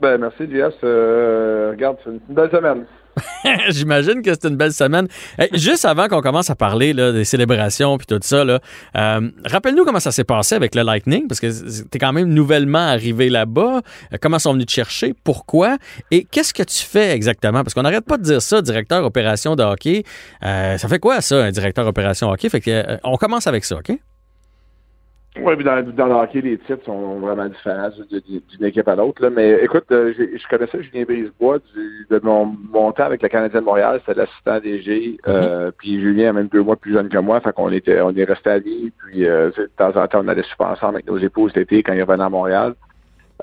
Ben, 0.00 0.18
merci, 0.18 0.44
JS. 0.50 0.74
Euh, 0.84 1.70
regarde, 1.70 1.96
c'est 2.04 2.10
une 2.10 2.20
belle 2.34 2.50
semaine. 2.50 2.84
J'imagine 3.68 4.22
que 4.22 4.32
c'est 4.32 4.48
une 4.48 4.56
belle 4.56 4.72
semaine. 4.72 5.08
Juste 5.52 5.84
avant 5.84 6.08
qu'on 6.08 6.20
commence 6.20 6.50
à 6.50 6.54
parler 6.54 6.94
des 6.94 7.24
célébrations 7.24 7.96
puis 7.98 8.06
tout 8.06 8.18
ça, 8.22 8.44
euh, 8.44 9.30
rappelle-nous 9.44 9.84
comment 9.84 10.00
ça 10.00 10.12
s'est 10.12 10.24
passé 10.24 10.54
avec 10.54 10.74
le 10.74 10.82
Lightning, 10.82 11.26
parce 11.28 11.40
que 11.40 11.82
t'es 11.84 11.98
quand 11.98 12.12
même 12.12 12.28
nouvellement 12.28 12.78
arrivé 12.78 13.28
là-bas. 13.28 13.82
Euh, 14.12 14.16
comment 14.20 14.38
sont 14.38 14.52
venus 14.52 14.66
te 14.66 14.72
chercher? 14.72 15.14
Pourquoi? 15.24 15.78
Et 16.10 16.24
qu'est-ce 16.24 16.54
que 16.54 16.62
tu 16.62 16.78
fais 16.78 17.12
exactement? 17.12 17.62
Parce 17.62 17.74
qu'on 17.74 17.82
n'arrête 17.82 18.04
pas 18.04 18.18
de 18.18 18.22
dire 18.22 18.42
ça, 18.42 18.62
directeur 18.62 19.04
opération 19.04 19.56
de 19.56 19.62
hockey. 19.62 20.04
Euh, 20.44 20.78
ça 20.78 20.88
fait 20.88 20.98
quoi 20.98 21.20
ça, 21.20 21.44
un 21.44 21.50
directeur 21.50 21.86
opération 21.86 22.30
hockey? 22.30 22.48
Fait 22.48 22.60
que, 22.60 22.98
on 23.04 23.16
commence 23.16 23.46
avec 23.46 23.64
ça, 23.64 23.76
OK? 23.76 23.96
Oui, 25.42 25.54
puis 25.56 25.64
dans, 25.64 25.82
dans 25.82 26.06
le 26.06 26.14
hockey, 26.14 26.40
les 26.40 26.56
titres 26.58 26.84
sont 26.84 27.18
vraiment 27.18 27.46
différents 27.46 27.90
du- 28.10 28.20
du- 28.22 28.40
d'une 28.56 28.64
équipe 28.66 28.88
à 28.88 28.96
l'autre. 28.96 29.28
Mais 29.28 29.58
écoute, 29.62 29.84
euh, 29.90 30.12
je 30.16 30.48
connaissais 30.48 30.82
Julien 30.82 31.04
Brisebois 31.04 31.58
du, 31.74 32.06
de 32.10 32.20
mon, 32.22 32.46
mon 32.72 32.90
temps 32.92 33.04
avec 33.04 33.22
le 33.22 33.28
Canadien 33.28 33.60
de 33.60 33.64
Montréal. 33.66 34.00
C'était 34.06 34.20
l'assistant 34.20 34.58
DG. 34.60 35.18
Euh, 35.28 35.70
Puis 35.76 36.00
Julien 36.00 36.30
est 36.30 36.32
même 36.32 36.48
deux 36.48 36.62
mois 36.62 36.76
plus 36.76 36.92
jeune 36.94 37.08
que 37.08 37.18
moi. 37.18 37.40
Fait 37.40 37.52
qu'on 37.52 37.70
était, 37.70 38.00
on 38.00 38.10
est 38.16 38.24
resté 38.24 38.50
amis. 38.50 38.92
Puis 39.06 39.26
euh, 39.26 39.50
de 39.56 39.70
temps 39.76 39.94
en 39.96 40.06
temps, 40.08 40.20
on 40.24 40.28
allait 40.28 40.42
super 40.44 40.68
ensemble 40.68 40.94
avec 40.96 41.06
nos 41.06 41.18
épouses 41.18 41.52
l'été 41.54 41.82
quand 41.82 41.92
ils 41.92 42.02
revenaient 42.02 42.24
à 42.24 42.28
Montréal. 42.30 42.74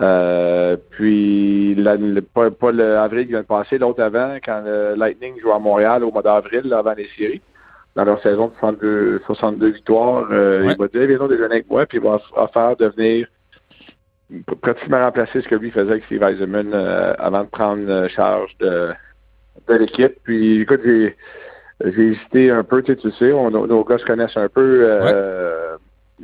Euh, 0.01 0.75
puis 0.91 1.75
la- 1.75 1.95
le- 1.97 2.21
pas, 2.23 2.49
pas 2.49 2.71
le 2.71 2.97
avril 2.97 3.25
qui 3.25 3.31
vient 3.33 3.41
de 3.41 3.45
passer, 3.45 3.77
l'autre 3.77 4.01
avant, 4.01 4.37
quand 4.43 4.63
le 4.65 4.95
Lightning 4.95 5.39
jouait 5.39 5.53
à 5.53 5.59
Montréal 5.59 6.03
au 6.03 6.11
mois 6.11 6.23
d'avril, 6.23 6.73
avant 6.73 6.93
les 6.93 7.07
séries, 7.15 7.41
dans 7.95 8.05
leur 8.05 8.21
saison 8.21 8.47
de 8.47 8.53
62, 8.59 9.21
62 9.25 9.67
victoires, 9.69 10.27
euh, 10.31 10.63
Ouais. 10.65 10.73
il 10.73 10.81
m'a 10.81 10.87
dit 10.87 11.05
viens 11.07 11.27
déjeuner 11.27 11.55
avec 11.55 11.69
moi, 11.69 11.85
puis 11.85 11.99
il 11.99 12.03
va 12.03 12.19
faire 12.53 12.75
de 12.75 12.87
venir 12.87 13.27
pr- 14.31 14.55
pratiquement 14.59 14.99
remplacer 15.03 15.41
ce 15.41 15.47
que 15.47 15.55
lui 15.55 15.69
faisait 15.71 15.91
avec 15.91 16.03
Steve 16.05 16.23
Eisenman 16.23 16.71
euh, 16.73 17.13
avant 17.19 17.43
de 17.43 17.49
prendre 17.49 17.87
euh, 17.89 18.07
charge 18.07 18.55
de, 18.59 18.89
de 19.67 19.73
l'équipe. 19.75 20.15
Puis 20.23 20.61
écoute, 20.61 20.81
j'ai 20.83 21.15
j'ai 21.85 22.01
hésité 22.11 22.49
un 22.49 22.63
peu, 22.63 22.81
tu 22.81 22.93
sais, 22.93 22.97
tu 22.97 23.11
sais, 23.11 23.31
on- 23.33 23.49
nos, 23.51 23.83
gars 23.83 23.97
se 23.97 24.05
connaissent 24.05 24.37
un 24.37 24.47
peu. 24.47 24.83
euh, 24.85 25.01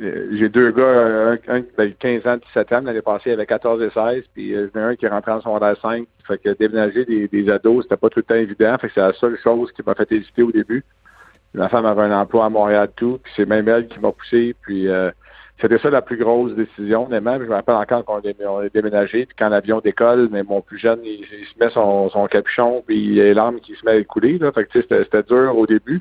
euh, 0.00 0.26
J'ai 0.32 0.48
deux 0.48 0.70
gars, 0.70 0.86
un, 0.86 1.32
un 1.48 1.60
qui 1.62 1.68
avait 1.76 1.92
15 1.92 2.26
ans, 2.26 2.36
17 2.38 2.72
ans, 2.72 2.80
l'année 2.82 3.02
passée, 3.02 3.30
il 3.30 3.32
avait 3.34 3.44
14 3.46 3.82
et 3.82 3.90
16, 3.90 4.24
puis 4.32 4.54
euh, 4.54 4.68
j'en 4.74 4.80
ai 4.80 4.84
un 4.84 4.96
qui 4.96 5.04
est 5.04 5.08
rentré 5.08 5.32
en 5.32 5.40
secondaire 5.40 5.76
5. 5.82 6.06
Fait 6.26 6.38
que 6.38 6.50
déménager 6.50 7.04
des, 7.04 7.28
des 7.28 7.50
ados, 7.50 7.82
c'était 7.82 7.96
pas 7.98 8.08
tout 8.08 8.20
le 8.20 8.22
temps 8.24 8.36
évident. 8.36 8.74
Fait 8.80 8.86
que 8.88 8.94
c'est 8.94 9.00
la 9.00 9.12
seule 9.12 9.36
chose 9.42 9.70
qui 9.72 9.82
m'a 9.86 9.94
fait 9.94 10.10
hésiter 10.12 10.42
au 10.42 10.52
début. 10.52 10.82
Ma 11.54 11.68
femme 11.68 11.86
avait 11.86 12.02
un 12.02 12.20
emploi 12.20 12.44
à 12.44 12.48
Montréal 12.48 12.90
tout, 12.94 13.18
puis 13.22 13.32
c'est 13.36 13.46
même 13.46 13.68
elle 13.68 13.88
qui 13.88 13.98
m'a 13.98 14.12
poussé, 14.12 14.54
puis 14.62 14.88
euh, 14.88 15.10
c'était 15.60 15.78
ça 15.78 15.90
la 15.90 16.00
plus 16.00 16.16
grosse 16.16 16.54
décision, 16.54 17.06
honnêtement. 17.06 17.38
Je 17.38 17.44
me 17.44 17.54
rappelle 17.54 17.74
encore 17.74 18.04
qu'on 18.04 18.20
on 18.22 18.62
est 18.62 18.72
déménagé, 18.72 19.26
puis 19.26 19.36
quand 19.38 19.48
l'avion 19.48 19.80
décolle, 19.80 20.28
mais 20.30 20.42
mon 20.42 20.60
plus 20.60 20.78
jeune, 20.78 21.00
il, 21.04 21.24
se 21.24 21.58
met 21.58 21.70
son, 21.70 22.08
son 22.08 22.26
capuchon, 22.26 22.82
puis 22.86 22.98
il 22.98 23.14
y 23.14 23.20
a 23.20 23.24
les 23.24 23.34
larmes 23.34 23.60
qui 23.60 23.74
se 23.74 23.84
met 23.84 23.92
à 23.92 24.04
couler. 24.04 24.38
Là. 24.38 24.52
Fait 24.52 24.64
que 24.64 24.80
c'était, 24.80 25.04
c'était 25.04 25.22
dur 25.24 25.56
au 25.58 25.66
début. 25.66 26.00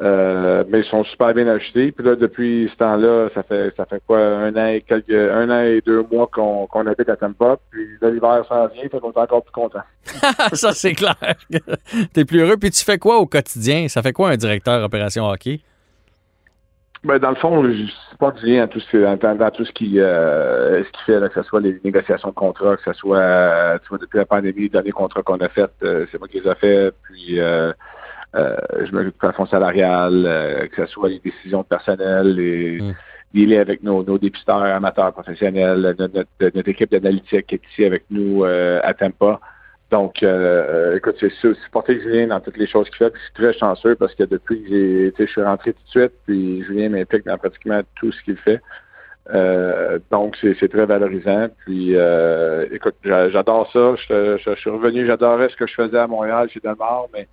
Euh, 0.00 0.62
mais 0.68 0.80
ils 0.80 0.84
sont 0.84 1.02
super 1.04 1.34
bien 1.34 1.48
achetés. 1.48 1.90
Puis 1.90 2.04
là, 2.04 2.14
depuis 2.14 2.68
ce 2.72 2.76
temps-là, 2.76 3.30
ça 3.34 3.42
fait 3.42 3.74
ça 3.76 3.84
fait 3.84 4.00
quoi, 4.06 4.18
un 4.18 4.54
an 4.54 4.66
et 4.66 4.80
quelques 4.80 5.10
un 5.10 5.50
an 5.50 5.62
et 5.62 5.80
deux 5.84 6.04
mois 6.10 6.28
qu'on, 6.32 6.66
qu'on 6.68 6.86
habite 6.86 7.08
à 7.08 7.16
Tampa. 7.16 7.58
Puis 7.70 7.84
là, 8.00 8.10
l'hiver 8.10 8.44
s'en 8.48 8.68
vient, 8.68 8.82
fait 8.84 9.00
qu'on 9.00 9.10
est 9.10 9.18
encore 9.18 9.42
plus 9.42 9.52
content. 9.52 9.82
ça, 10.52 10.72
c'est 10.72 10.92
clair. 10.92 11.16
T'es 12.12 12.24
plus 12.24 12.40
heureux. 12.40 12.56
Puis 12.56 12.70
tu 12.70 12.84
fais 12.84 12.98
quoi 12.98 13.18
au 13.18 13.26
quotidien? 13.26 13.88
Ça 13.88 14.02
fait 14.02 14.12
quoi 14.12 14.30
un 14.30 14.36
directeur 14.36 14.84
opération 14.84 15.28
hockey? 15.28 15.60
Ben, 17.02 17.18
dans 17.18 17.30
le 17.30 17.36
fond, 17.36 17.64
je 17.64 17.72
suis 17.72 18.16
pas 18.18 18.32
Julien 18.40 18.66
dans 18.66 18.72
tout 18.72 18.80
ce, 18.80 19.16
dans, 19.16 19.34
dans 19.36 19.50
tout 19.50 19.64
ce 19.64 19.72
qui 19.72 20.00
euh, 20.00 20.82
ce 20.82 20.90
qu'il 20.90 21.04
fait, 21.06 21.20
là, 21.20 21.28
que 21.28 21.40
ce 21.40 21.48
soit 21.48 21.60
les 21.60 21.80
négociations 21.84 22.28
de 22.28 22.34
contrats, 22.34 22.76
que 22.76 22.82
ce 22.84 22.92
soit 22.92 23.18
euh, 23.18 23.78
tu 23.82 23.88
vois, 23.88 23.98
depuis 23.98 24.18
la 24.18 24.26
pandémie, 24.26 24.62
les 24.62 24.68
derniers 24.68 24.90
contrats 24.92 25.22
qu'on 25.22 25.38
a 25.38 25.48
fait, 25.48 25.70
c'est 25.80 26.18
moi 26.18 26.28
qui 26.28 26.40
les 26.40 26.50
ai 26.50 26.54
fait, 26.56 26.92
puis 27.04 27.40
je 28.34 28.92
m'occupe 28.92 29.12
du 29.12 29.18
plafond 29.18 29.46
salarial, 29.46 30.24
euh, 30.26 30.66
que 30.68 30.86
ce 30.86 30.92
soit 30.92 31.08
les 31.08 31.18
décisions 31.20 31.62
de 31.62 31.66
personnel, 31.66 32.34
les, 32.34 32.80
Mm. 32.80 32.94
liens 33.46 33.60
avec 33.60 33.82
nos, 33.82 34.02
nos 34.02 34.18
dépisteurs 34.18 34.62
amateurs 34.62 35.12
professionnels, 35.12 35.94
notre, 35.98 36.26
notre, 36.40 36.68
équipe 36.68 36.90
d'analytique 36.90 37.46
qui 37.46 37.54
est 37.56 37.62
ici 37.72 37.84
avec 37.84 38.04
nous 38.10 38.44
euh, 38.44 38.80
à 38.82 38.94
Tampa. 38.94 39.38
Donc, 39.90 40.22
euh, 40.22 40.96
écoute, 40.96 41.16
c'est 41.18 41.30
supporter 41.64 41.98
Julien 42.00 42.26
dans 42.28 42.40
toutes 42.40 42.58
les 42.58 42.66
choses 42.66 42.88
qu'il 42.90 42.98
fait. 42.98 43.10
Puis 43.10 43.20
je 43.20 43.24
suis 43.26 43.34
très 43.34 43.58
chanceux 43.58 43.94
parce 43.96 44.14
que 44.14 44.24
depuis 44.24 44.62
que 45.16 45.24
je 45.26 45.30
suis 45.30 45.42
rentré 45.42 45.72
tout 45.72 45.82
de 45.84 45.90
suite, 45.90 46.12
puis 46.26 46.62
Julien 46.64 46.90
m'implique 46.90 47.24
dans 47.24 47.38
pratiquement 47.38 47.80
tout 47.96 48.12
ce 48.12 48.22
qu'il 48.22 48.36
fait. 48.36 48.60
Euh, 49.34 49.98
donc, 50.10 50.36
c'est, 50.40 50.68
très 50.68 50.86
valorisant. 50.86 51.48
Puis, 51.64 51.96
euh, 51.96 52.66
écoute, 52.72 52.96
j'a- 53.04 53.30
j'adore 53.30 53.70
ça. 53.72 53.94
Je, 54.08 54.36
je- 54.38 54.50
je 54.54 54.58
suis 54.60 54.70
revenu, 54.70 55.06
j'adorais 55.06 55.48
ce 55.50 55.56
que 55.56 55.66
je 55.66 55.74
faisais 55.74 55.98
à 55.98 56.06
Montréal, 56.06 56.48
chez 56.50 56.60
Delmar, 56.60 57.06
mais 57.12 57.26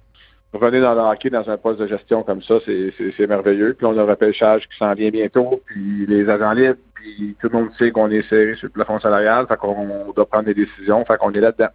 revenir 0.54 0.82
dans 0.82 0.94
le 0.94 1.02
hockey 1.02 1.30
dans 1.30 1.50
un 1.50 1.58
poste 1.58 1.80
de 1.80 1.88
gestion 1.88 2.24
comme 2.24 2.42
ça, 2.42 2.56
c'est, 2.66 3.28
merveilleux. 3.28 3.74
Puis 3.78 3.86
on 3.86 3.98
a 3.98 4.02
un 4.02 4.06
repêchage 4.06 4.68
qui 4.68 4.78
s'en 4.78 4.94
vient 4.94 5.10
bientôt, 5.10 5.62
puis 5.66 6.06
les 6.08 6.30
agents 6.30 6.52
libres, 6.52 6.80
puis 6.94 7.36
tout 7.40 7.50
le 7.52 7.60
monde 7.60 7.70
sait 7.78 7.92
qu'on 7.92 8.10
est 8.10 8.28
serré 8.30 8.56
sur 8.56 8.68
le 8.68 8.72
plafond 8.72 9.00
salarial, 9.00 9.46
fait 9.48 9.58
qu'on 9.58 10.12
doit 10.16 10.26
prendre 10.26 10.46
des 10.46 10.54
décisions, 10.54 11.04
fait 11.06 11.18
qu'on 11.18 11.32
est 11.34 11.40
là-dedans. 11.40 11.70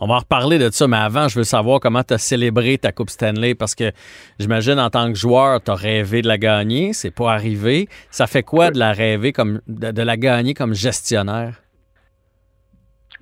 On 0.00 0.06
va 0.06 0.14
en 0.14 0.18
reparler 0.18 0.58
de 0.58 0.70
ça, 0.70 0.86
mais 0.88 0.96
avant, 0.96 1.28
je 1.28 1.38
veux 1.38 1.44
savoir 1.44 1.80
comment 1.80 2.02
tu 2.02 2.14
as 2.14 2.18
célébré 2.18 2.78
ta 2.78 2.92
Coupe 2.92 3.10
Stanley 3.10 3.54
parce 3.54 3.74
que 3.74 3.92
j'imagine 4.38 4.78
en 4.78 4.90
tant 4.90 5.08
que 5.08 5.18
joueur, 5.18 5.62
tu 5.62 5.70
as 5.70 5.74
rêvé 5.74 6.22
de 6.22 6.28
la 6.28 6.38
gagner, 6.38 6.92
c'est 6.92 7.14
pas 7.14 7.32
arrivé. 7.32 7.88
Ça 8.10 8.26
fait 8.26 8.42
quoi 8.42 8.70
de 8.70 8.78
la 8.78 8.92
rêver 8.92 9.32
comme 9.32 9.60
de, 9.66 9.90
de 9.90 10.02
la 10.02 10.16
gagner 10.16 10.54
comme 10.54 10.74
gestionnaire? 10.74 11.60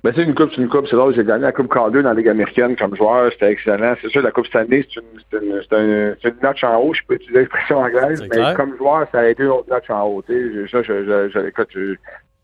Ben, 0.03 0.13
c'est 0.15 0.23
une 0.23 0.33
coupe, 0.33 0.51
c'est 0.55 0.61
une 0.61 0.69
coupe. 0.69 0.87
C'est 0.87 0.95
drôle, 0.95 1.13
j'ai 1.13 1.25
gagné 1.25 1.43
la 1.43 1.51
Coupe 1.51 1.71
Calder 1.73 2.01
dans 2.01 2.09
la 2.09 2.15
Ligue 2.15 2.29
américaine 2.29 2.75
comme 2.77 2.95
joueur. 2.95 3.31
C'était 3.33 3.51
excellent. 3.51 3.95
C'est 4.01 4.07
sûr, 4.09 4.21
la 4.21 4.31
Coupe 4.31 4.47
Stanley, 4.47 4.85
c'est 4.89 5.01
une, 5.01 5.19
c'est 5.29 5.37
une, 5.45 5.61
c'est 5.61 5.75
un- 5.75 6.15
c'est 6.21 6.29
une 6.29 6.35
notch 6.41 6.63
en 6.63 6.77
haut. 6.77 6.93
Je 6.93 7.01
peux 7.05 7.15
utiliser 7.15 7.39
l'expression 7.39 7.79
anglaise, 7.79 8.21
mais 8.21 8.29
clair. 8.29 8.55
comme 8.55 8.77
joueur, 8.77 9.07
ça 9.11 9.19
a 9.19 9.27
été 9.27 9.43
une 9.43 9.49
autre 9.49 9.69
notch 9.69 9.89
en 9.89 10.03
haut. 10.07 10.21
Tu 10.25 10.33
sais, 10.33 10.53
je- 10.53 10.71
ça, 10.71 10.83
je, 10.83 11.03
je, 11.05 11.29
je, 11.33 11.39
écoute, 11.47 11.67
je, 11.71 11.95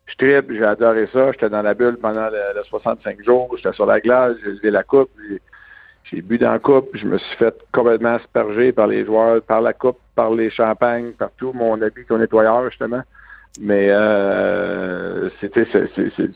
je 0.08 0.16
tripe, 0.18 0.51
j'ai 0.51 0.66
adoré 0.66 1.08
ça. 1.14 1.32
J'étais 1.32 1.49
dans 1.49 1.62
la 1.62 1.74
bulle 1.74 1.97
pendant 2.01 2.26
le, 2.30 2.56
le 2.58 2.64
65 2.66 3.24
jours. 3.24 3.49
J'étais 3.56 3.74
sur 3.74 3.86
la 3.86 4.01
glace, 4.01 4.34
j'ai 4.43 4.51
levé 4.51 4.72
la 4.72 4.84
coupe. 4.84 5.10
J'ai, 6.12 6.22
bu 6.22 6.38
dans 6.38 6.51
la 6.51 6.60
coupe. 6.60 6.89
Je 6.93 7.06
me 7.06 7.18
suis 7.18 7.38
fait 7.38 7.56
complètement 7.72 8.16
asperger 8.16 8.74
par 8.74 8.88
les 8.88 9.06
joueurs, 9.06 9.41
par 9.41 9.62
la 9.62 9.72
coupe, 9.72 9.97
par 10.14 10.30
les 10.32 10.49
champagnes, 10.49 11.12
par 11.14 11.30
tout. 11.38 11.53
Mon 11.53 11.82
habit 11.82 12.06
au 12.10 12.18
nettoyeur, 12.18 12.70
justement. 12.70 13.01
Mais 13.60 13.88
euh, 13.89 15.30
c'était 15.39 15.66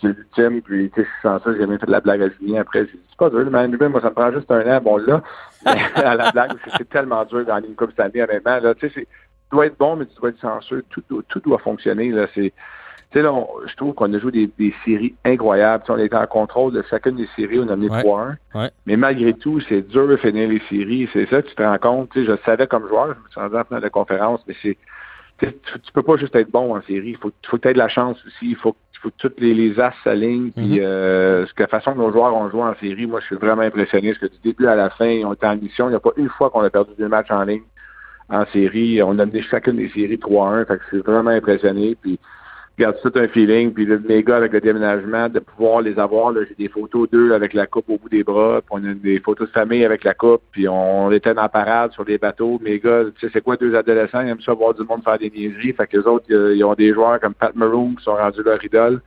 l'ultime. 0.03 0.61
Puis 0.61 0.91
tu 0.93 1.01
sais, 1.01 1.07
sans 1.21 1.39
ça, 1.39 1.51
j'ai 1.53 1.65
même 1.65 1.79
fait 1.79 1.85
de 1.85 1.91
la 1.91 1.99
blague 2.01 2.21
à 2.21 2.29
Julien 2.29 2.61
après. 2.61 2.85
J'ai 2.85 2.93
dit, 2.93 3.03
c'est 3.09 3.17
pas 3.17 3.29
dur, 3.29 3.45
mais 3.51 3.67
moi, 3.89 4.01
ça 4.01 4.09
me 4.09 4.15
prend 4.15 4.31
juste 4.31 4.49
un 4.51 4.77
an, 4.77 4.81
bon 4.81 4.97
là. 4.97 5.21
À 5.95 6.15
la 6.15 6.31
blague, 6.31 6.51
c'est, 6.77 6.87
tellement 6.89 7.25
dur 7.25 7.43
gagner 7.45 7.67
une 7.67 7.75
coupe 7.75 7.89
cette 7.91 7.99
année, 7.99 8.23
honnêtement. 8.23 8.59
Là, 8.59 8.73
tu 8.73 8.87
sais, 8.87 8.93
c'est, 8.95 9.01
tu 9.03 9.55
dois 9.55 9.65
être 9.65 9.77
bon, 9.77 9.97
mais 9.97 10.05
tu 10.05 10.15
dois 10.19 10.29
être 10.29 10.39
chanceux. 10.39 10.83
Tout, 10.89 11.03
tout 11.27 11.39
doit 11.41 11.57
fonctionner. 11.57 12.11
Là, 12.11 12.27
c'est, 12.33 12.53
tu 13.11 13.17
sais, 13.17 13.21
là, 13.21 13.33
on- 13.33 13.47
je 13.67 13.75
trouve 13.75 13.93
qu'on 13.93 14.13
a 14.13 14.19
joué 14.19 14.31
des, 14.31 14.49
des 14.57 14.73
séries 14.85 15.15
incroyables. 15.25 15.83
Tu 15.83 15.87
sais, 15.87 15.99
on 15.99 16.03
était 16.03 16.15
en 16.15 16.27
contrôle 16.27 16.71
de 16.71 16.83
chacune 16.89 17.17
des 17.17 17.27
séries. 17.35 17.59
On 17.59 17.67
a 17.67 17.75
mené 17.75 17.89
Ouais. 17.89 18.03
3-1. 18.03 18.35
Ouais. 18.55 18.71
Mais 18.85 18.95
malgré 18.95 19.33
tout, 19.33 19.59
c'est 19.67 19.81
dur 19.81 20.07
de 20.07 20.15
finir 20.15 20.47
les 20.47 20.61
séries. 20.69 21.09
C'est 21.11 21.27
ça 21.29 21.41
tu 21.41 21.53
te 21.53 21.61
rends 21.63 21.77
compte. 21.79 22.11
Tu 22.11 22.19
sais, 22.21 22.25
je 22.27 22.31
le 22.31 22.39
savais 22.45 22.67
comme 22.67 22.87
joueur. 22.87 23.07
Je 23.07 23.19
me 23.19 23.29
suis 23.29 23.39
rendu 23.41 23.55
en 23.57 23.63
finale 23.65 23.83
de 23.83 23.89
conférence, 23.89 24.41
mais 24.47 24.55
c'est 24.61 24.77
tu, 25.47 25.91
peux 25.93 26.03
pas 26.03 26.17
juste 26.17 26.35
être 26.35 26.51
bon 26.51 26.75
en 26.75 26.81
série. 26.83 27.09
Il 27.11 27.17
faut, 27.17 27.31
faut 27.47 27.57
que 27.57 27.61
tu 27.63 27.67
aies 27.69 27.73
de 27.73 27.77
la 27.77 27.87
chance 27.89 28.17
aussi. 28.25 28.49
Il 28.49 28.55
faut, 28.55 28.75
faut 29.01 29.09
que 29.09 29.15
toutes 29.17 29.39
les, 29.39 29.53
les 29.53 29.79
as 29.79 29.93
s'alignent. 30.03 30.51
Puis, 30.51 30.79
Mhm. 30.79 30.83
euh, 30.83 31.45
ce 31.47 31.53
que 31.53 31.63
la 31.63 31.67
façon 31.67 31.93
que 31.93 31.97
nos 31.97 32.11
joueurs 32.11 32.35
ont 32.35 32.49
joué 32.49 32.61
en 32.63 32.75
série, 32.75 33.05
moi, 33.07 33.19
je 33.21 33.27
suis 33.27 33.35
vraiment 33.35 33.61
impressionné. 33.61 34.13
Parce 34.13 34.19
que 34.31 34.35
du 34.35 34.41
début 34.43 34.67
à 34.67 34.75
la 34.75 34.89
fin, 34.89 35.07
ils 35.07 35.25
ont 35.25 35.33
été 35.33 35.45
en 35.47 35.55
mission. 35.55 35.87
Il 35.87 35.91
n'y 35.91 35.95
a 35.95 35.99
pas 35.99 36.11
une 36.17 36.29
fois 36.29 36.49
qu'on 36.49 36.61
a 36.61 36.69
perdu 36.69 36.91
deux 36.97 37.07
matchs 37.07 37.31
en 37.31 37.43
ligne 37.43 37.63
en 38.29 38.45
série. 38.47 39.01
On 39.01 39.17
a 39.19 39.25
mené 39.25 39.41
chacune 39.41 39.77
des 39.77 39.89
séries 39.89 40.17
3-1. 40.19 40.65
Fait 40.65 40.77
que 40.77 40.83
je 40.83 40.87
suis 40.97 40.99
vraiment 40.99 41.31
impressionné. 41.31 41.95
Puis, 42.01 42.19
regarde, 42.79 42.97
c'est 43.03 43.11
tout 43.11 43.19
un 43.19 43.27
feeling. 43.27 43.71
Puis, 43.73 43.85
le- 43.85 43.99
mes 43.99 44.23
gars, 44.23 44.37
avec 44.37 44.51
le 44.53 44.61
déménagement, 44.61 45.29
de 45.29 45.39
pouvoir 45.39 45.81
les 45.81 45.97
avoir. 45.99 46.33
J'ai 46.33 46.55
des 46.57 46.69
photos 46.69 47.09
d'eux 47.09 47.33
avec 47.33 47.53
la 47.53 47.67
coupe 47.67 47.89
au 47.89 47.97
bout 47.97 48.09
des 48.09 48.23
bras. 48.23 48.61
Puis, 48.61 48.69
on 48.71 48.89
a 48.89 48.93
des 48.93 49.19
photos 49.19 49.47
de 49.47 49.53
famille 49.53 49.85
avec 49.85 50.03
la 50.03 50.13
coupe. 50.13 50.41
Puis, 50.51 50.67
on 50.67 51.11
était 51.11 51.33
dans 51.33 51.43
la 51.43 51.49
parade 51.49 51.91
sur 51.91 52.05
des 52.05 52.17
bateaux. 52.17 52.59
Mes 52.63 52.79
gars, 52.79 53.03
tu 53.17 53.25
sais, 53.25 53.31
c'est 53.33 53.41
quoi 53.41 53.55
deux 53.57 53.75
adolescents? 53.75 54.21
Ils 54.21 54.29
aiment 54.29 54.41
ça 54.41 54.53
voir 54.53 54.73
du 54.73 54.83
monde 54.83 55.03
faire 55.03 55.17
des 55.19 55.29
niaiseries. 55.29 55.73
Fait 55.73 55.87
que 55.87 55.97
les 55.97 56.05
autres, 56.07 56.25
euh, 56.31 56.55
ils 56.55 56.63
ont 56.63 56.73
des 56.73 56.93
joueurs 56.93 57.19
comme 57.19 57.33
Pat 57.33 57.55
Maroon 57.55 57.95
qui 57.97 58.03
sont 58.03 58.15
rendus 58.15 58.41
leur 58.43 58.63
idole. 58.63 59.01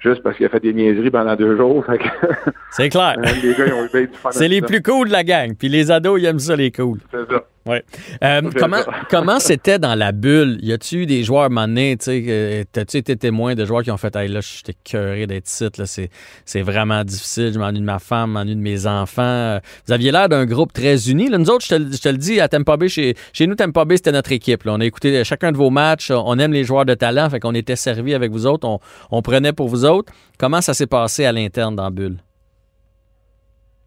Juste 0.00 0.22
parce 0.22 0.36
qu'il 0.36 0.44
a 0.44 0.50
fait 0.50 0.60
des 0.60 0.74
niaiseries 0.74 1.10
pendant 1.10 1.34
deux 1.34 1.56
jours. 1.56 1.82
C'est 2.70 2.90
clair. 2.90 3.16
les 3.42 3.54
gars, 3.54 3.66
ils 3.66 3.72
ont 3.72 3.84
eu 3.86 3.88
bien 3.90 4.02
du 4.02 4.08
fun. 4.18 4.30
C'est 4.32 4.48
les 4.48 4.60
ça. 4.60 4.66
plus 4.66 4.82
cool 4.82 5.08
de 5.08 5.12
la 5.12 5.24
gang. 5.24 5.54
Puis 5.58 5.68
les 5.68 5.90
ados, 5.90 6.20
ils 6.20 6.26
aiment 6.26 6.38
ça, 6.38 6.54
les 6.56 6.70
cools. 6.70 6.98
C'est 7.10 7.26
ça. 7.30 7.42
Ouais. 7.66 7.82
Euh, 8.22 8.42
comment 9.10 9.40
c'était 9.40 9.78
dans 9.78 9.94
la 9.94 10.12
bulle? 10.12 10.58
Y 10.62 10.72
a-tu 10.72 10.96
eu 11.02 11.06
des 11.06 11.22
joueurs 11.24 11.48
tu 11.96 12.04
sais, 12.04 12.24
euh, 12.28 12.64
t'as-tu 12.70 12.98
été 12.98 13.16
témoin 13.16 13.54
de 13.54 13.64
joueurs 13.64 13.82
qui 13.82 13.90
ont 13.90 13.96
fait 13.96 14.14
Hey 14.16 14.28
là, 14.28 14.40
j'étais 14.42 14.74
cœuré 14.84 15.26
d'être 15.26 15.48
ici, 15.48 15.66
là, 15.78 15.86
c'est, 15.86 16.10
c'est 16.44 16.60
vraiment 16.62 17.02
difficile, 17.04 17.52
je 17.54 17.58
m'ennuie 17.58 17.80
de 17.80 17.84
ma 17.84 17.98
femme, 17.98 18.30
je 18.30 18.34
m'ennuie 18.34 18.56
de 18.56 18.60
mes 18.60 18.86
enfants. 18.86 19.58
Vous 19.86 19.92
aviez 19.92 20.12
l'air 20.12 20.28
d'un 20.28 20.44
groupe 20.44 20.72
très 20.72 21.08
uni. 21.08 21.28
Là, 21.30 21.38
nous 21.38 21.48
autres, 21.50 21.64
je 21.64 21.70
te, 21.70 21.74
le- 21.74 21.92
je 21.92 22.00
te 22.02 22.08
le 22.08 22.18
dis, 22.18 22.38
à 22.40 22.48
Tampa 22.48 22.76
Bay, 22.76 22.88
chez, 22.88 23.14
chez 23.32 23.46
nous, 23.46 23.54
Tampa 23.54 23.84
Bay, 23.84 23.96
c'était 23.96 24.12
notre 24.12 24.32
équipe. 24.32 24.64
là. 24.64 24.74
On 24.74 24.80
a 24.80 24.84
écouté 24.84 25.24
chacun 25.24 25.50
de 25.50 25.56
vos 25.56 25.70
matchs, 25.70 26.10
on 26.10 26.38
aime 26.38 26.52
les 26.52 26.64
joueurs 26.64 26.84
de 26.84 26.94
talent, 26.94 27.30
fait 27.30 27.40
qu'on 27.40 27.54
était 27.54 27.76
servis 27.76 28.14
avec 28.14 28.30
vous 28.30 28.46
autres, 28.46 28.68
on, 28.68 28.78
on 29.10 29.22
prenait 29.22 29.52
pour 29.52 29.68
vous 29.68 29.84
autres. 29.84 30.12
Comment 30.38 30.60
ça 30.60 30.74
s'est 30.74 30.86
passé 30.86 31.24
à 31.24 31.32
l'interne 31.32 31.76
dans 31.76 31.84
la 31.84 31.90
bulle? 31.90 32.18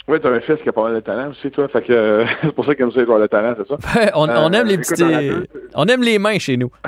Oui, 0.07 0.19
t'as 0.21 0.29
un 0.29 0.39
fils 0.39 0.57
qui 0.63 0.69
a 0.69 0.71
pas 0.71 0.83
mal 0.83 0.95
de 0.95 0.99
talent 1.01 1.29
aussi, 1.31 1.51
toi. 1.51 1.67
Fait 1.67 1.81
que 1.81 1.91
euh, 1.91 2.25
c'est 2.41 2.53
pour 2.55 2.65
ça 2.65 2.75
qu'il 2.75 2.83
aime 2.85 2.91
ça 2.91 3.03
joueurs 3.03 3.19
de 3.19 3.27
talent, 3.27 3.55
c'est 3.57 3.67
ça? 3.67 4.11
on, 4.15 4.29
on 4.29 4.53
Euh, 4.53 4.57
aime 4.57 4.67
les 4.67 4.77
petits. 4.77 5.03
On 5.75 5.85
aime 5.85 6.01
les 6.01 6.17
mains 6.19 6.39
chez 6.39 6.57
nous. 6.57 6.71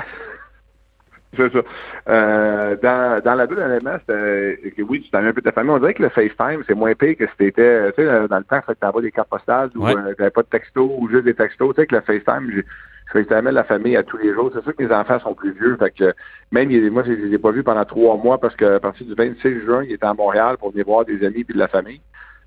C'est 1.36 1.52
ça. 1.52 1.60
Euh, 2.08 2.76
dans, 2.82 3.22
dans 3.22 3.34
la 3.36 3.46
bulle, 3.46 3.60
honnêtement, 3.60 3.94
c'était, 4.00 4.72
que 4.76 4.82
oui, 4.82 5.00
tu 5.00 5.10
t'en 5.12 5.18
un 5.24 5.32
peu 5.32 5.40
de 5.40 5.44
ta 5.48 5.52
famille. 5.52 5.70
On 5.70 5.78
dirait 5.78 5.94
que 5.94 6.02
le 6.02 6.08
FaceTime, 6.08 6.64
c'est 6.66 6.74
moins 6.74 6.92
pire 6.94 7.14
que 7.16 7.24
si 7.24 7.32
t'étais, 7.38 7.92
tu 7.92 8.02
sais, 8.02 8.26
dans 8.28 8.38
le 8.38 8.42
temps, 8.42 8.60
fait 8.66 8.74
que 8.74 8.80
t'envoies 8.80 9.02
des 9.02 9.12
cartes 9.12 9.28
postales 9.28 9.70
ou 9.76 9.84
Ouais. 9.84 9.94
euh, 9.96 10.12
t'avais 10.18 10.30
pas 10.30 10.42
de 10.42 10.48
texto 10.48 10.92
ou 10.98 11.08
juste 11.08 11.22
des 11.24 11.34
textos. 11.34 11.72
Tu 11.76 11.82
sais, 11.82 11.86
que 11.86 11.94
le 11.94 12.00
FaceTime, 12.00 12.50
j'ai- 12.52 12.64
je 13.06 13.12
FaceTimais 13.12 13.52
la 13.52 13.62
famille 13.62 13.96
à 13.96 14.02
tous 14.02 14.16
les 14.16 14.34
jours. 14.34 14.50
C'est 14.52 14.62
sûr 14.64 14.74
que 14.74 14.82
mes 14.82 14.92
enfants 14.92 15.20
sont 15.20 15.34
plus 15.34 15.52
vieux. 15.52 15.76
Fait 15.76 15.92
que 15.96 16.12
même, 16.50 16.68
il- 16.72 16.90
moi, 16.90 17.04
je 17.06 17.12
les 17.12 17.32
ai 17.32 17.38
pas 17.38 17.52
vus 17.52 17.62
pendant 17.62 17.84
trois 17.84 18.16
mois 18.16 18.38
parce 18.38 18.56
que 18.56 18.64
à 18.64 18.80
partir 18.80 19.06
du 19.06 19.14
26 19.14 19.60
juin, 19.60 19.84
il 19.84 19.92
était 19.92 20.06
à 20.06 20.14
Montréal 20.14 20.56
pour 20.58 20.72
venir 20.72 20.84
voir 20.84 21.04
des 21.04 21.24
amis 21.24 21.44
puis 21.44 21.54
de 21.54 21.60
la 21.60 21.68
famille. 21.68 22.00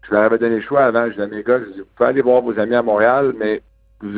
Je 0.08 0.14
leur 0.14 0.24
avais 0.24 0.38
donné 0.38 0.56
le 0.58 0.62
choix 0.62 0.82
avant. 0.84 1.06
Je 1.06 1.12
disais 1.12 1.24
à 1.24 1.28
mes 1.28 1.44
gars, 1.44 1.60
je 1.60 1.72
dis, 1.72 1.80
vous 1.80 1.86
pouvez 1.96 2.10
aller 2.10 2.22
voir 2.22 2.42
vos 2.42 2.58
amis 2.60 2.76
à 2.76 2.82
Montréal, 2.82 3.34
mais 3.38 3.62
vous 4.02 4.10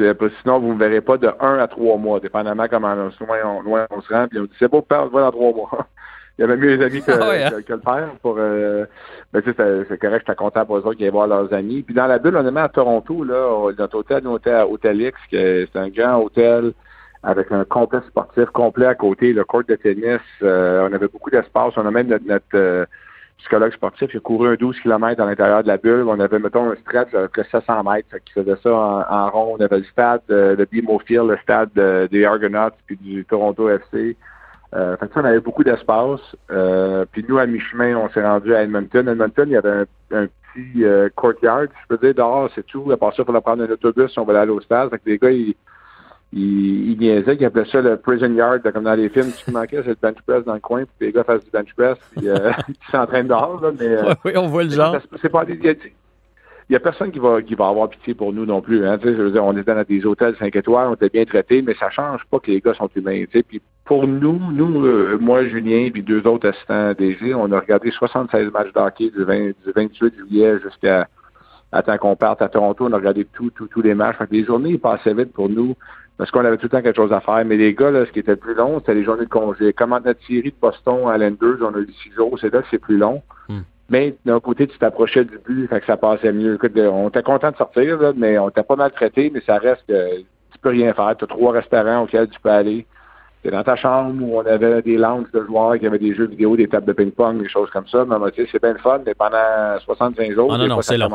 sinon, 0.42 0.60
vous 0.60 0.70
ne 0.70 0.74
me 0.74 0.80
verrez 0.80 1.02
pas 1.02 1.18
de 1.18 1.30
un 1.40 1.60
à 1.60 1.68
trois 1.68 1.98
mois, 1.98 2.20
dépendamment 2.20 2.66
comment 2.68 2.96
loin 2.96 3.10
on, 3.46 3.62
loin 3.62 3.86
on 3.92 4.02
se 4.02 4.12
rend. 4.14 4.28
Puis 4.28 4.40
on 4.40 4.44
dit, 4.46 4.52
c'est 4.58 4.68
pas 4.70 4.82
peur, 4.82 5.04
on 5.04 5.06
se 5.08 5.12
voit 5.12 5.22
dans 5.22 5.32
trois 5.32 5.54
mois. 5.54 5.88
Il 6.38 6.42
y 6.42 6.44
avait 6.44 6.58
mieux 6.58 6.76
les 6.76 6.84
amis 6.84 7.02
que, 7.02 7.12
Ah 7.12 7.30
ouais, 7.30 7.44
hein? 7.44 7.50
que, 7.52 7.62
que 7.62 7.74
le 7.74 7.80
père 7.80 8.10
pour 8.22 8.36
euh, 8.40 8.86
ben, 9.32 9.42
tu 9.42 9.54
sais, 9.54 9.86
c'est 9.88 9.98
correct, 10.00 10.26
j'étais 10.28 10.36
content 10.36 10.66
pour 10.66 10.78
eux 10.78 10.82
autres 10.82 10.96
qui 10.96 11.04
allaient 11.04 11.12
voir 11.12 11.28
leurs 11.28 11.54
amis. 11.54 11.82
Puis 11.84 11.94
dans 11.96 12.08
la 12.08 12.18
bulle, 12.20 12.36
honnêtement, 12.36 12.64
à 12.64 12.70
Toronto, 12.70 13.24
là, 13.24 13.48
on- 13.52 13.72
notre 13.72 13.98
hôtel, 14.00 14.24
notre 14.24 14.36
hôtel, 14.36 14.66
Hôtel 14.70 15.02
X, 15.02 15.18
c'est 15.32 15.70
un 15.76 15.88
grand 15.90 16.18
hôtel 16.18 16.74
avec 17.24 17.52
un 17.52 17.64
complexe 17.64 18.08
sportif 18.08 18.46
complet 18.48 18.86
à 18.88 18.96
côté, 18.96 19.34
le 19.34 19.46
court 19.46 19.64
de 19.68 19.76
tennis. 19.76 20.20
euh, 20.44 20.88
on 20.90 20.94
avait 20.94 21.08
beaucoup 21.08 21.30
d'espace. 21.30 21.74
On 21.78 21.86
a 21.86 21.92
même 21.92 22.08
notre, 22.08 22.26
notre, 22.28 22.46
euh, 22.56 22.86
psychologue 23.38 23.74
sportif 23.74 24.10
qui 24.10 24.18
a 24.18 24.20
couru 24.20 24.50
un 24.50 24.56
12 24.56 24.80
km 24.80 25.22
à 25.22 25.26
l'intérieur 25.26 25.64
de 25.64 25.68
la 25.68 25.78
bulle. 25.78 26.06
On 26.08 26.20
avait, 26.20 26.40
mettons, 26.40 26.72
un 26.72 26.76
stretch 26.76 27.12
de 27.12 27.28
que 27.28 27.44
700 27.44 27.84
mètres, 27.84 28.18
qu'il 28.26 28.44
faisait 28.44 28.58
ça 28.62 28.72
en, 28.74 29.30
rond. 29.30 29.58
On 29.60 29.64
avait 29.64 29.80
le 29.80 29.84
stade 29.86 30.22
euh, 30.30 30.56
de 30.56 30.68
BMO 30.72 31.00
Field, 31.00 31.30
le 31.30 31.38
stade 31.38 31.70
euh, 31.78 32.08
des 32.08 32.26
Argonauts, 32.26 32.76
puis 32.88 32.98
du 32.98 33.26
Toronto 33.26 33.70
FC. 33.70 34.16
Euh, 34.76 34.98
fait 34.98 35.08
que 35.08 35.14
ça, 35.14 35.22
on 35.22 35.26
avait 35.26 35.40
beaucoup 35.40 35.64
d'espace. 35.64 36.20
Euh, 36.52 37.06
puis 37.12 37.26
nous, 37.28 37.38
à 37.38 37.46
mi-chemin, 37.46 37.96
on 37.96 38.10
s'est 38.10 38.26
rendu 38.26 38.54
à 38.54 38.64
Edmonton. 38.64 39.08
Edmonton, 39.08 39.48
il 39.48 39.54
y 39.54 39.58
avait 39.58 39.86
un, 40.12 40.28
petit 40.28 40.84
euh, 40.84 41.10
courtyard, 41.16 41.64
je 41.64 41.88
peux 41.96 41.98
dire, 41.98 42.16
dehors, 42.16 42.50
c'est 42.56 42.66
tout. 42.66 42.92
À 42.92 42.98
part 42.98 43.14
ça, 43.14 43.24
il 43.24 43.26
fallait 43.26 43.42
prendre 43.42 43.64
un 43.64 43.70
autobus 43.70 44.18
on 44.18 44.24
voulait 44.24 44.40
aller 44.40 44.52
au 44.52 44.62
stade. 44.62 44.90
Fait 44.90 45.00
que 45.00 45.10
les 45.10 45.18
gars, 45.18 45.32
ils, 45.32 45.56
ils, 46.34 46.92
ils 46.92 46.98
niaisaient, 47.00 47.36
ils 47.40 47.46
appelaient 47.46 47.66
ça 47.72 47.82
le 47.82 47.98
prison 47.98 48.32
yard, 48.34 48.62
comme 48.74 48.84
dans 48.84 48.94
les 48.96 49.10
films. 49.10 49.26
Ce 49.30 49.46
qui 49.46 49.52
manquait, 49.52 49.82
c'est 49.84 49.90
le 49.90 49.98
bench 50.02 50.18
press 50.28 50.44
dans 50.44 50.54
le 50.56 50.60
coin, 50.60 50.84
puis 50.84 51.08
les 51.08 51.12
gars 51.14 51.24
fassent 51.24 51.44
du 51.46 51.52
bench 51.52 51.74
press, 51.76 51.98
puis 52.16 52.28
euh, 52.30 52.52
ils 52.68 52.92
s'entraînent 52.92 53.28
dehors, 53.28 53.60
là, 53.62 53.72
mais... 53.80 53.88
euh, 53.88 54.14
oui, 54.26 54.34
on 54.36 54.48
voit 54.48 54.64
le 54.64 54.70
genre. 54.72 54.98
c'est- 55.22 55.30
pas 55.30 55.46
des- 55.46 55.54
il 55.56 55.66
y 55.66 55.70
a- 55.70 55.76
il 56.68 56.74
y 56.74 56.76
a 56.76 56.80
personne 56.80 57.12
qui 57.12 57.20
va 57.20 57.44
qui 57.44 57.54
va 57.54 57.68
avoir 57.68 57.88
pitié 57.90 58.16
pour 58.16 58.34
nous 58.34 58.44
non 58.44 58.60
plus. 58.60 58.88
Hein, 58.88 58.98
tu 58.98 59.08
sais, 59.08 59.16
je 59.16 59.22
veux 59.22 59.30
dire, 59.30 59.46
on 59.46 59.56
était 59.56 59.76
dans 59.76 59.84
des 59.84 60.04
hôtels 60.04 60.36
5 60.40 60.56
étoiles, 60.56 60.88
on 60.90 60.96
était 60.96 61.10
bien 61.10 61.24
traités, 61.24 61.62
mais 61.62 61.76
ça 61.76 61.92
change 61.92 62.22
pas 62.32 62.40
que 62.40 62.50
les 62.50 62.60
gars 62.60 62.74
sont 62.74 62.90
humains. 62.96 63.24
tu 63.26 63.38
sais. 63.38 63.44
Puis 63.44 63.62
pour 63.86 64.08
nous, 64.08 64.40
nous, 64.52 64.84
euh, 64.84 65.16
moi, 65.22 65.46
Julien, 65.46 65.90
puis 65.94 66.02
deux 66.02 66.26
autres 66.26 66.50
assistants 66.50 66.94
DG, 66.94 67.36
on 67.36 67.52
a 67.52 67.60
regardé 67.60 67.92
76 67.92 68.52
matchs 68.52 68.74
d'hockey 68.74 69.12
du, 69.12 69.24
20 69.24 69.50
du 69.50 69.72
28 69.76 70.16
juillet 70.18 70.56
jusqu'à 70.64 71.08
à 71.72 71.84
temps 71.84 71.98
qu'on 72.00 72.16
parte 72.16 72.42
à 72.42 72.50
Toronto, 72.50 72.86
on 72.88 72.94
a 72.94 72.98
regardé 72.98 73.26
tout, 73.26 73.52
tout, 73.52 73.68
tous 73.68 73.82
les 73.84 73.94
matchs. 73.94 74.18
Fait 74.18 74.26
que 74.26 74.34
les 74.34 74.44
journées 74.46 74.72
ils 74.72 74.80
passaient 74.80 75.14
vite 75.14 75.34
pour 75.34 75.50
nous. 75.50 75.76
Parce 76.18 76.32
qu'on 76.32 76.46
avait 76.46 76.58
tout 76.58 76.66
le 76.66 76.70
temps 76.70 76.82
quelque 76.82 76.96
chose 76.96 77.12
à 77.12 77.20
faire. 77.20 77.44
Mais 77.46 77.58
les 77.58 77.74
gars, 77.74 77.92
là, 77.92 78.06
ce 78.06 78.12
qui 78.12 78.20
était 78.20 78.32
le 78.32 78.38
plus 78.38 78.54
long, 78.54 78.80
c'était 78.80 78.94
les 78.94 79.04
journées 79.04 79.26
de 79.26 79.30
congé. 79.30 79.74
Comme 79.74 79.90
notre 79.92 80.26
série 80.26 80.52
de 80.52 80.56
Boston 80.62 81.08
à 81.08 81.18
l'Enders, 81.18 81.58
on 81.62 81.74
a 81.76 81.80
eu 81.80 81.92
six 82.04 82.12
jours, 82.14 82.38
c'est 82.40 82.54
là 82.54 82.62
que 82.62 82.68
c'est 82.72 82.80
plus 82.80 82.98
long. 82.98 83.22
Hmm. 83.50 83.62
Mais 83.90 84.16
d'un 84.26 84.40
côté, 84.40 84.68
tu 84.68 84.78
t'approchais 84.80 85.26
du 85.26 85.38
but, 85.46 85.68
fait 85.68 85.80
que 85.82 85.86
ça 85.86 85.98
passait 85.98 86.32
mieux. 86.32 86.56
Écoute, 86.56 86.72
on 86.78 87.10
était 87.10 87.22
content 87.22 87.52
de 87.52 87.58
sortir, 87.58 88.00
là, 88.00 88.14
mais 88.16 88.38
on 88.40 88.50
était 88.50 88.64
pas 88.64 88.76
mal 88.76 88.92
traité, 88.92 89.30
mais 89.34 89.42
ça 89.42 89.58
reste 89.58 89.84
que 89.88 90.20
tu 90.20 90.60
peux 90.62 90.70
rien 90.70 90.94
faire. 90.94 91.16
Tu 91.18 91.26
as 91.26 91.28
trois 91.28 91.52
restaurants 91.52 92.04
auxquels 92.04 92.30
tu 92.30 92.40
peux 92.40 92.50
aller. 92.50 92.88
C'est 93.46 93.52
dans 93.52 93.64
ta 93.64 93.76
chambre 93.76 94.24
où 94.24 94.40
on 94.40 94.46
avait 94.48 94.82
des 94.82 94.98
lounges 94.98 95.30
de 95.32 95.46
joueurs 95.46 95.78
qui 95.78 95.86
avaient 95.86 96.00
des 96.00 96.16
jeux 96.16 96.26
vidéo, 96.26 96.58
des 96.58 96.68
tables 96.68 96.88
de 96.88 96.94
ping-pong, 96.94 97.40
des 97.44 97.48
choses 97.48 97.70
comme 97.70 97.88
ça. 97.88 98.04
Mais 98.04 98.16
tu 98.32 98.42
sais, 98.42 98.50
c'est 98.52 98.60
bien 98.60 98.74
le 98.74 98.80
fun, 98.80 99.00
mais 99.06 99.14
pendant 99.14 99.80
65 99.84 100.34
jours, 100.34 100.52
Ah 100.52 100.58
non, 100.58 100.66
non, 100.68 100.82
c'est 100.82 100.98
long. 100.98 101.12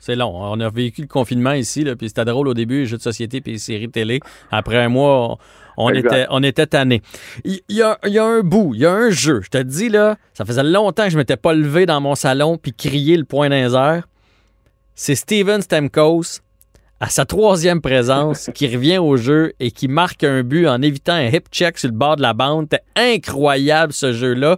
C'est 0.00 0.16
long. 0.16 0.32
On 0.34 0.58
a 0.58 0.68
vécu 0.70 1.02
le 1.02 1.06
confinement 1.06 1.52
ici, 1.52 1.84
là, 1.84 1.94
puis 1.94 2.08
c'était 2.08 2.24
drôle 2.24 2.48
au 2.48 2.54
début, 2.54 2.80
les 2.80 2.86
jeux 2.86 2.96
de 2.96 3.02
société 3.02 3.40
puis 3.40 3.52
les 3.52 3.58
séries 3.58 3.88
télé. 3.88 4.18
Après 4.50 4.76
un 4.76 4.88
mois, 4.88 5.38
on, 5.76 5.90
Exact. 5.90 6.08
était, 6.12 6.26
on 6.30 6.42
était 6.42 6.66
tannés. 6.66 7.00
Il 7.44 7.60
y, 7.68 7.80
a, 7.82 7.96
il 8.04 8.12
y 8.12 8.18
a 8.18 8.24
un 8.24 8.40
bout, 8.40 8.72
il 8.74 8.80
y 8.80 8.84
a 8.86 8.92
un 8.92 9.10
jeu. 9.10 9.40
Je 9.42 9.50
te 9.50 9.58
dis, 9.62 9.88
là, 9.88 10.16
ça 10.34 10.44
faisait 10.44 10.64
longtemps 10.64 11.04
que 11.04 11.10
je 11.10 11.16
m'étais 11.16 11.36
pas 11.36 11.54
levé 11.54 11.86
dans 11.86 12.00
mon 12.00 12.16
salon 12.16 12.58
puis 12.58 12.72
crié 12.72 13.16
le 13.16 13.24
point 13.24 13.50
d'un. 13.50 14.02
C'est 14.96 15.14
Steven 15.14 15.62
Stamkos 15.62 16.40
à 17.00 17.08
sa 17.08 17.24
troisième 17.24 17.80
présence 17.80 18.50
qui 18.54 18.66
revient 18.66 18.98
au 18.98 19.16
jeu 19.16 19.52
et 19.60 19.70
qui 19.70 19.86
marque 19.86 20.24
un 20.24 20.42
but 20.42 20.66
en 20.66 20.82
évitant 20.82 21.12
un 21.12 21.26
hip 21.26 21.44
check 21.52 21.78
sur 21.78 21.90
le 21.90 21.94
bord 21.94 22.16
de 22.16 22.22
la 22.22 22.32
bande. 22.32 22.66
C'était 22.70 22.84
incroyable 22.96 23.92
ce 23.92 24.12
jeu-là. 24.12 24.56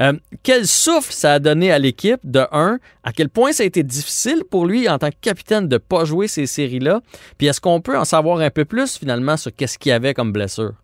Euh, 0.00 0.12
quel 0.42 0.66
souffle 0.66 1.12
ça 1.12 1.34
a 1.34 1.38
donné 1.38 1.72
à 1.72 1.78
l'équipe, 1.78 2.20
de 2.22 2.42
un, 2.52 2.78
à 3.02 3.12
quel 3.12 3.28
point 3.28 3.52
ça 3.52 3.64
a 3.64 3.66
été 3.66 3.82
difficile 3.82 4.44
pour 4.48 4.66
lui 4.66 4.88
en 4.88 4.98
tant 4.98 5.10
que 5.10 5.16
capitaine 5.20 5.68
de 5.68 5.78
pas 5.78 6.04
jouer 6.04 6.28
ces 6.28 6.46
séries-là, 6.46 7.00
puis 7.38 7.48
est-ce 7.48 7.60
qu'on 7.60 7.80
peut 7.80 7.98
en 7.98 8.04
savoir 8.04 8.38
un 8.40 8.50
peu 8.50 8.64
plus 8.64 8.96
finalement 8.96 9.36
sur 9.36 9.54
qu'est-ce 9.54 9.78
qu'il 9.78 9.90
y 9.90 9.92
avait 9.92 10.14
comme 10.14 10.32
blessure? 10.32 10.74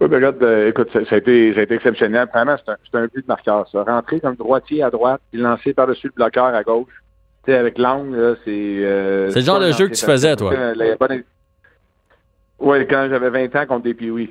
Oui, 0.00 0.08
ben, 0.08 0.16
regarde, 0.16 0.42
euh, 0.42 0.70
écoute, 0.70 0.88
ça, 0.92 1.00
a 1.14 1.18
été, 1.18 1.52
ça 1.52 1.60
a 1.60 1.62
été 1.64 1.74
exceptionnel. 1.74 2.26
Vraiment, 2.32 2.56
c'est 2.56 2.70
un, 2.72 3.02
un 3.02 3.06
but 3.06 3.20
de 3.20 3.26
marqueur, 3.28 3.68
ça. 3.70 3.82
Rentrer 3.82 4.18
comme 4.18 4.34
droitier 4.34 4.82
à 4.82 4.90
droite, 4.90 5.20
puis 5.30 5.40
lancer 5.40 5.74
par-dessus 5.74 6.06
le 6.06 6.12
bloqueur 6.14 6.46
à 6.46 6.62
gauche. 6.62 6.99
Tu 7.44 7.52
sais, 7.52 7.56
avec 7.58 7.78
l'angle, 7.78 8.16
là, 8.16 8.34
c'est... 8.44 8.50
euh, 8.50 9.30
C'est 9.30 9.40
le 9.40 9.44
genre 9.46 9.60
de 9.60 9.72
jeu 9.72 9.88
que 9.88 9.94
tu 9.94 10.04
faisais, 10.04 10.36
toi. 10.36 10.52
Bonne- 11.00 11.22
Oui, 12.58 12.86
quand 12.86 13.06
j'avais 13.08 13.30
20 13.30 13.56
ans 13.56 13.66
contre 13.66 13.84
des. 13.84 13.94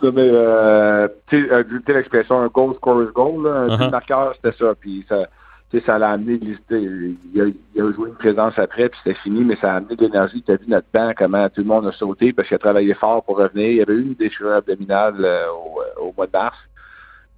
Ça, 0.00 0.12
mais, 0.12 0.28
euh, 0.30 1.08
tu 1.26 1.42
sais, 1.44 1.52
euh, 1.52 1.64
tu 1.64 1.82
sais 1.86 1.92
l'expression, 1.94 2.38
un 2.40 2.46
goal 2.48 2.74
scorer's 2.76 3.12
goal, 3.12 3.44
là, 3.44 3.50
un 3.50 3.66
but 3.68 3.72
Uh-huh. 3.82 3.86
de 3.86 3.90
marqueur, 3.90 4.34
c'était 4.36 4.56
ça. 4.56 4.74
Puis 4.78 5.04
ça, 5.08 5.26
tu 5.70 5.78
sais, 5.80 5.84
ça 5.86 5.98
l'a 5.98 6.10
amené, 6.10 6.38
il 6.70 7.40
a, 7.40 7.46
il 7.74 7.82
a 7.82 7.92
joué 7.92 8.08
une 8.10 8.14
présence 8.14 8.56
après, 8.58 8.88
puis 8.90 9.00
c'était 9.02 9.18
fini, 9.20 9.42
mais 9.42 9.56
ça 9.56 9.72
a 9.72 9.76
amené 9.78 9.96
de 9.96 10.02
l'énergie. 10.04 10.42
Tu 10.42 10.52
as 10.52 10.56
vu 10.56 10.66
notre 10.68 10.86
banc, 10.94 11.12
comment 11.16 11.48
tout 11.48 11.62
le 11.62 11.66
monde 11.66 11.86
a 11.88 11.92
sauté, 11.92 12.32
parce 12.32 12.46
qu'il 12.46 12.54
a 12.54 12.58
travaillé 12.58 12.94
fort 12.94 13.24
pour 13.24 13.38
revenir. 13.38 13.66
Il 13.70 13.76
y 13.76 13.82
avait 13.82 13.94
eu 13.94 14.02
une 14.02 14.14
déchirure 14.14 14.52
abdominale 14.52 15.16
euh, 15.18 15.46
au, 15.50 15.80
au 16.08 16.14
mois 16.16 16.26
de 16.26 16.32
mars. 16.32 16.56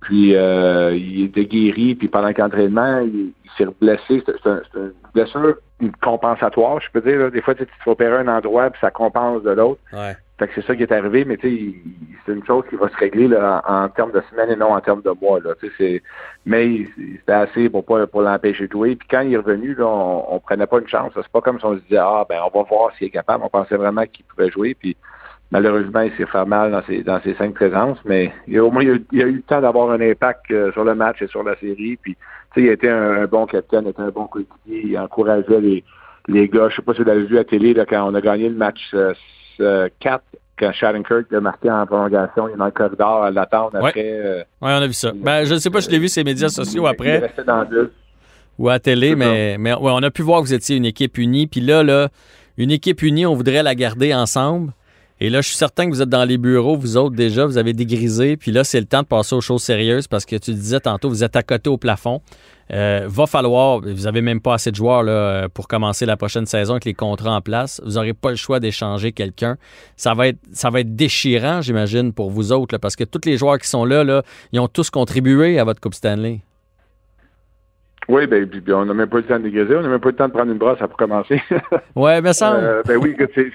Puis 0.01 0.35
euh, 0.35 0.95
il 0.95 1.25
était 1.27 1.45
guéri, 1.45 1.95
puis 1.95 2.09
pendant 2.09 2.31
l'entraînement, 2.37 3.01
il, 3.01 3.33
il 3.45 3.51
s'est 3.59 3.67
blessé. 3.81 4.23
C'est 4.27 4.33
c'est 4.43 4.49
un- 4.49 4.63
c'est 4.73 4.79
une 4.81 4.93
blessure 5.15 5.57
compensatoire, 6.03 6.81
je 6.81 6.91
peux 6.93 7.01
dire. 7.01 7.19
là. 7.19 7.31
Des 7.31 7.41
fois, 7.43 7.55
tu 7.55 7.67
te 7.67 7.71
fais 7.85 7.91
opérer 7.91 8.17
un 8.19 8.29
endroit, 8.29 8.71
puis 8.71 8.79
ça 8.81 8.91
compense 8.91 9.43
de 9.43 9.51
l'autre. 9.51 9.81
Ouais. 9.93 10.17
Fait 10.39 10.49
que 10.49 10.55
c'est 10.55 10.67
ça 10.67 10.75
qui 10.75 10.83
est 10.85 10.93
arrivé, 10.93 11.25
mais 11.27 11.37
tu 11.37 11.49
sais, 11.49 11.55
il- 11.55 11.75
c'est 12.25 12.33
une 12.33 12.45
chose 12.47 12.65
qui 12.71 12.77
va 12.77 12.89
se 12.89 12.97
régler 12.97 13.29
là, 13.29 13.63
en, 13.69 13.85
en 13.85 13.89
termes 13.91 14.13
de 14.13 14.23
semaines 14.31 14.51
et 14.51 14.57
non 14.57 14.73
en 14.73 14.81
termes 14.81 15.03
de 15.03 15.13
mois. 15.21 15.39
Là. 15.41 15.51
Mais 16.47 16.87
c'était 16.97 17.33
assez 17.33 17.69
pour 17.69 17.85
pas 17.85 18.07
pour 18.07 18.23
l'empêcher 18.23 18.67
de 18.67 18.73
jouer. 18.73 18.97
Puis 18.97 19.09
quand 19.11 19.21
il 19.21 19.35
est 19.35 19.37
revenu, 19.37 19.75
là, 19.75 19.87
on, 19.87 20.35
on 20.35 20.39
prenait 20.41 20.67
pas 20.67 20.79
une 20.79 20.89
chance. 20.89 21.13
C'est 21.15 21.29
pas 21.29 21.41
comme 21.43 21.59
si 21.59 21.67
on 21.67 21.75
se 21.77 21.81
disait 21.83 21.99
Ah 21.99 22.25
ben 22.29 22.41
on 22.53 22.59
va 22.59 22.65
voir 22.69 22.95
s'il 22.97 23.09
est 23.09 23.11
capable. 23.11 23.45
On 23.45 23.49
pensait 23.51 23.77
vraiment 23.77 24.05
qu'il 24.07 24.25
pouvait 24.25 24.51
jouer. 24.51 24.75
Puis 24.75 24.97
malheureusement, 25.51 26.01
il 26.01 26.13
s'est 26.17 26.27
fait 26.27 26.45
mal 26.45 26.73
dans 26.73 26.83
ses 26.87 27.03
dans 27.03 27.21
ses 27.23 27.35
cinq 27.35 27.55
présences, 27.55 27.99
mais 28.05 28.33
il 28.49 28.59
a, 28.59 28.65
au 28.65 28.71
moins 28.71 28.83
il 28.83 28.91
a, 28.91 28.95
il 29.13 29.23
a 29.23 29.27
eu 29.27 29.37
le 29.37 29.43
temps 29.43 29.61
d'avoir 29.61 29.91
un 29.91 30.01
impact 30.01 30.51
euh, 30.51 30.73
sur 30.73 30.85
le 30.85 30.95
match 30.95 31.21
et 31.23 31.27
sur 31.29 31.43
la 31.43 31.57
série. 31.57 31.99
Puis 32.01 32.15
tu 32.55 32.61
sais, 32.61 32.67
il 32.67 32.69
a 32.71 32.73
été 32.73 32.89
un, 32.91 33.23
un 33.23 33.27
bon 33.27 33.47
capitaine, 33.47 33.85
il 33.87 34.03
un 34.03 34.11
bon 34.11 34.27
coéquipier, 34.27 34.83
il 34.85 34.99
encourageait 34.99 35.61
les, 35.61 35.85
les 36.29 36.49
gars. 36.49 36.69
Je 36.71 36.77
sais 36.77 36.83
pas 36.83 36.93
si 36.95 37.01
vous 37.01 37.09
l'avez 37.09 37.25
vu 37.25 37.39
à 37.39 37.45
télé 37.45 37.75
là, 37.75 37.85
quand 37.87 38.11
on 38.11 38.15
a 38.15 38.21
gagné 38.21 38.49
le 38.49 38.57
match 38.57 38.81
euh, 38.95 39.13
euh, 39.61 39.89
4, 40.01 40.23
quand 40.59 40.73
Shattenkirk 40.73 41.33
a 41.33 41.41
marqué 41.41 41.71
en 41.71 41.87
prolongation, 41.87 42.49
il 42.49 42.53
est 42.55 42.57
dans 42.57 42.67
le 42.67 42.71
corridor 42.71 43.25
à 43.25 43.31
l'attendre 43.31 43.81
Ouais. 43.81 43.89
après. 43.91 44.03
euh, 44.05 44.39
Ouais, 44.61 44.73
on 44.73 44.83
a 44.83 44.87
vu 44.87 44.93
ça. 44.93 45.13
Ben, 45.15 45.45
je 45.45 45.55
ne 45.55 45.59
sais 45.59 45.71
pas, 45.71 45.81
je 45.81 45.89
l'ai 45.89 45.99
vu 45.99 46.09
sur 46.09 46.21
les 46.21 46.31
médias 46.31 46.49
sociaux 46.49 46.85
Il 46.85 46.89
après 46.91 47.19
resté 47.19 47.43
dans 47.45 47.65
le 47.69 47.93
ou 48.59 48.69
à 48.69 48.73
la 48.73 48.79
télé, 48.79 49.17
mais, 49.17 49.57
mais 49.59 49.73
ouais, 49.73 49.91
on 49.95 50.03
a 50.03 50.11
pu 50.11 50.21
voir 50.21 50.43
que 50.43 50.47
vous 50.47 50.53
étiez 50.53 50.77
une 50.77 50.85
équipe 50.85 51.17
unie. 51.17 51.47
Puis 51.47 51.63
là, 51.63 51.83
là, 51.83 52.09
une 52.59 52.71
équipe 52.71 53.01
unie, 53.01 53.25
on 53.25 53.33
voudrait 53.35 53.63
la 53.63 53.75
garder 53.75 54.13
ensemble. 54.15 54.73
Et 55.23 55.29
là, 55.29 55.43
je 55.43 55.49
suis 55.49 55.57
certain 55.57 55.85
que 55.85 55.91
vous 55.91 56.01
êtes 56.01 56.09
dans 56.09 56.25
les 56.25 56.39
bureaux, 56.39 56.77
vous 56.77 56.97
autres 56.97 57.14
déjà, 57.14 57.45
vous 57.45 57.59
avez 57.59 57.75
dégrisé. 57.75 58.39
Puis 58.39 58.53
là, 58.53 58.64
c'est 58.64 58.81
le 58.81 58.87
temps 58.87 59.03
de 59.03 59.07
passer 59.07 59.35
aux 59.35 59.43
choses 59.43 59.62
sérieuses 59.62 60.09
parce 60.09 60.25
que 60.25 60.37
tu 60.37 60.53
disais 60.53 60.81
tantôt, 60.81 61.11
vous 61.11 61.23
êtes 61.23 61.37
à 61.37 61.43
côté 61.43 61.68
au 61.68 61.77
plafond. 61.77 62.23
Euh, 62.73 63.07
va 63.07 63.27
falloir, 63.27 63.81
vous 63.81 64.07
avez 64.07 64.23
même 64.23 64.41
pas 64.41 64.55
assez 64.55 64.71
de 64.71 64.77
joueurs 64.77 65.03
là, 65.03 65.49
pour 65.49 65.66
commencer 65.68 66.07
la 66.07 66.16
prochaine 66.16 66.47
saison 66.47 66.75
avec 66.75 66.85
les 66.87 66.95
contrats 66.95 67.35
en 67.35 67.41
place. 67.43 67.83
Vous 67.85 67.93
n'aurez 67.95 68.14
pas 68.14 68.31
le 68.31 68.37
choix 68.37 68.61
d'échanger 68.61 69.12
quelqu'un. 69.12 69.57
Ça 69.97 70.14
va 70.14 70.29
être, 70.29 70.39
ça 70.53 70.71
va 70.71 70.81
être 70.81 70.95
déchirant, 70.95 71.61
j'imagine, 71.61 72.12
pour 72.14 72.31
vous 72.31 72.53
autres, 72.53 72.75
là, 72.75 72.79
parce 72.79 72.97
que 72.97 73.05
tous 73.05 73.21
les 73.27 73.37
joueurs 73.37 73.59
qui 73.59 73.68
sont 73.68 73.85
là, 73.85 74.05
là, 74.05 74.23
ils 74.53 74.61
ont 74.61 74.68
tous 74.68 74.89
contribué 74.89 75.59
à 75.59 75.64
votre 75.64 75.81
Coupe 75.81 75.95
Stanley. 75.95 76.41
Oui, 78.09 78.27
ben, 78.27 78.47
puis, 78.49 78.62
on 78.73 78.87
n'a 78.87 78.95
même 78.95 79.09
pas 79.09 79.18
eu 79.18 79.23
le 79.23 79.27
temps 79.27 79.39
de 79.39 79.45
dégriser, 79.45 79.77
on 79.77 79.83
n'a 79.83 79.89
même 79.89 80.01
pas 80.01 80.09
eu 80.09 80.12
le 80.12 80.16
temps 80.16 80.29
de 80.29 80.33
prendre 80.33 80.51
une 80.51 80.59
brosse 80.59 80.79
pour 80.79 80.97
commencer. 80.97 81.43
Ouais, 81.95 82.23
mais 82.23 82.33
ça. 82.33 82.55
Euh, 82.61 82.83
ben 82.87 82.97
oui, 82.97 83.14
c'est- 83.35 83.53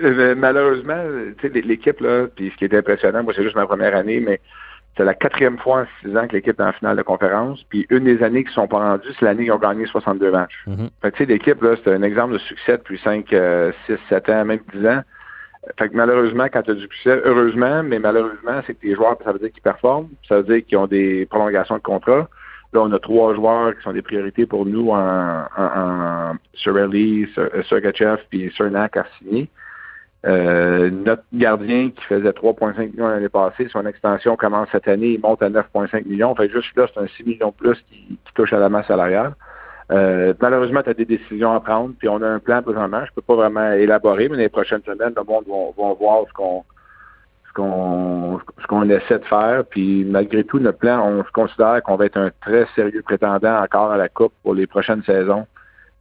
euh, 0.00 0.34
malheureusement, 0.36 1.02
tu 1.38 1.48
sais, 1.52 1.60
l'équipe, 1.60 2.00
là, 2.00 2.26
puis 2.34 2.50
ce 2.50 2.56
qui 2.56 2.64
est 2.64 2.74
impressionnant, 2.74 3.22
moi, 3.22 3.32
c'est 3.36 3.42
juste 3.42 3.56
ma 3.56 3.66
première 3.66 3.94
année, 3.94 4.20
mais 4.20 4.40
c'est 4.96 5.04
la 5.04 5.14
quatrième 5.14 5.58
fois 5.58 5.82
en 5.82 5.86
six 6.00 6.16
ans 6.16 6.26
que 6.26 6.32
l'équipe 6.36 6.58
est 6.60 6.62
en 6.64 6.72
finale 6.72 6.96
de 6.96 7.02
conférence. 7.02 7.62
Puis 7.70 7.86
une 7.90 8.04
des 8.04 8.22
années 8.22 8.44
qui 8.44 8.52
sont 8.52 8.68
pas 8.68 8.78
rendues, 8.78 9.08
c'est 9.18 9.24
l'année 9.24 9.44
qu'ils 9.44 9.52
ont 9.52 9.58
gagné 9.58 9.86
62 9.86 10.30
matchs. 10.30 10.64
Fait 11.02 11.10
que, 11.10 11.16
tu 11.16 11.24
sais, 11.24 11.30
l'équipe, 11.32 11.62
là, 11.62 11.74
c'est 11.82 11.92
un 11.94 12.02
exemple 12.02 12.34
de 12.34 12.38
succès 12.38 12.72
depuis 12.78 12.98
5, 12.98 13.26
6, 13.86 13.96
7 14.08 14.28
ans, 14.30 14.44
même 14.44 14.60
10 14.74 14.86
ans. 14.86 15.02
Fait 15.78 15.88
que 15.88 15.96
malheureusement, 15.96 16.46
quand 16.52 16.62
tu 16.62 16.72
as 16.72 16.74
du 16.74 16.82
succès, 16.82 17.20
heureusement, 17.24 17.82
mais 17.84 17.98
malheureusement, 18.00 18.60
c'est 18.66 18.74
que 18.74 18.80
tes 18.80 18.94
joueurs, 18.96 19.16
ça 19.24 19.32
veut 19.32 19.38
dire 19.38 19.52
qu'ils 19.52 19.62
performent, 19.62 20.08
ça 20.28 20.38
veut 20.38 20.42
dire 20.42 20.66
qu'ils 20.66 20.76
ont 20.76 20.88
des 20.88 21.24
prolongations 21.26 21.76
de 21.76 21.82
contrat. 21.82 22.28
Là, 22.72 22.80
on 22.80 22.90
a 22.92 22.98
trois 22.98 23.32
joueurs 23.34 23.76
qui 23.76 23.82
sont 23.82 23.92
des 23.92 24.02
priorités 24.02 24.44
pour 24.44 24.66
nous 24.66 24.90
en, 24.90 25.44
en, 25.56 25.62
en 25.64 26.32
Sorelli, 26.54 27.28
Ser- 27.34 27.50
euh, 27.54 27.62
Sergachev 27.68 28.16
puis 28.28 28.52
Cernak 28.56 28.96
à 28.96 29.04
signer. 29.18 29.48
Euh, 30.24 30.88
notre 30.90 31.24
gardien 31.32 31.90
qui 31.90 32.04
faisait 32.04 32.30
3,5 32.30 32.92
millions 32.92 33.08
l'année 33.08 33.28
passée, 33.28 33.68
son 33.72 33.84
extension 33.86 34.36
commence 34.36 34.68
cette 34.70 34.86
année, 34.86 35.14
il 35.14 35.20
monte 35.20 35.42
à 35.42 35.50
9,5 35.50 36.06
millions. 36.06 36.34
Fait 36.36 36.48
juste 36.48 36.76
là, 36.76 36.86
c'est 36.92 37.00
un 37.00 37.08
6 37.08 37.24
millions 37.24 37.48
de 37.48 37.54
plus 37.54 37.78
qui, 37.88 38.18
qui 38.24 38.34
touche 38.34 38.52
à 38.52 38.58
la 38.58 38.68
masse 38.68 38.86
salariale. 38.86 39.34
Euh, 39.90 40.32
malheureusement, 40.40 40.82
tu 40.82 40.90
as 40.90 40.94
des 40.94 41.04
décisions 41.04 41.52
à 41.52 41.60
prendre, 41.60 41.92
puis 41.98 42.08
on 42.08 42.22
a 42.22 42.28
un 42.28 42.38
plan 42.38 42.62
présentement. 42.62 43.04
Je 43.04 43.12
peux 43.14 43.22
pas 43.22 43.34
vraiment 43.34 43.72
élaborer, 43.72 44.28
mais 44.28 44.36
les 44.36 44.48
prochaines 44.48 44.82
semaines, 44.82 45.12
le 45.16 45.24
monde 45.24 45.44
va, 45.46 45.82
va 45.88 45.94
voir 45.94 46.24
ce 46.28 46.32
qu'on 46.32 46.64
ce 47.48 47.52
qu'on 47.52 48.40
ce 48.60 48.66
qu'on 48.66 48.88
essaie 48.88 49.18
de 49.18 49.24
faire. 49.24 49.64
Puis 49.68 50.04
malgré 50.04 50.44
tout, 50.44 50.58
notre 50.58 50.78
plan, 50.78 51.04
on 51.06 51.24
se 51.24 51.30
considère 51.32 51.82
qu'on 51.82 51.96
va 51.96 52.06
être 52.06 52.16
un 52.16 52.30
très 52.40 52.66
sérieux 52.74 53.02
prétendant 53.02 53.60
encore 53.60 53.90
à 53.90 53.96
la 53.96 54.08
Coupe 54.08 54.32
pour 54.42 54.54
les 54.54 54.66
prochaines 54.66 55.02
saisons. 55.02 55.46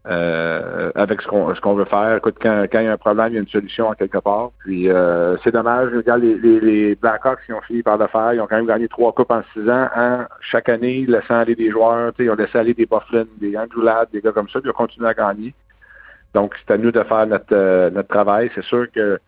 Euh, 0.08 0.90
avec 0.96 1.22
ce 1.22 1.28
qu'on 1.28 1.54
ce 1.54 1.62
qu'on 1.62 1.76
veut 1.76 1.86
faire. 1.86 2.16
Écoute, 2.18 2.38
quand, 2.42 2.64
quand 2.72 2.80
il 2.80 2.86
y 2.86 2.88
a 2.88 2.94
un 2.94 2.98
problème, 2.98 3.28
il 3.30 3.36
y 3.36 3.38
a 3.38 3.42
une 3.42 3.48
solution 3.48 3.88
à 3.92 3.96
quelque 3.96 4.18
part. 4.18 4.50
Puis 4.66 4.90
euh, 4.90 5.38
c'est 5.44 5.52
dommage. 5.52 5.94
Regarde, 5.96 6.24
les, 6.24 6.40
les, 6.40 6.60
les 6.60 6.96
Blackhawks 6.96 7.42
qui 7.46 7.54
ont 7.54 7.62
fini 7.62 7.84
par 7.84 8.00
le 8.00 8.08
faire, 8.08 8.34
ils 8.34 8.42
ont 8.42 8.48
quand 8.48 8.56
même 8.56 8.66
gagné 8.66 8.88
trois 8.88 9.14
coupes 9.14 9.30
en 9.30 9.44
six 9.54 9.62
ans, 9.70 9.88
hein, 9.96 10.28
chaque 10.40 10.70
année, 10.70 11.06
laissant 11.08 11.36
aller 11.36 11.54
des 11.54 11.70
joueurs. 11.70 12.14
tu 12.14 12.18
sais, 12.18 12.24
Ils 12.26 12.32
ont 12.32 12.36
laissé 12.36 12.58
aller 12.58 12.74
des 12.74 12.88
Bufflin, 12.88 13.26
des 13.40 13.56
Andrew 13.56 13.84
Ladd, 13.84 14.08
des 14.12 14.22
gars 14.22 14.32
comme 14.32 14.50
ça, 14.50 14.60
puis 14.60 14.70
ils 14.70 14.72
ont 14.72 14.74
continué 14.74 15.08
à 15.08 15.14
gagner. 15.14 15.54
Donc, 16.34 16.56
c'est 16.66 16.74
à 16.74 16.78
nous 16.80 16.92
de 16.92 17.04
faire 17.04 17.28
notre, 17.28 17.46
euh, 17.54 17.92
notre 17.92 18.10
travail. 18.10 18.50
C'est 18.56 18.64
sûr 18.64 18.88
que 18.92 19.20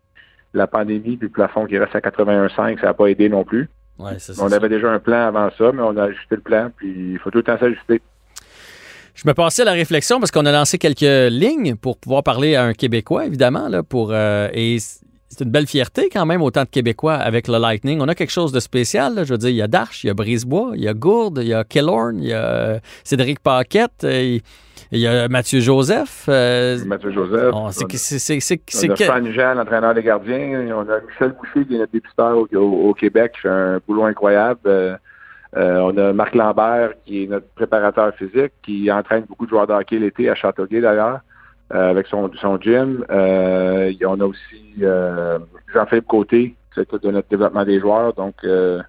la 0.56 0.66
pandémie 0.66 1.20
le 1.22 1.30
plafond 1.30 1.68
qui 1.68 1.78
reste 1.78 1.96
à 1.96 2.00
81,5, 2.00 2.80
ça 2.80 2.88
n'a 2.88 2.94
pas 2.96 3.08
aidé 3.08 3.30
non 3.30 3.44
plus. 3.44 3.70
Ouais, 4.00 4.14
c'est 4.18 4.42
On 4.42 4.50
ça. 4.50 4.56
avait 4.56 4.70
déjà 4.70 4.90
un 4.92 4.98
plan 5.00 5.28
avant 5.28 5.52
ça, 5.52 5.72
mais 5.72 5.84
on 5.84 5.96
a 5.98 6.06
ajusté 6.06 6.36
le 6.36 6.42
plan, 6.42 6.72
puis 6.76 7.12
il 7.14 7.20
faut 7.20 7.30
tout 7.30 7.38
le 7.38 7.44
temps 7.44 7.60
s'ajuster. 7.60 8.02
Je 9.16 9.28
me 9.28 9.34
passais 9.34 9.62
à 9.62 9.66
la 9.66 9.74
réflexion 9.74 10.20
parce 10.20 10.32
qu'on 10.32 10.46
a 10.46 10.52
lancé 10.52 10.78
quelques 10.78 11.02
lignes 11.32 11.76
pour 11.76 11.98
pouvoir 11.98 12.24
parler 12.24 12.56
à 12.56 12.64
un 12.64 12.74
Québécois, 12.74 13.26
évidemment, 13.26 13.68
là, 13.70 13.84
pour, 13.84 14.10
euh, 14.12 14.48
et 14.54 14.78
c'est 14.80 15.44
une 15.44 15.52
belle 15.52 15.68
fierté 15.68 16.10
quand 16.12 16.26
même, 16.26 16.42
autant 16.42 16.64
de 16.64 16.70
Québécois 16.70 17.14
avec 17.16 17.48
le 17.48 17.58
Lightning. 17.60 18.00
On 18.02 18.08
a 18.08 18.16
quelque 18.16 18.32
chose 18.32 18.52
de 18.52 18.60
spécial, 18.60 19.14
là, 19.16 19.24
je 19.24 19.34
veux 19.34 19.38
dire, 19.38 19.50
il 19.50 19.56
y 19.56 19.62
a 19.62 19.68
Darche, 19.68 20.04
il 20.04 20.08
y 20.08 20.10
a 20.10 20.14
Brisebois, 20.16 20.72
il 20.76 20.84
y 20.84 20.88
a 20.88 20.94
Gourde, 20.94 21.40
il 21.42 21.48
y 21.50 21.54
a 21.54 21.64
Killorn, 21.64 22.18
il 22.20 22.30
y 22.30 22.34
a 22.34 22.44
euh, 22.44 22.80
Cédric 23.04 23.40
Paquette, 23.40 24.04
euh, 24.04 24.40
il 24.92 25.00
y 25.00 25.08
a 25.08 25.28
Mathieu 25.28 25.60
Joseph. 25.60 26.26
euh, 26.30 26.84
Mathieu 26.86 27.12
Joseph. 27.12 27.52
on- 27.54 27.70
c'est 27.72 27.92
c'est- 27.98 28.20
c'est- 28.20 28.40
c'est- 28.68 28.90
On 28.90 28.94
a 28.94 28.96
que- 28.96 29.04
Stan 29.04 29.32
Jean, 29.32 29.54
l'entraîneur 29.56 29.94
des 29.94 30.04
gardiens. 30.04 30.68
On 30.76 30.82
a 30.90 31.00
Michel 31.08 31.36
Boucher, 31.40 31.68
qui 31.68 31.76
est 31.76 31.80
notre 31.80 31.92
dépisteur 31.92 32.36
au, 32.38 32.48
au- 32.56 32.90
au 32.90 32.94
Québec, 32.94 33.34
fait 33.42 33.50
un 33.50 33.80
boulot 33.88 34.06
incroyable. 34.06 35.00
Euh, 35.56 35.80
on 35.80 35.96
a 35.98 36.14
Marc 36.14 36.34
Lambert, 36.36 36.92
qui 37.06 37.24
est 37.24 37.28
notre 37.28 37.48
préparateur 37.56 38.14
physique, 38.16 38.54
qui 38.64 38.92
entraîne 38.92 39.26
beaucoup 39.26 39.46
de 39.46 39.50
joueurs 39.52 39.68
de 39.68 39.74
hockey 39.74 40.00
l'été 40.00 40.30
à 40.30 40.36
Châteauguay, 40.36 40.82
d'ailleurs. 40.82 41.20
euh, 41.74 41.90
avec 41.92 42.08
son, 42.08 42.30
son 42.40 42.60
gym. 42.60 43.06
Euh, 43.10 43.90
il 43.92 43.98
y 43.98 44.06
en 44.06 44.20
a 44.20 44.26
aussi 44.26 44.76
euh, 44.82 45.40
Jean-Philippe 45.74 46.08
Côté, 46.08 46.56
qui 46.74 46.76
s'occupe 46.76 47.02
de 47.02 47.12
notre 47.12 47.28
développement 47.30 47.64
des 47.66 47.80
joueurs. 47.80 48.14
Donc, 48.14 48.36
euh, 48.44 48.82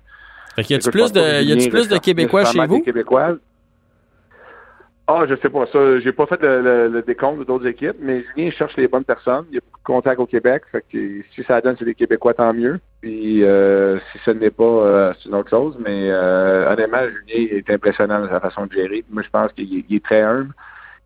Fait 0.57 0.69
y 0.71 0.75
a-tu 0.75 0.91
plus 0.91 1.12
de, 1.12 1.43
y 1.43 1.49
Julien 1.49 1.71
plus 1.71 1.89
de 1.89 1.99
Québécois 1.99 2.45
chez 2.45 2.67
vous? 2.67 2.79
des 2.79 2.83
Québécois. 2.83 3.37
Ah, 5.07 5.25
je 5.29 5.35
sais 5.37 5.51
pas 5.51 5.67
ça. 5.67 6.01
J'ai 6.01 6.13
pas 6.13 6.25
fait 6.25 6.41
le, 6.41 6.63
le- 6.63 6.89
le 6.89 7.03
décompte 7.03 7.47
d'autres 7.47 7.67
équipes, 7.67 7.97
mais 8.01 8.25
Julien 8.35 8.51
cherche 8.51 8.75
les 8.79 8.89
bonnes 8.89 9.05
personnes. 9.05 9.45
Il 9.51 9.57
y 9.57 9.59
a 9.59 9.61
beaucoup 9.61 9.79
de 9.81 9.85
contacts 9.85 10.19
au 10.21 10.25
Québec. 10.27 10.63
Fait 10.73 10.83
que 10.91 11.21
si 11.35 11.43
ça 11.45 11.61
donne 11.61 11.77
c'est 11.79 11.85
des 11.85 11.95
Québécois, 11.95 12.33
tant 12.33 12.55
mieux. 12.55 12.81
Puis 13.03 13.45
euh, 13.45 13.99
si 14.13 14.19
ce 14.25 14.31
n'est 14.31 14.51
pas, 14.51 14.65
euh, 14.65 15.13
c'est 15.19 15.29
une 15.29 15.35
autre 15.35 15.51
chose. 15.51 15.77
Mais 15.79 16.09
euh, 16.11 16.73
honnêtement, 16.73 17.03
Julien 17.03 17.49
est 17.59 17.71
impressionnant 17.71 18.21
dans 18.21 18.31
sa 18.31 18.41
façon 18.41 18.65
de 18.65 18.73
gérer. 18.73 19.05
Moi, 19.11 19.23
je 19.23 19.29
pense 19.29 19.53
qu'il 19.53 19.85
est- 19.95 20.05
très 20.05 20.23
humble. 20.23 20.55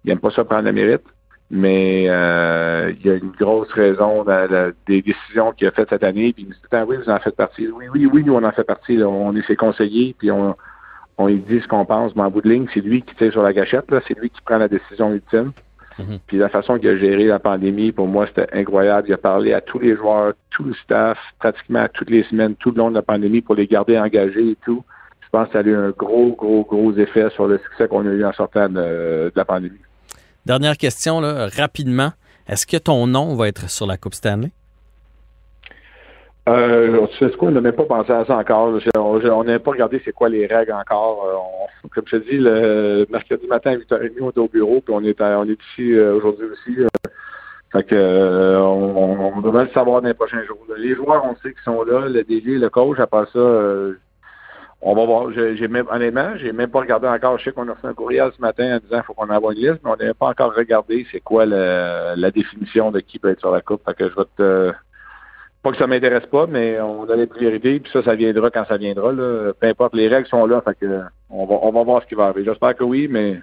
Il 0.05 0.13
aime 0.13 0.21
pas 0.21 0.31
ça 0.31 0.45
prendre 0.45 0.63
le 0.67 0.73
mérite. 0.73 1.03
Mais 1.51 2.05
euh, 2.09 2.93
il 3.01 3.05
y 3.07 3.11
a 3.11 3.15
une 3.15 3.33
grosse 3.33 3.73
raison 3.73 4.23
dans 4.23 4.49
la- 4.49 4.71
des 4.87 5.03
décisions 5.03 5.51
qu'il 5.53 5.67
a 5.67 5.73
faites 5.73 5.89
cette 5.89 6.05
année. 6.05 6.33
Puis 6.33 6.45
il 6.45 6.49
nous 6.51 6.55
dit 6.55 6.85
oui, 6.89 6.97
vous 7.05 7.11
en 7.11 7.19
faites 7.19 7.35
partie. 7.35 7.67
Oui, 7.67 7.87
oui, 7.93 8.07
oui, 8.13 8.23
nous 8.25 8.35
on 8.35 8.45
en 8.45 8.53
fait 8.53 8.63
partie. 8.65 9.03
On 9.03 9.35
est 9.35 9.45
ses 9.47 9.57
conseillers. 9.57 10.15
Puis 10.17 10.31
on, 10.31 10.55
on 11.19 11.27
lui 11.27 11.39
dit 11.39 11.61
ce 11.61 11.67
qu'on 11.67 11.85
pense, 11.85 12.15
mais 12.15 12.23
en 12.23 12.31
bout 12.31 12.41
de 12.41 12.49
ligne, 12.49 12.67
c'est 12.73 12.81
lui 12.81 13.03
qui 13.03 13.15
tire 13.17 13.33
sur 13.33 13.43
la 13.43 13.53
gâchette, 13.53 13.91
là. 13.91 14.01
c'est 14.07 14.19
lui 14.19 14.31
qui 14.31 14.41
prend 14.41 14.59
la 14.59 14.69
décision 14.69 15.13
ultime. 15.13 15.53
Mhm. 15.99 16.21
Puis 16.29 16.39
la 16.39 16.49
façon 16.49 16.79
qu'il 16.79 16.89
a 16.89 16.97
géré 16.97 17.25
la 17.25 17.41
pandémie, 17.41 17.91
pour 17.91 18.07
moi, 18.07 18.27
c'était 18.29 18.47
incroyable. 18.57 19.09
Il 19.09 19.15
a 19.15 19.19
parlé 19.19 19.53
à 19.53 19.61
tous 19.61 19.81
les 19.81 19.97
joueurs, 19.97 20.35
tout 20.51 20.63
le 20.63 20.75
staff, 20.75 21.19
pratiquement 21.41 21.87
toutes 21.93 22.11
les 22.11 22.23
semaines, 22.25 22.55
tout 22.55 22.71
le 22.71 22.77
long 22.77 22.91
de 22.91 22.95
la 22.95 23.03
pandémie 23.03 23.41
pour 23.41 23.57
les 23.57 23.67
garder 23.67 23.99
engagés 23.99 24.51
et 24.51 24.57
tout. 24.65 24.85
Je 25.21 25.29
pense 25.31 25.49
que 25.49 25.55
ça 25.55 25.59
a 25.59 25.63
eu 25.63 25.75
un 25.75 25.91
gros, 25.91 26.37
gros, 26.37 26.65
gros 26.65 26.93
effet 26.97 27.29
sur 27.31 27.49
le 27.49 27.59
succès 27.59 27.89
qu'on 27.89 28.07
a 28.07 28.11
eu 28.11 28.25
en 28.25 28.33
sortant 28.33 28.69
de, 28.69 28.75
de 28.75 29.33
la 29.35 29.45
pandémie. 29.45 29.81
Dernière 30.47 30.77
question, 30.77 31.21
là, 31.21 31.49
rapidement. 31.49 32.13
Est-ce 32.49 32.67
que 32.67 32.77
ton 32.77 33.07
nom 33.07 33.35
va 33.35 33.49
être 33.49 33.69
sur 33.69 33.87
la 33.87 33.99
Coupe 33.99 34.15
Stanley? 34.15 34.51
Euh, 36.49 37.07
tu 37.09 37.19
sais 37.19 37.37
quoi, 37.37 37.49
on 37.49 37.53
n'a 37.53 37.61
même 37.61 37.75
pas 37.75 37.85
pensé 37.85 38.11
à 38.11 38.25
ça 38.25 38.37
encore. 38.37 38.79
On 38.97 39.45
n'a 39.45 39.59
pas 39.59 39.71
regardé 39.71 40.01
c'est 40.05 40.13
quoi 40.13 40.29
les 40.29 40.47
règles 40.47 40.73
encore. 40.73 41.27
Euh, 41.85 41.89
comme 41.91 42.05
je 42.07 42.17
te 42.17 42.31
dis, 42.31 42.39
le 42.39 43.07
mercredi 43.11 43.47
matin 43.47 43.73
à 43.73 43.77
8h30, 43.77 44.13
on 44.21 44.31
était 44.31 44.39
au 44.39 44.49
bureau, 44.49 44.81
puis 44.81 44.95
on 44.97 45.03
est, 45.03 45.21
on 45.21 45.45
est 45.45 45.61
ici 45.73 45.93
euh, 45.93 46.15
aujourd'hui 46.17 46.47
aussi. 46.47 46.81
euh. 46.81 46.89
fait 47.73 47.85
que 47.85 48.57
on, 48.61 49.37
on 49.37 49.41
devrait 49.43 49.65
le 49.65 49.71
savoir 49.71 50.01
dans 50.01 50.09
les 50.09 50.15
prochains 50.15 50.43
jours. 50.45 50.59
Les 50.79 50.95
joueurs, 50.95 51.25
on 51.25 51.35
sait 51.37 51.53
qu'ils 51.53 51.63
sont 51.65 51.83
là, 51.83 52.09
le 52.09 52.23
DG, 52.23 52.57
le 52.57 52.71
coach, 52.71 52.99
après 52.99 53.27
ça, 53.33 53.41
on 54.81 54.95
va 54.95 55.05
voir. 55.05 55.31
J'ai 55.33 55.69
même, 55.69 55.87
honnêtement, 55.91 56.31
j'ai 56.37 56.53
même 56.53 56.71
pas 56.71 56.81
regardé 56.81 57.09
encore. 57.09 57.37
Je 57.39 57.45
sais 57.45 57.53
qu'on 57.53 57.69
a 57.69 57.75
reçu 57.75 57.87
un 57.87 57.95
courriel 57.95 58.31
ce 58.35 58.41
matin 58.41 58.77
en 58.77 58.79
disant 58.79 58.97
qu'il 58.97 59.03
faut 59.03 59.15
qu'on 59.15 59.29
envoie 59.29 59.53
une 59.53 59.59
liste, 59.59 59.81
mais 59.85 59.91
on 59.91 59.97
n'a 59.97 60.15
pas 60.15 60.29
encore 60.29 60.55
regardé 60.55 61.07
c'est 61.13 61.21
quoi 61.21 61.45
la 61.45 62.31
définition 62.31 62.91
de 62.91 63.01
qui 63.01 63.19
peut 63.19 63.31
être 63.31 63.41
sur 63.41 63.51
la 63.51 63.61
coupe. 63.61 63.83
Fait 63.85 63.95
que 63.95 64.09
je 64.09 64.15
vais 64.15 64.25
te 64.37 64.73
pas 65.69 65.73
que 65.73 65.79
ça 65.79 65.87
m'intéresse 65.87 66.27
pas, 66.27 66.47
mais 66.47 66.81
on 66.81 67.09
a 67.11 67.17
les 67.17 67.27
priorités, 67.27 67.79
puis 67.81 67.93
ça, 67.93 68.03
ça 68.03 68.15
viendra 68.15 68.51
quand 68.51 68.65
ça 68.67 68.79
viendra. 68.79 69.13
Là. 69.13 69.53
Peu 69.61 69.67
importe, 69.67 69.95
les 69.95 70.09
règles 70.09 70.27
sont 70.27 70.47
là, 70.47 70.63
fait 70.63 70.75
que 70.81 71.01
on 71.29 71.45
va, 71.45 71.57
on 71.63 71.73
va 71.73 71.83
voir 71.83 72.03
ce 72.03 72.07
qui 72.07 72.15
va 72.15 72.25
arriver. 72.25 72.45
J'espère 72.45 72.75
que 72.75 72.85
oui, 72.85 73.07
mais 73.11 73.39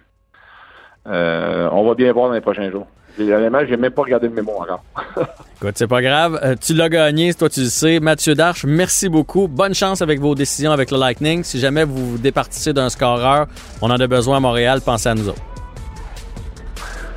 euh, 1.08 1.70
on 1.72 1.88
va 1.88 1.94
bien 1.94 2.12
voir 2.12 2.30
dans 2.30 2.34
les 2.34 2.42
prochains 2.42 2.72
jours. 2.72 2.88
Honnêtement, 3.20 3.60
j'ai 3.68 3.78
même 3.78 3.92
pas 3.92 4.02
regardé 4.02 4.28
le 4.28 4.34
mémo 4.34 4.54
encore. 4.60 4.84
Écoute, 5.62 5.76
c'est 5.76 5.88
pas 5.88 6.02
grave. 6.02 6.40
Euh, 6.44 6.56
tu 6.60 6.74
l'as 6.74 6.90
gagné, 6.90 7.34
toi 7.34 7.48
tu 7.48 7.62
le 7.62 7.68
sais. 7.68 8.00
Mathieu 8.00 8.34
Darche, 8.34 8.66
merci 8.66 9.08
beaucoup. 9.08 9.48
Bonne 9.48 9.76
chance 9.76 10.02
avec 10.02 10.20
vos 10.20 10.34
décisions 10.34 10.72
avec 10.72 10.92
le 10.92 10.98
Lightning. 10.98 11.44
Si 11.44 11.60
jamais 11.60 11.84
vous 11.86 12.14
vous 12.14 12.18
départissez 12.18 12.74
d'un 12.74 12.90
scoreur, 12.90 13.46
on 13.82 13.90
en 13.90 14.00
a 14.00 14.08
besoin 14.08 14.38
à 14.38 14.40
Montréal, 14.40 14.82
pensez 14.84 15.10
à 15.10 15.16
nous 15.16 15.30
autres. 15.30 15.44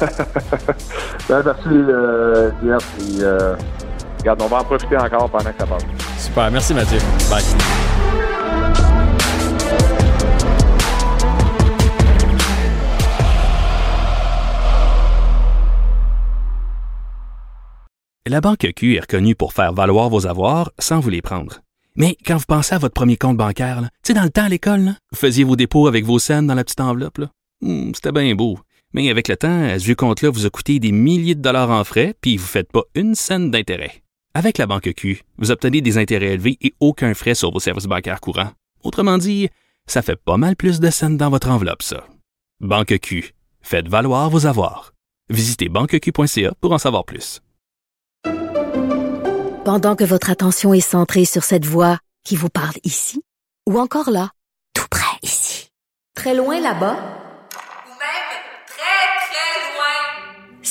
Ben, 1.28 1.42
merci, 1.44 1.68
euh, 1.68 2.50
euh, 3.20 3.56
regarde, 4.18 4.42
on 4.42 4.46
va 4.46 4.58
en 4.60 4.64
profiter 4.64 4.96
encore 4.96 5.28
pendant 5.30 5.50
que 5.52 5.58
ça 5.58 5.66
passe. 5.66 5.84
Super, 6.18 6.50
merci 6.50 6.74
Mathieu. 6.74 6.98
Bye. 7.30 7.44
La 18.26 18.40
Banque 18.42 18.66
Q 18.76 18.96
est 18.96 19.00
reconnue 19.00 19.34
pour 19.34 19.52
faire 19.54 19.72
valoir 19.72 20.10
vos 20.10 20.26
avoirs 20.26 20.70
sans 20.78 21.00
vous 21.00 21.08
les 21.10 21.22
prendre. 21.22 21.60
Mais 21.96 22.16
quand 22.26 22.36
vous 22.36 22.44
pensez 22.46 22.74
à 22.74 22.78
votre 22.78 22.94
premier 22.94 23.16
compte 23.16 23.36
bancaire, 23.38 23.80
tu 23.80 23.88
sais, 24.08 24.14
dans 24.14 24.22
le 24.22 24.30
temps 24.30 24.44
à 24.44 24.48
l'école, 24.48 24.80
là, 24.80 24.94
vous 25.10 25.18
faisiez 25.18 25.44
vos 25.44 25.56
dépôts 25.56 25.86
avec 25.88 26.04
vos 26.04 26.18
scènes 26.18 26.46
dans 26.46 26.54
la 26.54 26.62
petite 26.64 26.80
enveloppe. 26.80 27.18
là. 27.18 27.30
Hmm, 27.62 27.92
C'était 27.94 28.12
bien 28.12 28.34
beau. 28.34 28.58
Mais 28.92 29.10
avec 29.10 29.28
le 29.28 29.36
temps, 29.36 29.64
à 29.64 29.78
ce 29.78 29.84
vieux 29.84 29.94
compte-là 29.94 30.30
vous 30.30 30.46
a 30.46 30.50
coûté 30.50 30.78
des 30.78 30.92
milliers 30.92 31.34
de 31.34 31.42
dollars 31.42 31.70
en 31.70 31.84
frais, 31.84 32.14
puis 32.20 32.36
vous 32.36 32.44
ne 32.44 32.48
faites 32.48 32.70
pas 32.72 32.82
une 32.94 33.14
scène 33.14 33.50
d'intérêt. 33.50 34.02
Avec 34.34 34.58
la 34.58 34.66
Banque 34.66 34.92
Q, 34.94 35.22
vous 35.38 35.50
obtenez 35.50 35.80
des 35.80 35.98
intérêts 35.98 36.34
élevés 36.34 36.58
et 36.60 36.74
aucun 36.80 37.14
frais 37.14 37.34
sur 37.34 37.50
vos 37.50 37.60
services 37.60 37.86
bancaires 37.86 38.20
courants. 38.20 38.52
Autrement 38.84 39.18
dit, 39.18 39.48
ça 39.86 40.02
fait 40.02 40.16
pas 40.16 40.36
mal 40.36 40.54
plus 40.54 40.80
de 40.80 40.90
scènes 40.90 41.16
dans 41.16 41.30
votre 41.30 41.48
enveloppe, 41.50 41.82
ça. 41.82 42.06
Banque 42.60 42.98
Q. 43.00 43.34
Faites 43.62 43.88
valoir 43.88 44.30
vos 44.30 44.46
avoirs. 44.46 44.92
Visitez 45.30 45.68
banqueq.ca 45.68 46.54
pour 46.60 46.72
en 46.72 46.78
savoir 46.78 47.04
plus. 47.04 47.40
Pendant 49.64 49.96
que 49.96 50.04
votre 50.04 50.30
attention 50.30 50.72
est 50.72 50.80
centrée 50.80 51.26
sur 51.26 51.44
cette 51.44 51.66
voix 51.66 51.98
qui 52.24 52.36
vous 52.36 52.48
parle 52.48 52.76
ici, 52.84 53.22
ou 53.68 53.78
encore 53.78 54.10
là, 54.10 54.30
tout 54.74 54.86
près 54.90 55.18
ici, 55.22 55.70
très 56.14 56.34
loin 56.34 56.60
là-bas, 56.60 56.96
Ou 56.96 57.90
même 57.90 58.28
très, 58.66 59.08
très 59.26 59.74
loin. 59.74 60.62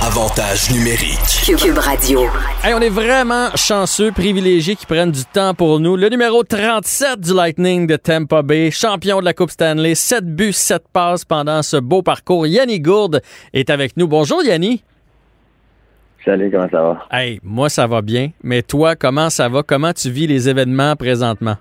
Avantage 0.00 0.70
numérique. 0.70 1.58
Cube 1.58 1.76
Radio. 1.76 2.20
Hey, 2.62 2.72
on 2.72 2.80
est 2.80 2.88
vraiment 2.88 3.48
chanceux, 3.56 4.12
privilégiés 4.12 4.76
qui 4.76 4.86
prennent 4.86 5.10
du 5.10 5.24
temps 5.24 5.54
pour 5.54 5.80
nous. 5.80 5.96
Le 5.96 6.08
numéro 6.08 6.44
37 6.44 7.18
du 7.18 7.34
Lightning 7.34 7.88
de 7.88 7.96
Tampa 7.96 8.42
Bay, 8.42 8.70
champion 8.70 9.18
de 9.18 9.24
la 9.24 9.34
Coupe 9.34 9.50
Stanley, 9.50 9.96
7 9.96 10.24
buts, 10.24 10.52
7 10.52 10.84
passes 10.92 11.24
pendant 11.24 11.62
ce 11.62 11.78
beau 11.78 12.02
parcours. 12.02 12.46
Yanni 12.46 12.78
Gourde 12.78 13.20
est 13.52 13.70
avec 13.70 13.96
nous. 13.96 14.06
Bonjour 14.06 14.40
Yanni. 14.44 14.84
Salut, 16.24 16.48
comment 16.52 16.68
ça 16.70 16.80
va? 16.80 17.06
Hey, 17.10 17.40
moi 17.42 17.68
ça 17.68 17.88
va 17.88 18.00
bien, 18.00 18.30
mais 18.44 18.62
toi, 18.62 18.94
comment 18.94 19.30
ça 19.30 19.48
va? 19.48 19.64
Comment 19.64 19.92
tu 19.92 20.10
vis 20.10 20.28
les 20.28 20.48
événements 20.48 20.94
présentement? 20.94 21.56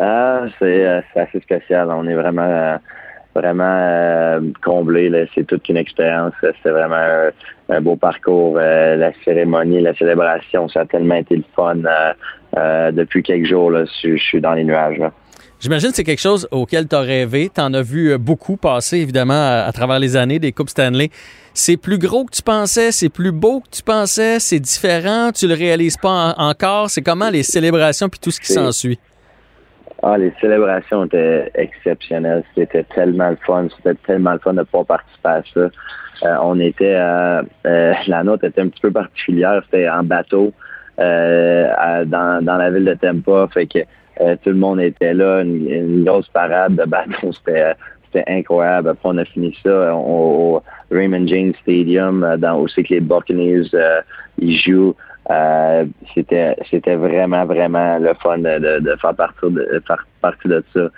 Ah, 0.00 0.44
c'est 0.58 0.86
euh, 0.86 1.00
assez 1.14 1.40
spécial. 1.40 1.88
On 1.90 2.06
est 2.06 2.14
vraiment 2.14 2.42
euh, 2.42 2.76
vraiment 3.36 3.78
euh, 3.80 4.40
comblé. 4.64 5.10
C'est 5.34 5.46
toute 5.46 5.68
une 5.68 5.76
expérience. 5.76 6.32
C'est 6.62 6.70
vraiment 6.70 6.96
un, 6.96 7.30
un 7.76 7.80
beau 7.80 7.96
parcours. 7.96 8.56
Euh, 8.58 8.96
la 8.96 9.12
cérémonie, 9.24 9.80
la 9.80 9.94
célébration, 9.94 10.68
ça 10.68 10.80
a 10.80 10.86
tellement 10.86 11.16
été 11.16 11.36
le 11.36 11.44
fun. 11.54 11.76
euh, 12.56 12.90
depuis 12.92 13.22
quelques 13.22 13.46
jours, 13.46 13.70
là, 13.70 13.84
je, 14.02 14.16
je 14.16 14.22
suis 14.22 14.40
dans 14.40 14.52
les 14.54 14.64
nuages. 14.64 14.98
là. 14.98 15.12
J'imagine 15.58 15.88
que 15.90 15.96
c'est 15.96 16.04
quelque 16.04 16.20
chose 16.20 16.46
auquel 16.50 16.86
tu 16.86 16.94
as 16.96 17.00
rêvé. 17.00 17.50
Tu 17.54 17.60
en 17.60 17.72
as 17.74 17.82
vu 17.82 18.16
beaucoup 18.18 18.56
passer, 18.56 18.98
évidemment, 18.98 19.34
à, 19.34 19.64
à 19.66 19.72
travers 19.72 19.98
les 19.98 20.14
années 20.16 20.38
des 20.38 20.52
Coupes 20.52 20.68
Stanley. 20.68 21.08
C'est 21.54 21.78
plus 21.78 21.98
gros 21.98 22.24
que 22.26 22.32
tu 22.36 22.42
pensais, 22.42 22.92
c'est 22.92 23.08
plus 23.08 23.32
beau 23.32 23.60
que 23.60 23.68
tu 23.76 23.82
pensais, 23.82 24.38
c'est 24.38 24.60
différent, 24.60 25.30
tu 25.32 25.48
le 25.48 25.54
réalises 25.54 25.96
pas 25.96 26.34
en- 26.36 26.48
encore? 26.50 26.90
C'est 26.90 27.00
comment 27.00 27.30
les 27.30 27.42
célébrations 27.42 28.10
puis 28.10 28.20
tout 28.20 28.30
ce 28.30 28.38
qui 28.40 28.52
s'ensuit? 28.52 28.98
Ah, 30.02 30.18
les 30.18 30.32
célébrations 30.40 31.04
étaient 31.06 31.50
exceptionnelles. 31.54 32.44
C'était 32.54 32.84
tellement 32.94 33.30
le 33.30 33.38
fun. 33.46 33.68
C'était 33.76 33.98
tellement 34.06 34.32
le 34.32 34.38
fun 34.38 34.54
de 34.54 34.62
pouvoir 34.62 34.86
participer 34.86 35.28
à 35.28 35.42
ça. 35.54 35.60
Euh, 36.22 36.36
on 36.42 36.60
était, 36.60 36.94
euh, 36.94 37.42
euh, 37.66 37.94
la 38.06 38.22
nôtre 38.22 38.44
était 38.44 38.60
un 38.60 38.68
petit 38.68 38.80
peu 38.80 38.90
particulière. 38.90 39.62
C'était 39.64 39.88
en 39.88 40.02
bateau 40.02 40.52
euh, 40.98 42.04
dans, 42.04 42.44
dans 42.44 42.56
la 42.56 42.70
ville 42.70 42.84
de 42.84 42.94
Tampa. 42.94 43.48
Fait 43.52 43.66
que 43.66 43.78
euh, 44.20 44.36
tout 44.42 44.50
le 44.50 44.56
monde 44.56 44.80
était 44.80 45.14
là. 45.14 45.40
Une, 45.42 45.70
une 45.70 46.04
grosse 46.04 46.28
parade 46.28 46.76
de 46.76 46.84
bateau. 46.84 47.32
C'était, 47.32 47.62
euh, 47.62 47.74
c'était 48.04 48.24
incroyable. 48.30 48.90
Après, 48.90 49.08
on 49.08 49.18
a 49.18 49.24
fini 49.24 49.56
ça 49.62 49.94
au, 49.94 50.62
Raymond 50.90 51.26
James 51.26 51.52
Stadium, 51.62 52.36
dans 52.38 52.60
où 52.60 52.68
c'est 52.68 52.84
que 52.84 52.94
les 52.94 53.00
Buccaneers 53.00 53.64
jouent. 54.38 54.94
Euh, 55.30 55.84
c'était 56.14 56.56
c'était 56.70 56.94
vraiment 56.94 57.44
vraiment 57.46 57.98
le 57.98 58.14
fun 58.14 58.38
de, 58.38 58.58
de, 58.58 58.78
de 58.78 58.96
faire 58.96 59.14
partie 59.14 59.50
de 59.50 59.82
faire 59.86 60.06
partie 60.20 60.48
de 60.48 60.64
ça. 60.74 60.88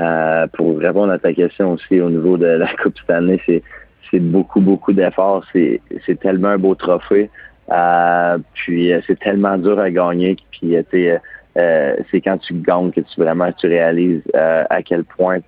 Euh, 0.00 0.46
pour 0.54 0.78
répondre 0.78 1.12
à 1.12 1.18
ta 1.18 1.34
question 1.34 1.72
aussi 1.72 2.00
au 2.00 2.08
niveau 2.08 2.38
de 2.38 2.46
la 2.46 2.68
Coupe 2.82 2.98
Stanley, 2.98 3.40
c'est 3.44 3.62
c'est 4.10 4.20
beaucoup 4.20 4.60
beaucoup 4.60 4.92
d'efforts. 4.92 5.44
C'est 5.52 5.80
c'est 6.06 6.18
tellement 6.20 6.48
un 6.48 6.58
beau 6.58 6.74
trophée. 6.74 7.28
Euh, 7.70 8.38
puis 8.54 8.92
euh, 8.92 9.00
c'est 9.06 9.18
tellement 9.18 9.56
dur 9.56 9.78
à 9.78 9.90
gagner. 9.90 10.36
Puis 10.50 10.76
euh, 10.76 11.96
c'est 12.10 12.20
quand 12.20 12.38
tu 12.38 12.54
gagnes 12.54 12.90
que 12.90 13.00
tu 13.00 13.20
vraiment 13.20 13.50
tu 13.52 13.66
réalises 13.66 14.22
à 14.34 14.82
quel 14.82 15.04
point 15.04 15.38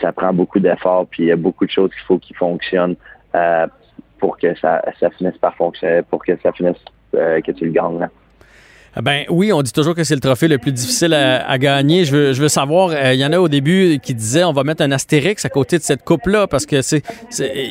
ça 0.00 0.12
prend 0.12 0.32
beaucoup 0.32 0.60
d'efforts, 0.60 1.06
puis 1.10 1.24
il 1.24 1.26
y 1.26 1.32
a 1.32 1.36
beaucoup 1.36 1.66
de 1.66 1.70
choses 1.70 1.90
qu'il 1.90 2.04
faut 2.04 2.18
qui 2.18 2.34
fonctionnent 2.34 2.96
pour 4.18 4.38
que 4.38 4.54
ça, 4.56 4.82
ça 4.98 5.10
finisse 5.10 5.36
par 5.38 5.54
fonctionner, 5.56 6.02
pour 6.02 6.24
que 6.24 6.32
ça 6.42 6.52
finisse 6.52 6.78
que 7.14 7.52
tu 7.52 7.66
le 7.66 7.72
gagnes. 7.72 7.98
Là. 7.98 8.08
Ah 8.96 9.02
ben 9.02 9.24
oui, 9.28 9.52
on 9.52 9.60
dit 9.60 9.72
toujours 9.72 9.96
que 9.96 10.04
c'est 10.04 10.14
le 10.14 10.20
trophée 10.20 10.46
le 10.46 10.58
plus 10.58 10.70
difficile 10.70 11.14
à, 11.14 11.58
gagner. 11.58 12.04
Je 12.04 12.14
veux, 12.14 12.48
savoir, 12.48 12.90
euh, 12.90 13.12
il 13.12 13.18
y 13.18 13.26
en 13.26 13.32
a 13.32 13.40
au 13.40 13.48
début 13.48 13.98
qui 14.00 14.14
disaient 14.14 14.44
on 14.44 14.52
va 14.52 14.62
mettre 14.62 14.84
un 14.84 14.92
astérix 14.92 15.44
à 15.44 15.48
côté 15.48 15.78
de 15.78 15.82
cette 15.82 16.04
coupe-là 16.04 16.46
parce 16.46 16.64
que 16.64 16.76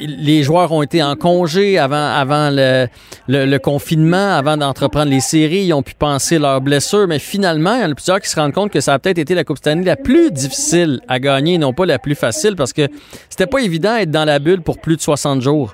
les 0.05 0.43
joueurs 0.43 0.73
ont 0.73 0.81
été 0.81 1.01
en 1.01 1.15
congé 1.15 1.77
avant, 1.77 2.49
le, 2.51 3.57
confinement, 3.59 4.35
avant 4.35 4.57
d'entreprendre 4.57 5.11
les 5.11 5.21
séries. 5.21 5.63
Ils 5.63 5.73
ont 5.73 5.81
pu 5.81 5.93
penser 5.93 6.39
leurs 6.39 6.59
blessures, 6.59 7.07
mais 7.07 7.19
finalement, 7.19 7.75
il 7.75 7.83
y 7.83 7.85
en 7.85 7.91
a 7.91 7.95
plusieurs 7.95 8.19
qui 8.19 8.29
se 8.29 8.37
rendent 8.37 8.51
compte 8.53 8.71
que 8.71 8.81
ça 8.81 8.93
a 8.93 8.99
peut-être 8.99 9.19
été 9.19 9.33
la 9.33 9.45
Coupe 9.45 9.59
Stanley 9.59 9.85
la 9.85 9.95
plus 9.95 10.29
difficile 10.29 10.99
à 11.07 11.19
gagner, 11.19 11.57
non 11.57 11.71
pas 11.71 11.85
la 11.85 11.99
plus 11.99 12.15
facile 12.15 12.57
parce 12.57 12.73
que 12.73 12.89
c'était 13.29 13.47
pas 13.47 13.59
évident 13.59 13.95
d'être 13.95 14.11
dans 14.11 14.25
la 14.25 14.39
bulle 14.39 14.61
pour 14.61 14.77
plus 14.81 14.97
de 14.97 15.01
60 15.01 15.41
jours. 15.41 15.73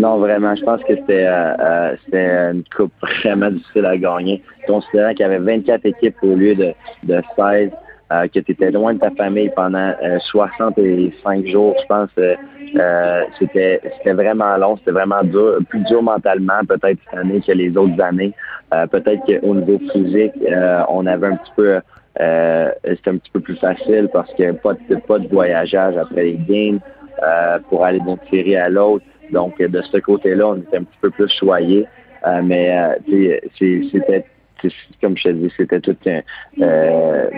Non, 0.00 0.16
vraiment. 0.16 0.54
Je 0.54 0.64
pense 0.64 0.82
que 0.84 0.96
c'était 0.96 1.26
euh, 1.26 1.94
euh 2.14 2.52
une 2.52 2.64
coupe 2.74 2.92
vraiment 3.22 3.50
difficile 3.50 3.84
à 3.84 3.98
gagner. 3.98 4.42
Considérant 4.66 5.10
qu'il 5.10 5.20
y 5.20 5.24
avait 5.24 5.38
24 5.38 5.84
équipes 5.84 6.16
au 6.22 6.34
lieu 6.36 6.54
de, 6.54 6.72
de 7.02 7.20
16, 7.36 7.70
euh, 8.12 8.26
que 8.28 8.40
tu 8.40 8.52
étais 8.52 8.70
loin 8.70 8.94
de 8.94 8.98
ta 8.98 9.10
famille 9.10 9.50
pendant 9.54 9.92
65 10.30 10.78
euh, 10.78 11.46
jours, 11.46 11.76
je 11.82 11.86
pense 11.86 12.08
que 12.16 12.34
c'était 13.38 13.82
c'était 13.98 14.14
vraiment 14.14 14.56
long, 14.56 14.78
c'était 14.78 14.92
vraiment 14.92 15.22
dur, 15.22 15.58
plus 15.68 15.80
dur 15.80 16.02
mentalement 16.02 16.64
peut-être 16.66 16.98
cette 17.04 17.18
année 17.18 17.42
que 17.46 17.52
les 17.52 17.76
autres 17.76 18.00
années. 18.00 18.32
peut-être 18.90 19.20
qu'au 19.26 19.54
niveau 19.54 19.78
physique, 19.92 20.32
on 20.88 21.04
avait 21.06 21.26
un 21.26 21.36
petit 21.36 21.52
peu 21.56 21.80
c'était 22.16 23.10
un 23.10 23.18
petit 23.18 23.30
peu 23.32 23.40
plus 23.40 23.56
facile 23.56 24.08
parce 24.14 24.32
que 24.32 24.52
pas 24.52 24.72
de, 24.72 24.96
pas 25.06 25.18
de 25.18 25.28
voyageage 25.28 25.96
après 25.98 26.22
les 26.22 26.38
games 26.48 26.80
pour 27.68 27.84
aller 27.84 28.00
d'une 28.00 28.18
série 28.30 28.56
à 28.56 28.70
l'autre. 28.70 29.04
Donc, 29.32 29.58
de 29.58 29.82
ce 29.82 29.98
côté-là, 29.98 30.48
on 30.48 30.56
était 30.56 30.78
un 30.78 30.84
petit 30.84 30.98
peu 31.00 31.10
plus 31.10 31.30
choyés. 31.38 31.86
Euh, 32.26 32.42
mais 32.42 32.76
euh, 32.76 33.38
c'était 33.90 34.24
comme 35.00 35.16
je 35.16 35.22
te 35.22 35.28
dis, 35.30 35.50
c'était 35.56 35.80
tout 35.80 35.96
un, 36.06 36.20
euh, 36.60 37.30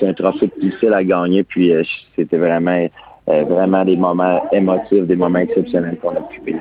un 0.00 0.12
trophée 0.14 0.50
difficile 0.60 0.94
à 0.94 1.04
gagner. 1.04 1.44
Puis 1.44 1.72
c'était 2.16 2.38
vraiment, 2.38 2.86
vraiment 3.26 3.84
des 3.84 3.96
moments 3.96 4.42
émotifs, 4.50 5.04
des 5.04 5.16
moments 5.16 5.40
exceptionnels 5.40 5.98
qu'on 5.98 6.16
a 6.16 6.22
pu 6.22 6.40
vivre. 6.40 6.60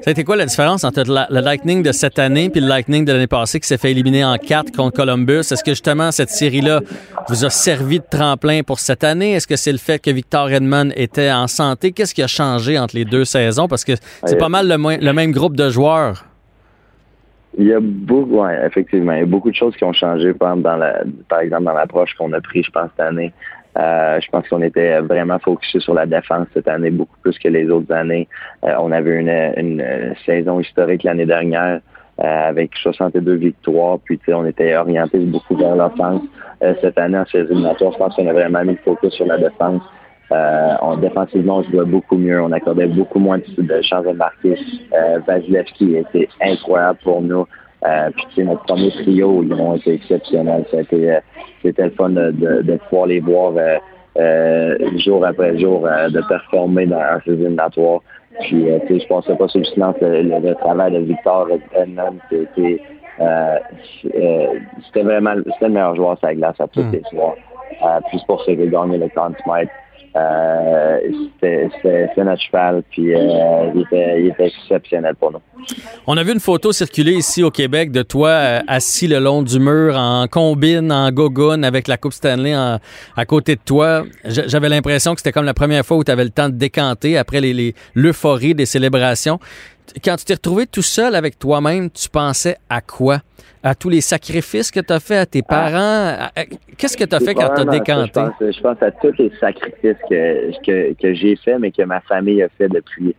Ça 0.00 0.08
a 0.08 0.10
été 0.10 0.24
quoi 0.24 0.36
la 0.36 0.46
différence 0.46 0.84
entre 0.84 1.02
le 1.06 1.40
Lightning 1.40 1.82
de 1.82 1.92
cette 1.92 2.18
année 2.18 2.50
et 2.54 2.60
le 2.60 2.66
Lightning 2.66 3.04
de 3.04 3.12
l'année 3.12 3.26
passée 3.26 3.60
qui 3.60 3.66
s'est 3.66 3.78
fait 3.78 3.90
éliminer 3.90 4.24
en 4.24 4.36
quatre 4.36 4.72
contre 4.72 4.96
Columbus? 4.96 5.40
Est-ce 5.40 5.62
que 5.62 5.72
justement 5.72 6.10
cette 6.12 6.30
série-là 6.30 6.80
vous 7.28 7.44
a 7.44 7.50
servi 7.50 7.98
de 7.98 8.04
tremplin 8.08 8.62
pour 8.62 8.78
cette 8.78 9.04
année? 9.04 9.32
Est-ce 9.32 9.46
que 9.46 9.56
c'est 9.56 9.72
le 9.72 9.78
fait 9.78 9.98
que 9.98 10.10
Victor 10.10 10.50
Edmond 10.50 10.90
était 10.96 11.30
en 11.30 11.46
santé? 11.46 11.92
Qu'est-ce 11.92 12.14
qui 12.14 12.22
a 12.22 12.26
changé 12.26 12.78
entre 12.78 12.96
les 12.96 13.04
deux 13.04 13.24
saisons? 13.24 13.68
Parce 13.68 13.84
que 13.84 13.92
c'est 14.24 14.38
pas 14.38 14.48
mal 14.48 14.68
le, 14.68 15.12
même 15.12 15.32
groupe 15.32 15.56
de 15.56 15.68
joueurs. 15.68 16.24
Il 17.58 17.66
y 17.66 17.72
a 17.72 17.80
beaucoup, 17.80 18.36
ouais, 18.36 18.66
effectivement, 18.66 19.12
il 19.12 19.18
y 19.20 19.22
a 19.22 19.26
beaucoup 19.26 19.50
de 19.50 19.56
choses 19.56 19.74
qui 19.76 19.82
ont 19.82 19.92
changé, 19.92 20.32
par 20.32 20.50
exemple, 20.50 20.68
dans 20.68 20.76
la, 20.76 21.02
par 21.28 21.40
exemple, 21.40 21.64
dans 21.64 21.72
l'approche 21.72 22.14
qu'on 22.14 22.32
a 22.32 22.40
pris, 22.40 22.62
je 22.62 22.70
pense, 22.70 22.88
cette 22.96 23.04
année. 23.04 23.32
Euh, 23.76 24.20
je 24.20 24.28
pense 24.30 24.48
qu'on 24.48 24.62
était 24.62 24.98
vraiment 25.00 25.38
focusé 25.38 25.80
sur 25.80 25.94
la 25.94 26.06
défense 26.06 26.46
cette 26.54 26.68
année, 26.68 26.90
beaucoup 26.90 27.16
plus 27.22 27.38
que 27.38 27.48
les 27.48 27.68
autres 27.70 27.92
années. 27.92 28.28
Euh, 28.64 28.74
on 28.80 28.90
avait 28.90 29.20
une, 29.20 29.28
une 29.28 30.14
saison 30.26 30.60
historique 30.60 31.04
l'année 31.04 31.26
dernière 31.26 31.80
euh, 32.20 32.48
avec 32.48 32.74
62 32.76 33.34
victoires, 33.34 33.98
puis 34.04 34.18
on 34.28 34.44
était 34.46 34.74
orienté 34.76 35.18
beaucoup 35.18 35.56
vers 35.56 35.76
l'offense. 35.76 36.22
cette 36.80 36.98
année, 36.98 37.18
en 37.18 37.26
série 37.26 37.44
éliminatoire, 37.44 37.92
je 37.92 37.98
pense 37.98 38.16
qu'on 38.16 38.26
a 38.26 38.32
vraiment 38.32 38.64
mis 38.64 38.72
le 38.72 38.78
focus 38.84 39.12
sur 39.12 39.26
la 39.26 39.38
défense. 39.38 39.82
on, 40.30 40.96
défensivement, 40.96 41.58
on 41.58 41.62
jouait 41.62 41.84
beaucoup 41.84 42.16
mieux. 42.16 42.42
On 42.42 42.50
accordait 42.50 42.88
beaucoup 42.88 43.20
moins 43.20 43.38
de 43.38 43.82
chances 43.82 44.04
de 44.04 44.12
marquer. 44.12 44.58
Euh, 44.92 45.20
Vasilevski 45.26 45.96
était 45.96 46.28
incroyable 46.40 46.98
pour 47.04 47.22
nous. 47.22 47.46
Euh, 47.86 48.10
puis 48.34 48.44
notre 48.44 48.64
premier 48.64 48.90
trio, 48.90 49.42
ils 49.44 49.52
ont 49.52 49.76
été 49.76 49.94
exceptionnels. 49.94 50.64
C'était, 50.70 51.10
euh, 51.10 51.20
c'était 51.62 51.84
le 51.84 51.90
fun 51.90 52.10
de, 52.10 52.32
de, 52.32 52.62
de 52.62 52.76
pouvoir 52.88 53.06
les 53.06 53.20
voir 53.20 53.52
euh, 53.56 53.78
euh 54.18 54.98
jour 54.98 55.24
après 55.24 55.56
jour 55.58 55.82
de 55.82 56.28
performer 56.28 56.86
dans 56.86 56.98
un 56.98 57.20
éliminatoire. 57.26 58.00
Puis 58.40 58.66
je 58.66 59.06
pensais 59.06 59.34
pas 59.36 59.48
sur 59.48 59.60
le 59.60 59.64
silence 59.66 59.94
le, 60.00 60.54
travail 60.54 60.92
de 60.92 60.98
Victor 60.98 61.48
Edmond, 61.74 62.18
c'était 62.30 62.80
c'était 64.86 65.02
vraiment 65.02 65.34
c'était 65.36 65.66
le 65.66 65.72
meilleur 65.72 65.94
joueur 65.96 66.18
sur 66.18 66.28
la 66.28 66.34
glace 66.34 66.60
à 66.60 66.68
tous 66.68 66.82
hmm. 66.82 66.92
les 66.92 67.02
soirs. 67.10 67.34
puis 68.08 68.18
c'est 68.18 68.26
pour 68.26 68.40
ça 68.44 68.52
qu'il 68.52 68.62
a 68.62 68.66
gagné 68.66 68.98
le 68.98 69.08
30 69.08 69.34
mètres. 69.46 69.72
Euh, 70.16 70.98
c'était 71.40 72.24
notre 72.24 72.42
cheval, 72.42 72.82
puis 72.90 73.14
euh, 73.14 73.70
il, 73.74 73.82
était, 73.82 74.46
exceptionnel 74.46 75.14
pour 75.14 75.32
nous. 75.32 75.40
On 76.06 76.16
a 76.16 76.22
vu 76.22 76.32
une 76.32 76.40
photo 76.40 76.72
circuler 76.72 77.12
ici 77.12 77.42
au 77.42 77.50
Québec 77.50 77.92
de 77.92 78.02
toi 78.02 78.28
euh, 78.28 78.60
assis 78.66 79.06
le 79.06 79.18
long 79.18 79.42
du 79.42 79.60
mur 79.60 79.96
en 79.96 80.26
combine, 80.26 80.90
en 80.90 81.10
gogoon, 81.10 81.62
avec 81.62 81.88
la 81.88 81.96
Coupe 81.96 82.12
Stanley 82.14 82.54
à 82.54 83.24
côté 83.26 83.56
de 83.56 83.60
toi. 83.64 84.04
J'avais 84.24 84.68
l'impression 84.68 85.14
que 85.14 85.20
c'était 85.20 85.32
comme 85.32 85.44
la 85.44 85.54
première 85.54 85.84
fois 85.84 85.96
où 85.98 86.04
tu 86.04 86.10
avais 86.10 86.24
le 86.24 86.30
temps 86.30 86.48
de 86.48 86.54
décanter 86.54 87.16
après 87.18 87.40
l'euphorie 87.94 88.48
les, 88.48 88.54
des 88.54 88.66
célébrations 88.66 89.38
quand 90.04 90.16
tu 90.16 90.24
t'es 90.24 90.34
retrouvé 90.34 90.66
tout 90.66 90.82
seul 90.82 91.14
avec 91.14 91.38
toi-même, 91.38 91.90
tu 91.90 92.08
pensais 92.08 92.56
à 92.68 92.80
quoi? 92.80 93.18
À 93.62 93.74
tous 93.74 93.88
les 93.88 94.00
sacrifices 94.00 94.70
que 94.70 94.80
tu 94.80 94.92
as 94.92 95.00
fait 95.00 95.16
à 95.16 95.26
tes 95.26 95.42
parents? 95.42 96.28
Qu'est-ce 96.76 96.96
que 96.96 97.04
tu 97.04 97.14
as 97.14 97.20
fait 97.20 97.34
quand 97.34 97.54
tu 97.54 97.60
as 97.62 97.64
décanté? 97.64 98.20
Je 98.40 98.60
pense, 98.60 98.82
à 98.82 98.90
tous 98.92 99.12
les 99.18 99.32
sacrifices 99.40 99.96
que, 100.08 100.92
que, 100.94 101.14
j'ai 101.14 101.36
fait, 101.36 101.58
mais 101.58 101.72
que 101.72 101.82
ma 101.82 102.00
famille 102.02 102.42
a 102.42 102.48
fait 102.50 102.68
depuis 102.68 103.14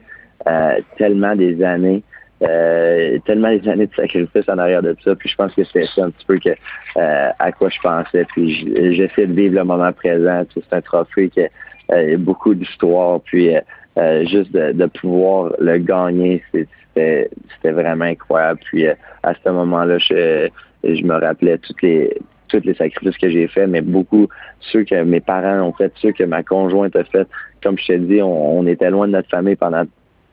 euh, 0.47 0.79
tellement 0.97 1.35
des 1.35 1.61
années. 1.63 2.03
Euh, 2.41 3.19
tellement 3.25 3.49
des 3.49 3.67
années 3.67 3.87
de 3.87 3.95
sacrifices 3.95 4.47
en 4.47 4.57
arrière 4.59 4.81
de 4.81 4.95
ça. 5.03 5.13
Puis 5.13 5.27
je 5.27 5.35
pense 5.35 5.53
que 5.53 5.63
c'est 5.73 5.85
ça 5.87 6.05
un 6.05 6.09
petit 6.09 6.25
peu 6.25 6.39
que 6.39 6.55
euh, 6.95 7.29
à 7.37 7.51
quoi 7.51 7.67
je 7.67 7.79
pensais. 7.81 8.25
Puis 8.33 8.95
j'essaie 8.95 9.27
de 9.27 9.33
vivre 9.33 9.55
le 9.55 9.65
moment 9.65 9.91
présent. 9.91 10.45
c'est 10.53 10.73
un 10.73 10.81
trophée 10.81 11.29
qui 11.29 11.41
a 11.41 12.17
beaucoup 12.17 12.55
d'histoire. 12.55 13.19
Puis 13.21 13.53
euh, 13.99 14.25
juste 14.25 14.53
de, 14.53 14.85
pouvoir 14.85 15.51
le 15.59 15.77
gagner, 15.77 16.41
c'était 16.53 17.27
vraiment 17.63 18.05
incroyable. 18.05 18.59
Puis 18.65 18.87
euh, 18.87 18.93
à 19.23 19.33
ce 19.33 19.49
moment-là, 19.49 19.97
je, 19.97 20.47
je 20.83 21.03
me 21.03 21.15
rappelais 21.15 21.57
toutes 21.57 21.81
les 21.81 22.17
tous 22.47 22.61
les 22.63 22.73
sacrifices 22.73 23.17
que 23.17 23.29
j'ai 23.29 23.47
faits, 23.47 23.69
mais 23.69 23.81
beaucoup 23.81 24.27
ceux 24.59 24.83
que 24.83 25.03
mes 25.03 25.19
parents 25.19 25.67
ont 25.67 25.73
fait, 25.73 25.91
ceux 25.97 26.11
que 26.13 26.23
ma 26.23 26.41
conjointe 26.41 26.95
a 26.95 27.03
fait. 27.03 27.27
Comme 27.61 27.77
je 27.77 27.85
t'ai 27.85 27.99
dit, 27.99 28.21
on, 28.23 28.65
était 28.65 28.89
loin 28.89 29.05
de 29.05 29.11
notre 29.11 29.29
famille 29.29 29.55
pendant 29.55 29.83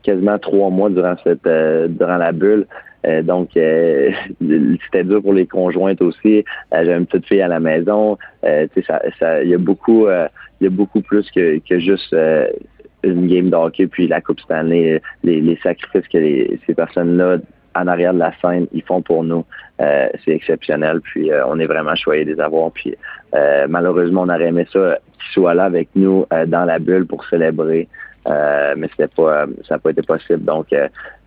quasiment 0.02 0.38
trois 0.38 0.70
mois 0.70 0.88
durant 0.88 1.16
cette 1.24 1.46
euh, 1.46 1.88
durant 1.88 2.16
la 2.16 2.32
bulle. 2.32 2.66
donc 3.24 3.50
c'était 3.54 5.04
dur 5.04 5.20
pour 5.22 5.34
les 5.34 5.46
conjointes 5.46 6.00
aussi. 6.00 6.44
J'ai 6.72 6.92
une 6.92 7.06
petite 7.06 7.26
fille 7.26 7.42
à 7.42 7.48
la 7.48 7.60
maison. 7.60 8.16
ça, 8.42 9.02
ça, 9.18 9.42
il 9.42 9.50
y 9.50 9.54
a 9.54 9.58
beaucoup, 9.58 10.08
il 10.08 10.64
y 10.64 10.66
a 10.66 10.70
beaucoup 10.70 11.02
plus 11.02 11.28
que, 11.32 11.58
que 11.68 11.80
juste 11.80 12.14
une 13.11 13.28
game 13.28 13.50
d'hockey, 13.50 13.86
puis 13.86 14.09
la 14.09 14.20
Coupe 14.20 14.40
Stanley, 14.40 15.00
les, 15.22 15.59
sacrifices 15.62 16.09
que 16.09 16.18
ces 16.66 16.74
personnes-là 16.74 17.38
en 17.76 17.86
arrière 17.86 18.14
de 18.14 18.18
la 18.18 18.32
scène, 18.40 18.66
ils 18.72 18.82
font 18.82 19.02
pour 19.02 19.22
nous. 19.22 19.44
Euh, 19.80 20.09
c'est 20.24 20.32
exceptionnel, 20.32 21.00
puis 21.00 21.30
euh, 21.30 21.46
on 21.46 21.59
est 21.59 21.66
vraiment 21.66 21.94
choyés 21.94 22.24
de 22.24 22.32
les 22.32 22.40
avoir. 22.40 22.70
Puis 22.72 22.96
euh, 23.34 23.66
malheureusement, 23.68 24.22
on 24.22 24.28
aurait 24.28 24.46
aimé 24.46 24.66
ça 24.72 24.98
qu'ils 25.18 25.32
soient 25.32 25.54
là 25.54 25.64
avec 25.64 25.88
nous 25.94 26.26
dans 26.46 26.64
la 26.64 26.78
bulle 26.78 27.07
pour 27.07 27.24
célébrer. 27.26 27.88
mais 28.26 28.88
c'était 28.90 29.09
pas 29.09 29.46
ça 29.68 29.74
n'a 29.74 29.78
pas 29.78 29.90
été 29.90 30.02
possible. 30.02 30.44
Donc 30.44 30.68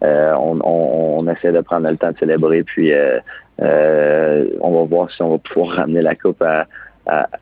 on, 0.02 0.60
on, 0.64 1.28
essaie 1.28 1.52
de 1.52 1.62
prendre 1.62 1.90
le 1.90 1.98
temps 1.98 2.12
de 2.12 2.18
célébrer, 2.18 2.64
puis 2.64 2.92
on 3.60 4.72
va 4.72 4.84
voir 4.90 5.12
si 5.12 5.22
on 5.22 5.30
va 5.30 5.38
pouvoir 5.38 5.76
ramener 5.78 6.02
la 6.02 6.16
coupe 6.16 6.42
à, 6.42 6.66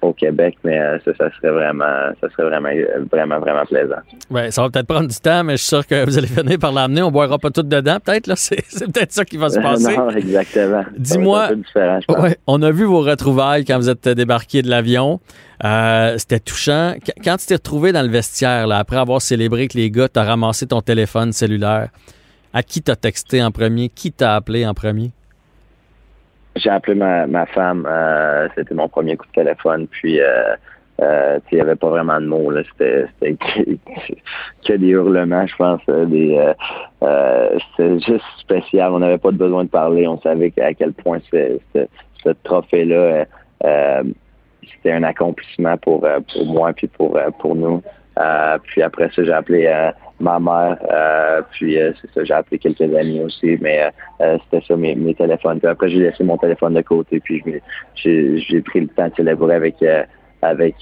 au 0.02 0.14
Québec, 0.14 0.58
mais 0.64 0.80
euh, 0.80 0.98
ça, 1.06 1.14
serait 1.14 1.52
vraiment, 1.52 2.12
ça 2.22 2.30
serait 2.30 2.44
vraiment, 2.44 2.70
vraiment, 3.12 3.40
vraiment 3.40 3.66
plaisant. 3.66 4.00
Ouais, 4.30 4.52
ça 4.52 4.62
va 4.62 4.70
peut-être 4.70 4.88
prendre 4.88 5.08
du 5.08 5.18
temps, 5.18 5.44
mais 5.44 5.54
je 5.54 5.58
suis 5.58 5.68
sûr 5.68 5.86
que 5.86 6.06
vous 6.06 6.18
allez 6.18 6.28
finir 6.28 6.58
par 6.58 6.72
l'amener. 6.72 7.02
On 7.02 7.12
boira 7.12 7.38
pas 7.38 7.50
tout 7.50 7.64
dedans, 7.64 7.98
peut-être. 8.04 8.32
C'est, 8.38 8.64
peut-être 8.92 9.12
ça 9.12 9.26
qui 9.26 9.38
va 9.38 9.50
se 9.50 9.60
passer. 9.62 9.98
non, 9.98 10.10
exactement. 10.12 10.86
Dis-moi, 10.98 11.50
ouais, 12.10 12.38
on 12.48 12.62
a 12.62 12.72
vu 12.72 12.86
vos 12.86 13.02
retrouvailles 13.02 13.66
quand 13.66 13.78
vous 13.78 13.90
êtes 13.90 14.08
débarqué 14.08 14.62
de 14.62 14.70
l'avion. 14.70 15.20
Euh, 15.64 16.18
c'était 16.18 16.40
touchant. 16.40 16.94
Quand 17.24 17.38
tu 17.38 17.48
t'es 17.48 17.56
retrouvé 17.56 17.92
dans 17.92 18.04
le 18.04 18.10
vestiaire, 18.10 18.68
là, 18.68 18.78
après 18.78 18.98
avoir 18.98 19.22
célébré 19.22 19.68
que 19.68 19.78
les 19.78 19.90
gars 19.90 20.08
t'ont 20.08 20.24
ramassé 20.24 20.68
ton 20.68 20.82
téléphone 20.82 21.34
cellulaire, 21.34 21.90
à 22.54 22.64
qui 22.64 22.82
t'as 22.82 22.96
texté 22.96 23.44
en 23.44 23.52
premier? 23.52 23.90
Qui 23.90 24.12
t'a 24.12 24.36
appelé 24.36 24.66
en 24.66 24.74
premier? 24.74 25.12
J'ai 26.58 26.70
appelé 26.70 26.96
ma, 26.96 27.26
ma 27.28 27.46
femme. 27.46 27.88
Euh, 27.90 28.48
c'était 28.56 28.76
mon 28.76 28.88
premier 28.90 29.16
coup 29.18 29.26
de 29.28 29.32
téléphone. 29.32 29.88
Puis, 29.88 30.20
euh, 30.22 30.56
Euh, 31.00 31.40
il 31.52 31.56
n'y 31.56 31.62
avait 31.62 31.76
pas 31.76 31.90
vraiment 31.90 32.20
de 32.20 32.26
mots. 32.26 32.50
Là. 32.50 32.64
C'était, 32.72 33.06
que, 34.66 34.74
des 34.74 34.88
hurlements, 34.88 35.46
je 35.46 35.56
pense. 35.56 35.82
euh, 35.90 36.06
Des, 36.06 36.36
euh, 36.36 36.54
euh, 37.04 37.60
c'était 37.78 38.00
juste 38.00 38.26
spécial. 38.40 38.92
On 38.92 39.00
n'avait 39.00 39.20
pas 39.20 39.32
de 39.32 39.38
besoin 39.38 39.64
de 39.64 39.70
parler. 39.70 40.08
On 40.08 40.20
savait 40.22 40.52
à 40.60 40.74
quel 40.74 40.94
point 40.94 41.20
ce, 41.32 41.60
ce, 41.76 42.30
trophée-là, 42.44 43.26
c'était 44.64 44.92
un 44.92 45.04
accomplissement 45.04 45.78
pour, 45.78 46.02
pour 46.02 46.46
moi 46.46 46.74
puis 46.74 46.88
pour, 46.88 47.18
pour 47.40 47.56
nous. 47.56 47.82
Euh, 48.18 48.58
puis 48.64 48.82
après 48.82 49.10
ça, 49.16 49.24
j'ai 49.24 49.32
appelé 49.32 49.68
euh, 49.68 49.92
ma 50.20 50.40
mère. 50.40 50.78
euh, 50.92 51.42
puis 51.52 51.78
c'est 52.02 52.12
ça, 52.12 52.24
j'ai 52.24 52.34
appelé 52.34 52.58
quelques 52.58 52.82
amis 52.82 53.22
aussi. 53.22 53.58
Mais 53.62 53.92
c'était 54.20 54.66
ça 54.68 54.76
mes, 54.76 55.14
téléphones. 55.16 55.60
Puis 55.60 55.68
après, 55.68 55.90
j'ai 55.90 56.00
laissé 56.00 56.24
mon 56.24 56.38
téléphone 56.38 56.74
de 56.74 56.82
côté. 56.82 57.20
Puis 57.20 57.44
j'ai, 57.96 58.62
pris 58.62 58.82
le 58.82 58.88
temps 58.88 59.08
de 59.08 59.16
célébrer 59.16 59.56
avec 59.56 59.76
avec 60.42 60.76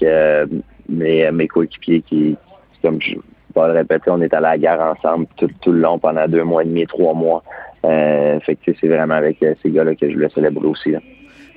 mes, 0.88 1.48
coéquipiers 1.48 2.02
qui, 2.02 2.36
comme 2.82 3.00
je 3.00 3.14
vais 3.14 3.66
le 3.68 3.72
répéter, 3.72 4.10
on 4.10 4.20
est 4.20 4.32
à 4.34 4.40
la 4.40 4.56
gare 4.58 4.96
ensemble 4.96 5.26
tout, 5.36 5.48
le 5.66 5.80
long 5.80 5.98
pendant 5.98 6.26
deux 6.28 6.44
mois 6.44 6.62
et 6.62 6.66
demi, 6.66 6.86
trois 6.86 7.14
mois. 7.14 7.42
Fait 7.82 8.58
c'est 8.64 8.88
vraiment 8.88 9.14
avec 9.14 9.44
ces 9.62 9.70
gars-là 9.70 9.94
que 9.94 10.08
je 10.08 10.14
voulais 10.14 10.30
célébrer 10.30 10.66
aussi. 10.66 10.94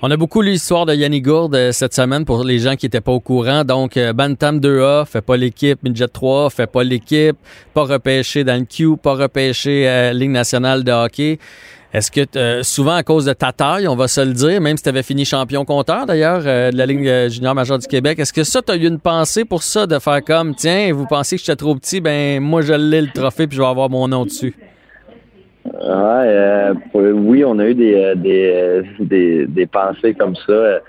On 0.01 0.09
a 0.09 0.15
beaucoup 0.15 0.41
lu 0.41 0.51
l'histoire 0.51 0.85
de 0.85 0.95
Yannick 0.95 1.25
Gourde 1.25 1.55
euh, 1.55 1.71
cette 1.73 1.93
semaine 1.93 2.23
pour 2.23 2.43
les 2.45 2.59
gens 2.59 2.75
qui 2.75 2.85
n'étaient 2.85 3.01
pas 3.01 3.11
au 3.11 3.19
courant. 3.19 3.65
Donc, 3.65 3.97
euh, 3.97 4.13
Bantam 4.13 4.59
2A 4.59 5.05
fait 5.05 5.21
pas 5.21 5.35
l'équipe, 5.35 5.83
Midget 5.83 6.07
3 6.07 6.49
fait 6.49 6.67
pas 6.67 6.83
l'équipe, 6.83 7.35
pas 7.73 7.83
repêché 7.83 8.45
dans 8.45 8.57
le 8.57 8.65
Q, 8.65 8.95
pas 8.95 9.15
repêché 9.15 9.87
à 9.87 10.13
Ligue 10.13 10.31
nationale 10.31 10.83
de 10.83 10.91
hockey. 10.91 11.37
Est-ce 11.91 12.11
que 12.11 12.21
euh, 12.35 12.61
souvent 12.61 12.93
à 12.93 13.03
cause 13.03 13.25
de 13.25 13.33
ta 13.33 13.51
taille, 13.51 13.87
on 13.87 13.95
va 13.95 14.07
se 14.07 14.21
le 14.21 14.33
dire, 14.33 14.61
même 14.61 14.77
si 14.77 14.83
tu 14.83 15.03
fini 15.03 15.25
champion 15.25 15.65
compteur 15.65 16.05
d'ailleurs 16.05 16.43
euh, 16.45 16.71
de 16.71 16.77
la 16.77 16.85
Ligue 16.85 17.07
euh, 17.07 17.29
junior 17.29 17.55
majeure 17.55 17.79
du 17.79 17.87
Québec, 17.87 18.19
est-ce 18.19 18.31
que 18.31 18.43
ça, 18.43 18.61
tu 18.61 18.71
as 18.71 18.75
eu 18.75 18.87
une 18.87 18.99
pensée 18.99 19.43
pour 19.43 19.63
ça, 19.63 19.87
de 19.87 19.97
faire 19.97 20.23
comme, 20.23 20.53
tiens, 20.53 20.93
vous 20.93 21.07
pensez 21.07 21.37
que 21.37 21.41
j'étais 21.41 21.55
trop 21.55 21.73
petit, 21.73 21.99
ben 21.99 22.41
moi 22.41 22.61
je 22.61 22.73
l'ai 22.73 23.01
le 23.01 23.11
trophée 23.11 23.47
puis 23.47 23.57
je 23.57 23.61
vais 23.61 23.67
avoir 23.67 23.89
mon 23.89 24.07
nom 24.07 24.25
dessus? 24.25 24.55
Ouais, 25.65 25.73
euh, 25.83 26.73
oui, 26.93 27.43
on 27.45 27.59
a 27.59 27.67
eu 27.67 27.75
des, 27.75 27.95
euh, 27.95 28.15
des, 28.15 28.51
euh, 28.53 28.83
des, 28.99 29.45
des 29.45 29.65
pensées 29.67 30.13
comme 30.13 30.35
ça. 30.35 30.79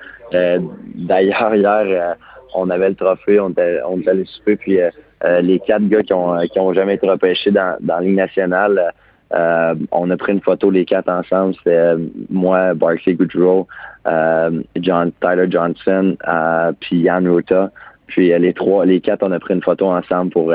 D'ailleurs, 0.94 1.54
hier, 1.54 2.16
on 2.54 2.70
avait 2.70 2.90
le 2.90 2.94
trophée, 2.94 3.40
on 3.40 3.50
était, 3.50 3.80
on 3.86 4.00
allé 4.06 4.24
souper, 4.26 4.56
puis 4.56 4.78
les 5.42 5.58
quatre 5.60 5.88
gars 5.88 6.02
qui 6.02 6.12
ont, 6.12 6.38
qui 6.46 6.60
ont 6.60 6.72
jamais 6.72 6.94
été 6.94 7.08
repêchés 7.08 7.50
dans, 7.50 7.76
dans 7.80 7.96
la 7.96 8.02
Ligue 8.02 8.14
nationale, 8.14 8.92
on 9.32 10.10
a 10.10 10.16
pris 10.16 10.32
une 10.32 10.40
photo 10.40 10.70
les 10.70 10.84
quatre 10.84 11.08
ensemble. 11.08 11.54
C'était 11.56 11.94
moi, 12.28 12.74
Barclay 12.74 13.14
Goodrow, 13.14 13.66
John, 14.76 15.10
Tyler 15.20 15.50
Johnson, 15.50 16.16
puis 16.78 16.98
Yann 17.00 17.26
Ruta. 17.26 17.72
Puis 18.06 18.28
les 18.28 18.52
trois, 18.52 18.86
les 18.86 19.00
quatre, 19.00 19.24
on 19.24 19.32
a 19.32 19.40
pris 19.40 19.54
une 19.54 19.62
photo 19.62 19.86
ensemble 19.86 20.30
pour 20.30 20.54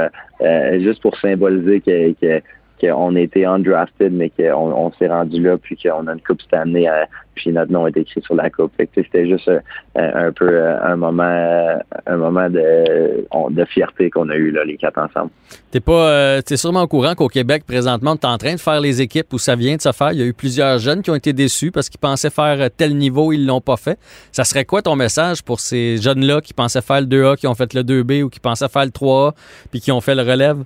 juste 0.80 1.02
pour 1.02 1.18
symboliser 1.18 1.82
que 1.82 2.42
qu'on 2.80 3.16
a 3.16 3.20
été 3.20 3.46
undrafted, 3.46 4.14
mais 4.14 4.30
qu'on 4.30 4.72
on, 4.72 4.92
s'est 4.94 5.08
rendu 5.08 5.42
là, 5.42 5.58
puis 5.58 5.78
qu'on 5.78 6.08
a 6.08 6.14
une 6.14 6.22
coupe 6.22 6.42
cette 6.42 6.54
année, 6.54 6.90
euh, 6.90 7.06
puis 7.36 7.52
notre 7.52 7.72
nom 7.72 7.86
est 7.86 7.96
écrit 7.96 8.22
sur 8.22 8.36
la 8.36 8.50
coupe. 8.50 8.72
C'était 8.78 9.28
juste 9.28 9.48
euh, 9.48 9.60
un 9.94 10.32
peu 10.32 10.48
euh, 10.48 10.82
un 10.82 10.96
moment, 10.96 11.24
euh, 11.24 11.78
un 12.08 12.18
moment 12.18 12.50
de, 12.50 13.66
fierté 13.66 14.10
qu'on 14.10 14.30
a 14.30 14.36
eu 14.36 14.52
là, 14.52 14.64
les 14.64 14.78
quatre 14.78 14.98
ensemble. 14.98 15.32
T'es 15.72 15.80
pas, 15.80 16.42
t'es 16.42 16.56
sûrement 16.56 16.84
au 16.84 16.88
courant 16.88 17.14
qu'au 17.14 17.28
Québec, 17.28 17.64
présentement, 17.68 18.16
tu 18.16 18.26
es 18.26 18.30
en 18.30 18.38
train 18.38 18.54
de 18.54 18.60
faire 18.60 18.80
les 18.80 19.02
équipes 19.02 19.34
où 19.34 19.38
ça 19.38 19.56
vient 19.56 19.76
de 19.76 19.82
se 19.82 19.92
faire. 19.92 20.14
Il 20.14 20.20
y 20.20 20.22
a 20.22 20.26
eu 20.26 20.34
plusieurs 20.34 20.80
jeunes 20.80 21.02
qui 21.02 21.12
ont 21.12 21.16
été 21.16 21.34
déçus 21.34 21.72
parce 21.72 21.90
qu'ils 21.90 22.00
pensaient 22.00 22.30
faire 22.30 22.70
tel 22.76 22.96
niveau, 22.96 23.34
ils 23.34 23.46
l'ont 23.46 23.62
pas 23.62 23.78
fait. 23.78 24.00
Ça 24.32 24.44
serait 24.44 24.66
quoi 24.66 24.82
ton 24.82 24.96
message 24.96 25.44
pour 25.44 25.60
ces 25.60 25.98
jeunes-là 25.98 26.42
qui 26.42 26.54
pensaient 26.54 26.82
faire 26.82 27.02
le 27.02 27.08
2A, 27.08 27.36
qui 27.36 27.48
ont 27.48 27.56
fait 27.56 27.74
le 27.74 27.82
2B 27.82 28.24
ou 28.24 28.30
qui 28.30 28.40
pensaient 28.40 28.70
faire 28.70 28.86
le 28.86 28.92
3A, 28.92 29.34
puis 29.72 29.82
qui 29.82 29.92
ont 29.92 30.02
fait 30.02 30.16
le 30.16 30.22
relève? 30.22 30.64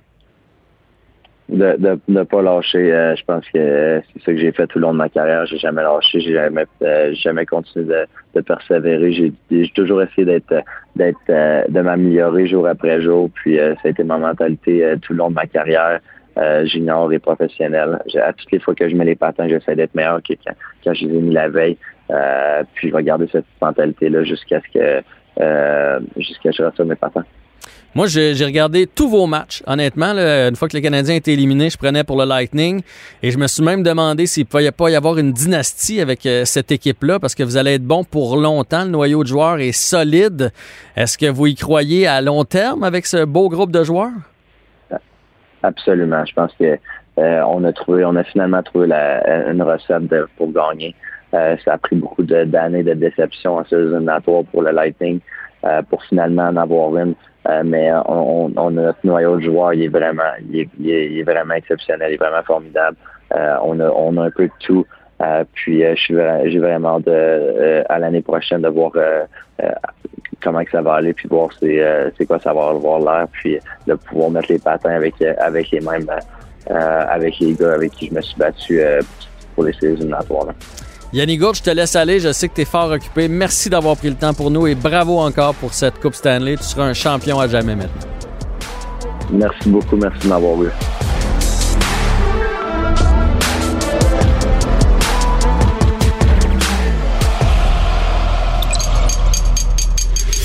De 1.50 1.76
de 1.78 1.98
ne 2.08 2.22
pas 2.22 2.42
lâcher. 2.42 2.92
Euh, 2.92 3.14
je 3.16 3.24
pense 3.24 3.44
que 3.48 3.58
euh, 3.58 4.00
c'est 4.12 4.22
ça 4.22 4.32
que 4.32 4.38
j'ai 4.38 4.52
fait 4.52 4.66
tout 4.66 4.78
le 4.78 4.82
long 4.82 4.92
de 4.92 4.98
ma 4.98 5.08
carrière. 5.08 5.46
J'ai 5.46 5.58
jamais 5.58 5.82
lâché, 5.82 6.20
j'ai 6.20 6.34
jamais 6.34 6.64
euh, 6.82 7.12
jamais 7.14 7.46
continué 7.46 7.84
de, 7.84 8.06
de 8.34 8.40
persévérer. 8.40 9.12
J'ai 9.12 9.32
j'ai 9.50 9.72
toujours 9.74 10.02
essayé 10.02 10.24
d'être 10.24 10.54
d'être 10.96 11.18
euh, 11.28 11.64
de 11.68 11.80
m'améliorer 11.80 12.46
jour 12.46 12.66
après 12.66 13.00
jour. 13.00 13.30
Puis 13.34 13.58
euh, 13.58 13.74
ça 13.76 13.80
a 13.84 13.88
été 13.88 14.04
ma 14.04 14.18
mentalité 14.18 14.84
euh, 14.84 14.96
tout 14.96 15.12
le 15.12 15.18
long 15.18 15.30
de 15.30 15.34
ma 15.34 15.46
carrière. 15.46 16.00
Junior 16.64 17.12
et 17.12 17.18
professionnel. 17.18 17.98
À 18.22 18.32
toutes 18.32 18.50
les 18.50 18.60
fois 18.60 18.74
que 18.74 18.88
je 18.88 18.96
mets 18.96 19.04
les 19.04 19.14
patins, 19.16 19.46
j'essaie 19.46 19.76
d'être 19.76 19.94
meilleur 19.94 20.22
que 20.22 20.32
quand, 20.32 20.54
quand 20.82 20.94
je 20.94 21.04
les 21.04 21.16
ai 21.16 21.20
mis 21.20 21.34
la 21.34 21.50
veille. 21.50 21.76
Puis 22.72 22.88
je 22.88 22.96
vais 22.96 23.02
garder 23.02 23.28
cette 23.30 23.44
mentalité-là 23.60 24.22
jusqu'à 24.24 24.60
ce 24.60 24.78
que 24.78 25.02
jusqu'à 26.16 26.50
ce 26.50 26.56
que 26.56 26.62
je 26.62 26.62
reçoive 26.62 26.88
mes 26.88 26.94
patins. 26.94 27.26
Moi, 27.94 28.06
j'ai 28.06 28.32
regardé 28.44 28.86
tous 28.86 29.08
vos 29.08 29.26
matchs. 29.26 29.64
Honnêtement, 29.66 30.12
là, 30.12 30.48
une 30.48 30.54
fois 30.54 30.68
que 30.68 30.76
les 30.76 30.82
Canadiens 30.82 31.16
étaient 31.16 31.32
éliminés, 31.32 31.70
je 31.70 31.76
prenais 31.76 32.04
pour 32.04 32.16
le 32.16 32.24
Lightning. 32.24 32.82
Et 33.20 33.32
je 33.32 33.38
me 33.38 33.48
suis 33.48 33.64
même 33.64 33.82
demandé 33.82 34.26
s'il 34.26 34.44
ne 34.44 34.48
pouvait 34.48 34.70
pas 34.70 34.90
y 34.90 34.94
avoir 34.94 35.18
une 35.18 35.32
dynastie 35.32 36.00
avec 36.00 36.24
euh, 36.24 36.44
cette 36.44 36.70
équipe-là, 36.70 37.18
parce 37.18 37.34
que 37.34 37.42
vous 37.42 37.56
allez 37.56 37.74
être 37.74 37.84
bon 37.84 38.04
pour 38.04 38.36
longtemps. 38.36 38.84
Le 38.84 38.90
noyau 38.90 39.24
de 39.24 39.28
joueurs 39.28 39.58
est 39.58 39.72
solide. 39.72 40.52
Est-ce 40.94 41.18
que 41.18 41.26
vous 41.26 41.48
y 41.48 41.56
croyez 41.56 42.06
à 42.06 42.20
long 42.20 42.44
terme 42.44 42.84
avec 42.84 43.06
ce 43.06 43.24
beau 43.24 43.48
groupe 43.48 43.72
de 43.72 43.82
joueurs? 43.82 44.12
Absolument. 45.62 46.24
Je 46.24 46.32
pense 46.32 46.52
que 46.58 46.78
euh, 47.18 47.42
on 47.48 47.64
a 47.64 47.72
trouvé, 47.72 48.04
on 48.04 48.14
a 48.16 48.22
finalement 48.24 48.62
trouvé 48.62 48.86
la, 48.86 49.50
une 49.50 49.62
recette 49.62 50.06
de- 50.06 50.28
pour 50.36 50.52
gagner. 50.52 50.94
Euh, 51.34 51.56
ça 51.64 51.74
a 51.74 51.78
pris 51.78 51.96
beaucoup 51.96 52.22
de- 52.22 52.44
d'années 52.44 52.82
de, 52.82 52.94
déception 52.94 53.56
en 53.58 53.64
saison 53.64 54.04
pour 54.50 54.62
le 54.62 54.70
Lightning 54.70 55.20
pour 55.88 56.02
finalement 56.04 56.44
en 56.48 56.56
avoir 56.56 56.96
une. 56.96 57.14
Euh, 57.48 57.62
mais 57.64 57.90
on, 58.06 58.46
on, 58.46 58.52
on 58.56 58.68
a 58.76 58.82
notre 58.82 58.98
noyau 59.04 59.36
de 59.36 59.42
joueurs, 59.42 59.72
il 59.72 59.84
est 59.84 59.88
vraiment, 59.88 60.22
il 60.50 60.60
est, 60.60 60.68
il 60.78 60.90
est- 61.18 61.22
vraiment 61.22 61.54
exceptionnel, 61.54 62.10
il 62.10 62.14
est 62.14 62.16
vraiment 62.18 62.42
formidable. 62.42 62.96
Euh, 63.34 63.56
on 63.62 63.80
a, 63.80 63.88
on 63.90 64.16
a 64.18 64.24
un 64.26 64.30
peu 64.30 64.44
de 64.46 64.52
tout. 64.60 64.84
Euh, 65.22 65.44
puis 65.54 65.84
euh, 65.84 65.94
j'ai 65.96 66.58
vraiment 66.58 66.96
hâte 66.96 67.08
euh, 67.08 67.82
à 67.88 67.98
l'année 67.98 68.22
prochaine 68.22 68.62
de 68.62 68.68
voir 68.68 68.92
euh, 68.96 69.24
euh, 69.62 69.68
comment 70.42 70.64
que 70.64 70.70
ça 70.70 70.80
va 70.82 70.94
aller, 70.94 71.12
puis 71.12 71.28
voir 71.28 71.48
c'est 71.58 71.82
euh, 71.82 72.10
quoi 72.26 72.38
ça 72.38 72.52
va 72.54 72.68
avoir 72.68 72.98
l'air, 73.00 73.26
puis 73.32 73.58
de 73.86 73.94
pouvoir 73.94 74.30
mettre 74.30 74.50
les 74.50 74.58
patins 74.58 74.94
avec 74.94 75.14
euh, 75.22 75.34
avec 75.38 75.70
les 75.70 75.80
mêmes 75.80 76.08
euh, 76.10 76.72
euh, 76.74 77.04
avec 77.08 77.38
les 77.38 77.52
gars 77.54 77.74
avec 77.74 77.92
qui 77.92 78.08
je 78.08 78.14
me 78.14 78.20
suis 78.22 78.36
battu 78.38 78.80
euh, 78.82 79.00
pour 79.54 79.64
les 79.64 79.72
séries 79.74 79.92
éliminatoires. 79.94 80.46
là. 80.46 80.52
Yannick 81.12 81.40
Gourde, 81.40 81.56
je 81.56 81.62
te 81.62 81.70
laisse 81.70 81.96
aller. 81.96 82.20
Je 82.20 82.32
sais 82.32 82.48
que 82.48 82.54
tu 82.54 82.60
es 82.60 82.64
fort 82.64 82.90
occupé. 82.90 83.26
Merci 83.28 83.68
d'avoir 83.68 83.96
pris 83.96 84.08
le 84.08 84.14
temps 84.14 84.32
pour 84.32 84.50
nous 84.50 84.66
et 84.66 84.74
bravo 84.76 85.18
encore 85.18 85.54
pour 85.54 85.74
cette 85.74 85.98
Coupe 86.00 86.14
Stanley. 86.14 86.56
Tu 86.56 86.62
seras 86.62 86.84
un 86.84 86.94
champion 86.94 87.40
à 87.40 87.48
jamais 87.48 87.74
maintenant. 87.74 88.08
Merci 89.32 89.68
beaucoup, 89.68 89.96
merci 89.96 90.20
de 90.24 90.28
m'avoir 90.28 90.62
eu. 90.62 90.68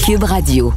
Cube 0.05 0.23
Radio. 0.23 0.71